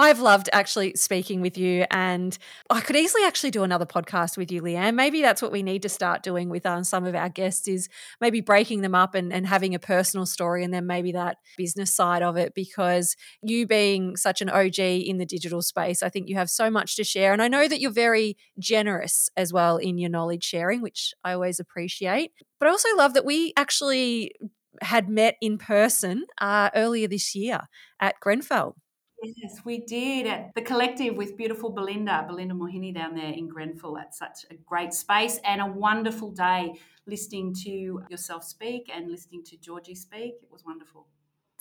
I've 0.00 0.20
loved 0.20 0.48
actually 0.54 0.94
speaking 0.94 1.42
with 1.42 1.58
you, 1.58 1.84
and 1.90 2.36
I 2.70 2.80
could 2.80 2.96
easily 2.96 3.22
actually 3.26 3.50
do 3.50 3.64
another 3.64 3.84
podcast 3.84 4.38
with 4.38 4.50
you, 4.50 4.62
Leanne. 4.62 4.94
Maybe 4.94 5.20
that's 5.20 5.42
what 5.42 5.52
we 5.52 5.62
need 5.62 5.82
to 5.82 5.90
start 5.90 6.22
doing 6.22 6.48
with 6.48 6.64
um, 6.64 6.84
some 6.84 7.04
of 7.04 7.14
our 7.14 7.28
guests 7.28 7.68
is 7.68 7.86
maybe 8.18 8.40
breaking 8.40 8.80
them 8.80 8.94
up 8.94 9.14
and, 9.14 9.30
and 9.30 9.46
having 9.46 9.74
a 9.74 9.78
personal 9.78 10.24
story, 10.24 10.64
and 10.64 10.72
then 10.72 10.86
maybe 10.86 11.12
that 11.12 11.36
business 11.58 11.94
side 11.94 12.22
of 12.22 12.38
it. 12.38 12.54
Because 12.54 13.14
you 13.42 13.66
being 13.66 14.16
such 14.16 14.40
an 14.40 14.48
OG 14.48 14.78
in 14.78 15.18
the 15.18 15.26
digital 15.26 15.60
space, 15.60 16.02
I 16.02 16.08
think 16.08 16.30
you 16.30 16.36
have 16.36 16.48
so 16.48 16.70
much 16.70 16.96
to 16.96 17.04
share, 17.04 17.34
and 17.34 17.42
I 17.42 17.48
know 17.48 17.68
that 17.68 17.78
you're 17.78 17.90
very 17.90 18.38
generous 18.58 19.28
as 19.36 19.52
well 19.52 19.76
in 19.76 19.98
your 19.98 20.08
knowledge 20.08 20.44
sharing, 20.44 20.80
which 20.80 21.12
I 21.24 21.34
always 21.34 21.60
appreciate. 21.60 22.32
But 22.58 22.68
I 22.68 22.70
also 22.70 22.88
love 22.96 23.12
that 23.12 23.26
we 23.26 23.52
actually 23.54 24.32
had 24.80 25.10
met 25.10 25.36
in 25.42 25.58
person 25.58 26.24
uh, 26.40 26.70
earlier 26.74 27.06
this 27.06 27.34
year 27.34 27.68
at 28.00 28.18
Grenfell. 28.20 28.76
Yes, 29.22 29.60
we 29.64 29.80
did 29.80 30.26
at 30.26 30.54
the 30.54 30.62
collective 30.62 31.16
with 31.16 31.36
beautiful 31.36 31.70
Belinda, 31.70 32.24
Belinda 32.26 32.54
Mohini 32.54 32.94
down 32.94 33.14
there 33.14 33.32
in 33.32 33.48
Grenfell 33.48 33.98
at 33.98 34.14
such 34.14 34.46
a 34.50 34.54
great 34.54 34.94
space 34.94 35.38
and 35.44 35.60
a 35.60 35.66
wonderful 35.66 36.30
day 36.30 36.74
listening 37.06 37.54
to 37.64 38.02
yourself 38.08 38.44
speak 38.44 38.90
and 38.94 39.10
listening 39.10 39.44
to 39.44 39.56
Georgie 39.58 39.94
speak. 39.94 40.34
It 40.42 40.50
was 40.50 40.64
wonderful. 40.64 41.06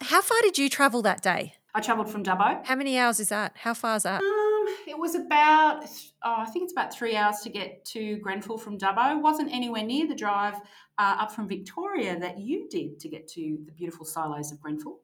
How 0.02 0.22
far 0.22 0.38
did 0.42 0.58
you 0.58 0.70
travel 0.70 1.02
that 1.02 1.22
day? 1.22 1.56
I 1.76 1.82
travelled 1.82 2.10
from 2.10 2.24
Dubbo. 2.24 2.66
How 2.66 2.76
many 2.76 2.98
hours 2.98 3.20
is 3.20 3.30
that? 3.30 3.54
How 3.58 3.74
far 3.74 3.98
is 3.98 4.04
that? 4.04 4.22
Um, 4.22 4.76
it 4.88 4.98
was 4.98 5.16
about, 5.16 5.84
oh, 6.24 6.36
I 6.40 6.46
think 6.46 6.64
it's 6.64 6.72
about 6.72 6.94
three 6.94 7.16
hours 7.16 7.40
to 7.42 7.50
get 7.50 7.84
to 7.86 8.18
Grenfell 8.18 8.58
from 8.58 8.78
Dubbo. 8.78 9.22
Wasn't 9.22 9.52
anywhere 9.54 9.84
near 9.84 10.08
the 10.08 10.16
drive 10.16 10.56
uh, 10.98 11.18
up 11.20 11.32
from 11.32 11.48
Victoria 11.48 12.18
that 12.20 12.40
you 12.40 12.68
did 12.70 13.00
to 13.02 13.10
get 13.10 13.28
to 13.30 13.60
the 13.66 13.72
beautiful 13.72 14.06
silos 14.06 14.52
of 14.52 14.62
Grenfell. 14.62 15.00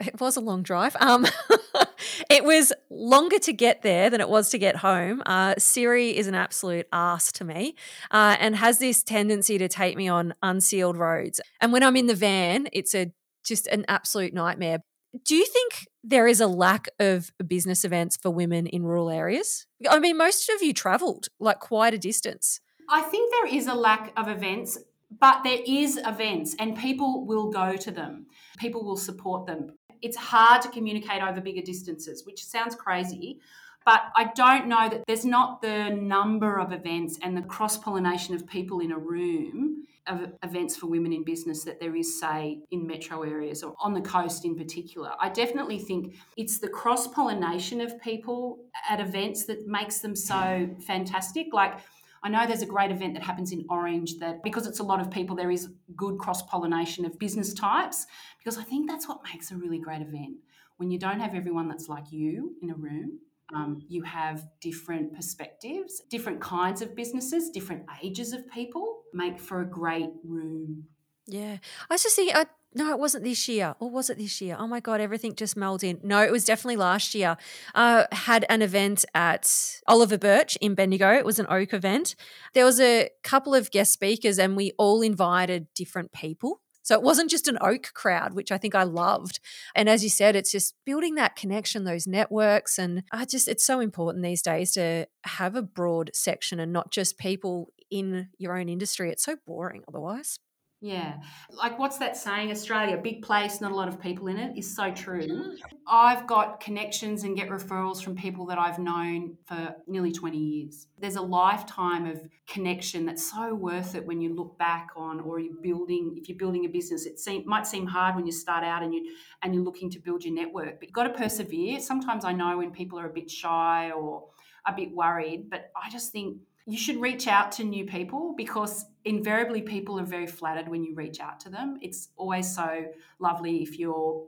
It 0.00 0.18
was 0.20 0.36
a 0.36 0.40
long 0.40 0.62
drive. 0.62 0.96
Um, 0.98 1.26
it 2.30 2.44
was 2.44 2.72
longer 2.88 3.38
to 3.40 3.52
get 3.52 3.82
there 3.82 4.08
than 4.08 4.20
it 4.20 4.28
was 4.28 4.50
to 4.50 4.58
get 4.58 4.76
home. 4.76 5.20
Uh, 5.26 5.54
Siri 5.58 6.16
is 6.16 6.28
an 6.28 6.34
absolute 6.34 6.86
ass 6.92 7.32
to 7.32 7.44
me 7.44 7.74
uh, 8.12 8.36
and 8.38 8.54
has 8.54 8.78
this 8.78 9.02
tendency 9.02 9.58
to 9.58 9.68
take 9.68 9.96
me 9.96 10.08
on 10.08 10.34
unsealed 10.42 10.96
roads. 10.96 11.40
And 11.60 11.72
when 11.72 11.82
I'm 11.82 11.96
in 11.96 12.06
the 12.06 12.14
van, 12.14 12.68
it's 12.72 12.94
a 12.94 13.12
just 13.44 13.66
an 13.66 13.84
absolute 13.88 14.32
nightmare. 14.32 14.78
Do 15.24 15.34
you 15.34 15.44
think 15.44 15.88
there 16.04 16.28
is 16.28 16.40
a 16.40 16.46
lack 16.46 16.88
of 17.00 17.32
business 17.44 17.84
events 17.84 18.16
for 18.16 18.30
women 18.30 18.68
in 18.68 18.84
rural 18.84 19.10
areas? 19.10 19.66
I 19.88 19.98
mean, 19.98 20.16
most 20.16 20.48
of 20.50 20.62
you 20.62 20.72
traveled 20.72 21.26
like 21.40 21.58
quite 21.58 21.94
a 21.94 21.98
distance. 21.98 22.60
I 22.88 23.02
think 23.02 23.32
there 23.32 23.52
is 23.52 23.66
a 23.66 23.74
lack 23.74 24.12
of 24.16 24.28
events, 24.28 24.78
but 25.10 25.42
there 25.42 25.58
is 25.66 25.96
events 25.96 26.54
and 26.60 26.78
people 26.78 27.26
will 27.26 27.50
go 27.50 27.76
to 27.76 27.90
them. 27.90 28.26
People 28.58 28.84
will 28.84 28.96
support 28.96 29.46
them 29.46 29.72
it's 30.02 30.16
hard 30.16 30.62
to 30.62 30.68
communicate 30.68 31.22
over 31.22 31.40
bigger 31.40 31.62
distances, 31.62 32.24
which 32.24 32.44
sounds 32.44 32.74
crazy. 32.74 33.40
But 33.84 34.02
I 34.14 34.30
don't 34.34 34.66
know 34.68 34.88
that 34.90 35.04
there's 35.06 35.24
not 35.24 35.62
the 35.62 35.88
number 35.90 36.58
of 36.58 36.72
events 36.72 37.18
and 37.22 37.36
the 37.36 37.42
cross 37.42 37.78
pollination 37.78 38.34
of 38.34 38.46
people 38.46 38.80
in 38.80 38.92
a 38.92 38.98
room 38.98 39.84
of 40.06 40.32
events 40.42 40.76
for 40.76 40.86
women 40.86 41.12
in 41.12 41.24
business 41.24 41.64
that 41.64 41.80
there 41.80 41.94
is, 41.96 42.18
say, 42.20 42.60
in 42.70 42.86
metro 42.86 43.22
areas 43.22 43.62
or 43.62 43.74
on 43.80 43.94
the 43.94 44.00
coast 44.00 44.44
in 44.44 44.56
particular. 44.56 45.12
I 45.18 45.28
definitely 45.28 45.78
think 45.78 46.16
it's 46.36 46.58
the 46.58 46.68
cross 46.68 47.06
pollination 47.06 47.80
of 47.80 48.00
people 48.00 48.58
at 48.88 49.00
events 49.00 49.44
that 49.46 49.66
makes 49.66 50.00
them 50.00 50.16
so 50.16 50.68
fantastic. 50.86 51.48
Like, 51.52 51.78
I 52.22 52.28
know 52.28 52.46
there's 52.46 52.62
a 52.62 52.66
great 52.66 52.90
event 52.90 53.14
that 53.14 53.22
happens 53.22 53.52
in 53.52 53.64
Orange 53.70 54.18
that 54.18 54.42
because 54.42 54.66
it's 54.66 54.80
a 54.80 54.82
lot 54.82 55.00
of 55.00 55.10
people, 55.10 55.34
there 55.34 55.50
is 55.50 55.68
good 55.96 56.18
cross 56.18 56.42
pollination 56.42 57.04
of 57.04 57.18
business 57.18 57.54
types. 57.54 58.06
Because 58.38 58.58
I 58.58 58.62
think 58.62 58.88
that's 58.88 59.08
what 59.08 59.20
makes 59.32 59.50
a 59.50 59.56
really 59.56 59.78
great 59.78 60.02
event. 60.02 60.36
When 60.76 60.90
you 60.90 60.98
don't 60.98 61.20
have 61.20 61.34
everyone 61.34 61.68
that's 61.68 61.88
like 61.88 62.12
you 62.12 62.56
in 62.62 62.70
a 62.70 62.74
room, 62.74 63.20
um, 63.54 63.82
you 63.88 64.02
have 64.02 64.46
different 64.60 65.14
perspectives, 65.14 66.00
different 66.08 66.40
kinds 66.40 66.82
of 66.82 66.94
businesses, 66.94 67.50
different 67.50 67.84
ages 68.02 68.32
of 68.32 68.48
people 68.50 69.02
make 69.12 69.40
for 69.40 69.62
a 69.62 69.66
great 69.66 70.10
room. 70.24 70.84
Yeah. 71.26 71.58
I 71.88 71.94
was 71.94 72.02
just 72.02 72.16
thinking, 72.16 72.36
I, 72.36 72.46
no, 72.74 72.90
it 72.90 72.98
wasn't 72.98 73.24
this 73.24 73.48
year. 73.48 73.74
Or 73.80 73.90
was 73.90 74.10
it 74.10 74.18
this 74.18 74.40
year? 74.40 74.56
Oh 74.58 74.66
my 74.66 74.80
God, 74.80 75.00
everything 75.00 75.34
just 75.34 75.56
melded 75.56 75.84
in. 75.84 76.00
No, 76.02 76.22
it 76.22 76.30
was 76.30 76.44
definitely 76.44 76.76
last 76.76 77.14
year. 77.14 77.36
Uh, 77.74 78.04
had 78.12 78.44
an 78.48 78.62
event 78.62 79.04
at 79.14 79.80
Oliver 79.88 80.18
Birch 80.18 80.56
in 80.60 80.74
Bendigo. 80.74 81.12
It 81.12 81.24
was 81.24 81.38
an 81.38 81.46
Oak 81.48 81.72
event. 81.72 82.14
There 82.54 82.64
was 82.64 82.80
a 82.80 83.10
couple 83.24 83.54
of 83.54 83.70
guest 83.70 83.92
speakers, 83.92 84.38
and 84.38 84.56
we 84.56 84.72
all 84.78 85.02
invited 85.02 85.66
different 85.74 86.12
people. 86.12 86.60
So 86.82 86.94
it 86.94 87.02
wasn't 87.02 87.30
just 87.30 87.46
an 87.46 87.58
oak 87.60 87.92
crowd, 87.94 88.34
which 88.34 88.50
I 88.50 88.58
think 88.58 88.74
I 88.74 88.84
loved. 88.84 89.38
And 89.76 89.88
as 89.88 90.02
you 90.02 90.08
said, 90.08 90.34
it's 90.34 90.50
just 90.50 90.74
building 90.86 91.14
that 91.16 91.36
connection, 91.36 91.84
those 91.84 92.06
networks. 92.06 92.78
And 92.78 93.02
I 93.12 93.26
just, 93.26 93.48
it's 93.48 93.64
so 93.64 93.80
important 93.80 94.24
these 94.24 94.42
days 94.42 94.72
to 94.72 95.06
have 95.24 95.54
a 95.54 95.62
broad 95.62 96.10
section 96.14 96.58
and 96.58 96.72
not 96.72 96.90
just 96.90 97.18
people 97.18 97.72
in 97.90 98.30
your 98.38 98.58
own 98.58 98.68
industry. 98.68 99.10
It's 99.10 99.24
so 99.24 99.36
boring 99.46 99.84
otherwise. 99.86 100.38
Yeah. 100.82 101.16
Like, 101.50 101.78
what's 101.78 101.98
that 101.98 102.16
saying? 102.16 102.50
Australia, 102.50 102.96
big 102.96 103.20
place, 103.20 103.60
not 103.60 103.70
a 103.70 103.74
lot 103.74 103.88
of 103.88 104.00
people 104.00 104.28
in 104.28 104.38
it, 104.38 104.56
is 104.56 104.74
so 104.74 104.90
true. 104.90 105.26
Mm. 105.26 105.58
I've 105.86 106.26
got 106.26 106.60
connections 106.60 107.24
and 107.24 107.36
get 107.36 107.50
referrals 107.50 108.02
from 108.02 108.16
people 108.16 108.46
that 108.46 108.58
I've 108.58 108.78
known 108.78 109.36
for 109.44 109.74
nearly 109.86 110.10
20 110.10 110.38
years. 110.38 110.86
There's 110.98 111.16
a 111.16 111.22
lifetime 111.22 112.06
of 112.06 112.26
connection 112.46 113.04
that's 113.04 113.30
so 113.30 113.54
worth 113.54 113.94
it 113.94 114.06
when 114.06 114.22
you 114.22 114.34
look 114.34 114.56
back 114.58 114.88
on, 114.96 115.20
or 115.20 115.38
you're 115.38 115.60
building, 115.60 116.14
if 116.16 116.30
you're 116.30 116.38
building 116.38 116.64
a 116.64 116.68
business, 116.68 117.04
it 117.04 117.18
seem, 117.20 117.44
might 117.46 117.66
seem 117.66 117.86
hard 117.86 118.16
when 118.16 118.24
you 118.24 118.32
start 118.32 118.64
out 118.64 118.82
and, 118.82 118.94
you, 118.94 119.14
and 119.42 119.54
you're 119.54 119.64
looking 119.64 119.90
to 119.90 119.98
build 119.98 120.24
your 120.24 120.34
network, 120.34 120.80
but 120.80 120.88
you've 120.88 120.94
got 120.94 121.04
to 121.04 121.10
persevere. 121.12 121.78
Sometimes 121.80 122.24
I 122.24 122.32
know 122.32 122.56
when 122.56 122.70
people 122.70 122.98
are 122.98 123.06
a 123.06 123.12
bit 123.12 123.30
shy 123.30 123.90
or 123.90 124.28
a 124.66 124.72
bit 124.72 124.92
worried, 124.92 125.50
but 125.50 125.70
I 125.76 125.90
just 125.90 126.10
think 126.10 126.38
you 126.66 126.78
should 126.78 127.00
reach 127.00 127.26
out 127.26 127.52
to 127.52 127.64
new 127.64 127.84
people 127.84 128.34
because 128.36 128.84
invariably 129.04 129.62
people 129.62 129.98
are 129.98 130.04
very 130.04 130.26
flattered 130.26 130.68
when 130.68 130.84
you 130.84 130.94
reach 130.94 131.20
out 131.20 131.40
to 131.40 131.50
them. 131.50 131.78
It's 131.80 132.08
always 132.16 132.54
so 132.54 132.86
lovely 133.18 133.62
if 133.62 133.78
you're 133.78 134.26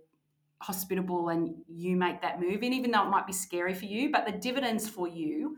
hospitable 0.60 1.28
and 1.28 1.54
you 1.68 1.96
make 1.96 2.22
that 2.22 2.40
move. 2.40 2.62
And 2.62 2.72
even 2.74 2.90
though 2.90 3.04
it 3.04 3.10
might 3.10 3.26
be 3.26 3.32
scary 3.32 3.74
for 3.74 3.84
you, 3.84 4.10
but 4.10 4.26
the 4.26 4.32
dividends 4.32 4.88
for 4.88 5.08
you 5.08 5.56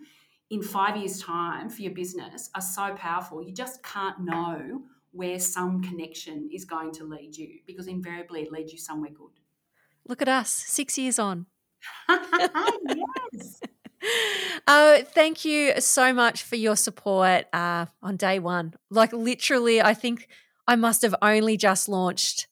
in 0.51 0.63
five 0.63 0.97
years' 0.97 1.21
time 1.21 1.69
for 1.69 1.83
your 1.83 1.93
business 1.93 2.51
are 2.55 2.61
so 2.61 2.95
powerful. 2.95 3.43
You 3.43 3.53
just 3.53 3.83
can't 3.83 4.21
know 4.21 4.83
where 5.13 5.39
some 5.39 5.83
connection 5.83 6.49
is 6.53 6.65
going 6.65 6.93
to 6.93 7.05
lead 7.05 7.37
you 7.37 7.61
because 7.67 7.87
invariably 7.87 8.43
it 8.43 8.53
leads 8.53 8.73
you 8.73 8.79
somewhere 8.79 9.11
good. 9.11 9.41
Look 10.07 10.21
at 10.21 10.29
us, 10.29 10.51
six 10.51 10.99
years 10.99 11.19
on. 11.19 11.47
yes. 12.09 13.61
Uh, 14.67 15.03
thank 15.03 15.45
you 15.45 15.79
so 15.79 16.13
much 16.15 16.43
for 16.43 16.57
your 16.57 16.75
support 16.75 17.45
uh, 17.53 17.85
on 18.03 18.17
day 18.17 18.39
one. 18.39 18.73
Like, 18.91 19.13
literally, 19.13 19.83
I 19.83 19.93
think 19.93 20.29
I 20.67 20.75
must 20.75 21.03
have 21.03 21.15
only 21.21 21.59
just 21.59 21.87
launched 21.87 22.47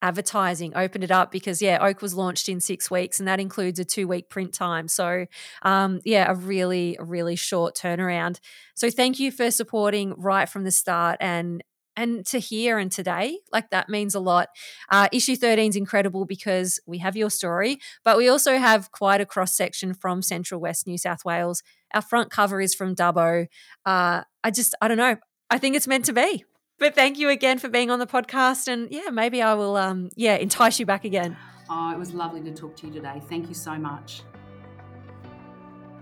advertising, 0.00 0.76
opened 0.76 1.04
it 1.04 1.12
up 1.12 1.30
because, 1.30 1.62
yeah, 1.62 1.78
Oak 1.80 2.02
was 2.02 2.14
launched 2.14 2.48
in 2.48 2.58
six 2.60 2.90
weeks 2.90 3.20
and 3.20 3.28
that 3.28 3.38
includes 3.38 3.78
a 3.78 3.84
two 3.84 4.08
week 4.08 4.28
print 4.28 4.52
time. 4.52 4.88
So, 4.88 5.26
um, 5.62 6.00
yeah, 6.04 6.28
a 6.30 6.34
really, 6.34 6.96
really 7.00 7.36
short 7.36 7.76
turnaround. 7.76 8.40
So, 8.74 8.90
thank 8.90 9.20
you 9.20 9.30
for 9.30 9.52
supporting 9.52 10.14
right 10.16 10.48
from 10.48 10.64
the 10.64 10.72
start 10.72 11.18
and 11.20 11.62
and 11.96 12.24
to 12.26 12.38
hear 12.38 12.78
and 12.78 12.90
today 12.90 13.38
like 13.52 13.70
that 13.70 13.88
means 13.88 14.14
a 14.14 14.20
lot. 14.20 14.48
Uh, 14.90 15.08
issue 15.12 15.36
13 15.36 15.70
is 15.70 15.76
incredible 15.76 16.24
because 16.24 16.80
we 16.86 16.98
have 16.98 17.16
your 17.16 17.30
story 17.30 17.78
but 18.04 18.16
we 18.16 18.28
also 18.28 18.58
have 18.58 18.90
quite 18.90 19.20
a 19.20 19.26
cross 19.26 19.56
section 19.56 19.94
from 19.94 20.22
central 20.22 20.60
west 20.60 20.86
new 20.86 20.98
south 20.98 21.24
wales. 21.24 21.62
Our 21.94 22.02
front 22.02 22.30
cover 22.30 22.60
is 22.60 22.74
from 22.74 22.94
dubbo. 22.94 23.46
Uh, 23.84 24.22
i 24.44 24.50
just 24.50 24.74
i 24.80 24.88
don't 24.88 24.98
know. 24.98 25.16
I 25.50 25.58
think 25.58 25.76
it's 25.76 25.86
meant 25.86 26.06
to 26.06 26.12
be. 26.12 26.44
But 26.78 26.94
thank 26.94 27.18
you 27.18 27.28
again 27.28 27.58
for 27.58 27.68
being 27.68 27.90
on 27.90 27.98
the 27.98 28.06
podcast 28.06 28.68
and 28.68 28.88
yeah 28.90 29.10
maybe 29.10 29.42
i 29.42 29.54
will 29.54 29.76
um, 29.76 30.10
yeah 30.16 30.36
entice 30.36 30.80
you 30.80 30.86
back 30.86 31.04
again. 31.04 31.36
Oh 31.70 31.90
it 31.92 31.98
was 31.98 32.12
lovely 32.12 32.42
to 32.42 32.52
talk 32.52 32.76
to 32.78 32.86
you 32.86 32.92
today. 32.92 33.22
Thank 33.28 33.48
you 33.48 33.54
so 33.54 33.76
much 33.76 34.22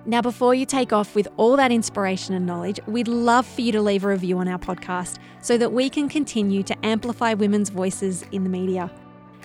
now, 0.07 0.22
before 0.22 0.55
you 0.55 0.64
take 0.64 0.94
off 0.94 1.14
with 1.14 1.28
all 1.36 1.57
that 1.57 1.70
inspiration 1.70 2.34
and 2.34 2.46
knowledge, 2.46 2.80
we'd 2.86 3.09
love 3.09 3.46
for 3.46 3.61
you 3.61 3.70
to 3.72 3.82
leave 3.82 4.03
a 4.05 4.09
review 4.09 4.38
on 4.38 4.48
our 4.48 4.59
podcast 4.59 5.18
so 5.42 5.59
that 5.59 5.72
we 5.72 5.90
can 5.90 6.09
continue 6.09 6.62
to 6.62 6.86
amplify 6.86 7.34
women's 7.34 7.68
voices 7.68 8.24
in 8.32 8.42
the 8.42 8.51
media. 8.51 8.90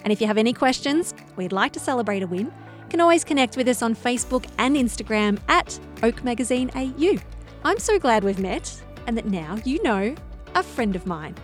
And 0.04 0.14
if 0.14 0.22
you 0.22 0.28
have 0.28 0.38
any 0.38 0.54
questions, 0.54 1.14
we'd 1.36 1.52
like 1.52 1.74
to 1.74 1.80
celebrate 1.80 2.24
a 2.24 2.28
win, 2.28 2.54
can 2.90 3.02
always 3.02 3.26
connect 3.26 3.58
with 3.58 3.68
us 3.68 3.82
on 3.82 3.96
Facebook 3.96 4.46
and 4.58 4.78
Instagram 4.78 5.40
at 5.50 5.78
Oak 6.04 6.24
Magazine 6.24 6.72
AU. 6.76 7.18
I'm 7.66 7.80
so 7.80 8.00
glad 8.00 8.24
we've 8.24 8.40
met 8.40 8.82
and 9.08 9.18
that 9.18 9.26
now 9.26 9.58
you 9.66 9.84
know 9.84 10.16
a 10.54 10.64
friend 10.64 10.96
of 10.96 11.06
mine. 11.06 11.36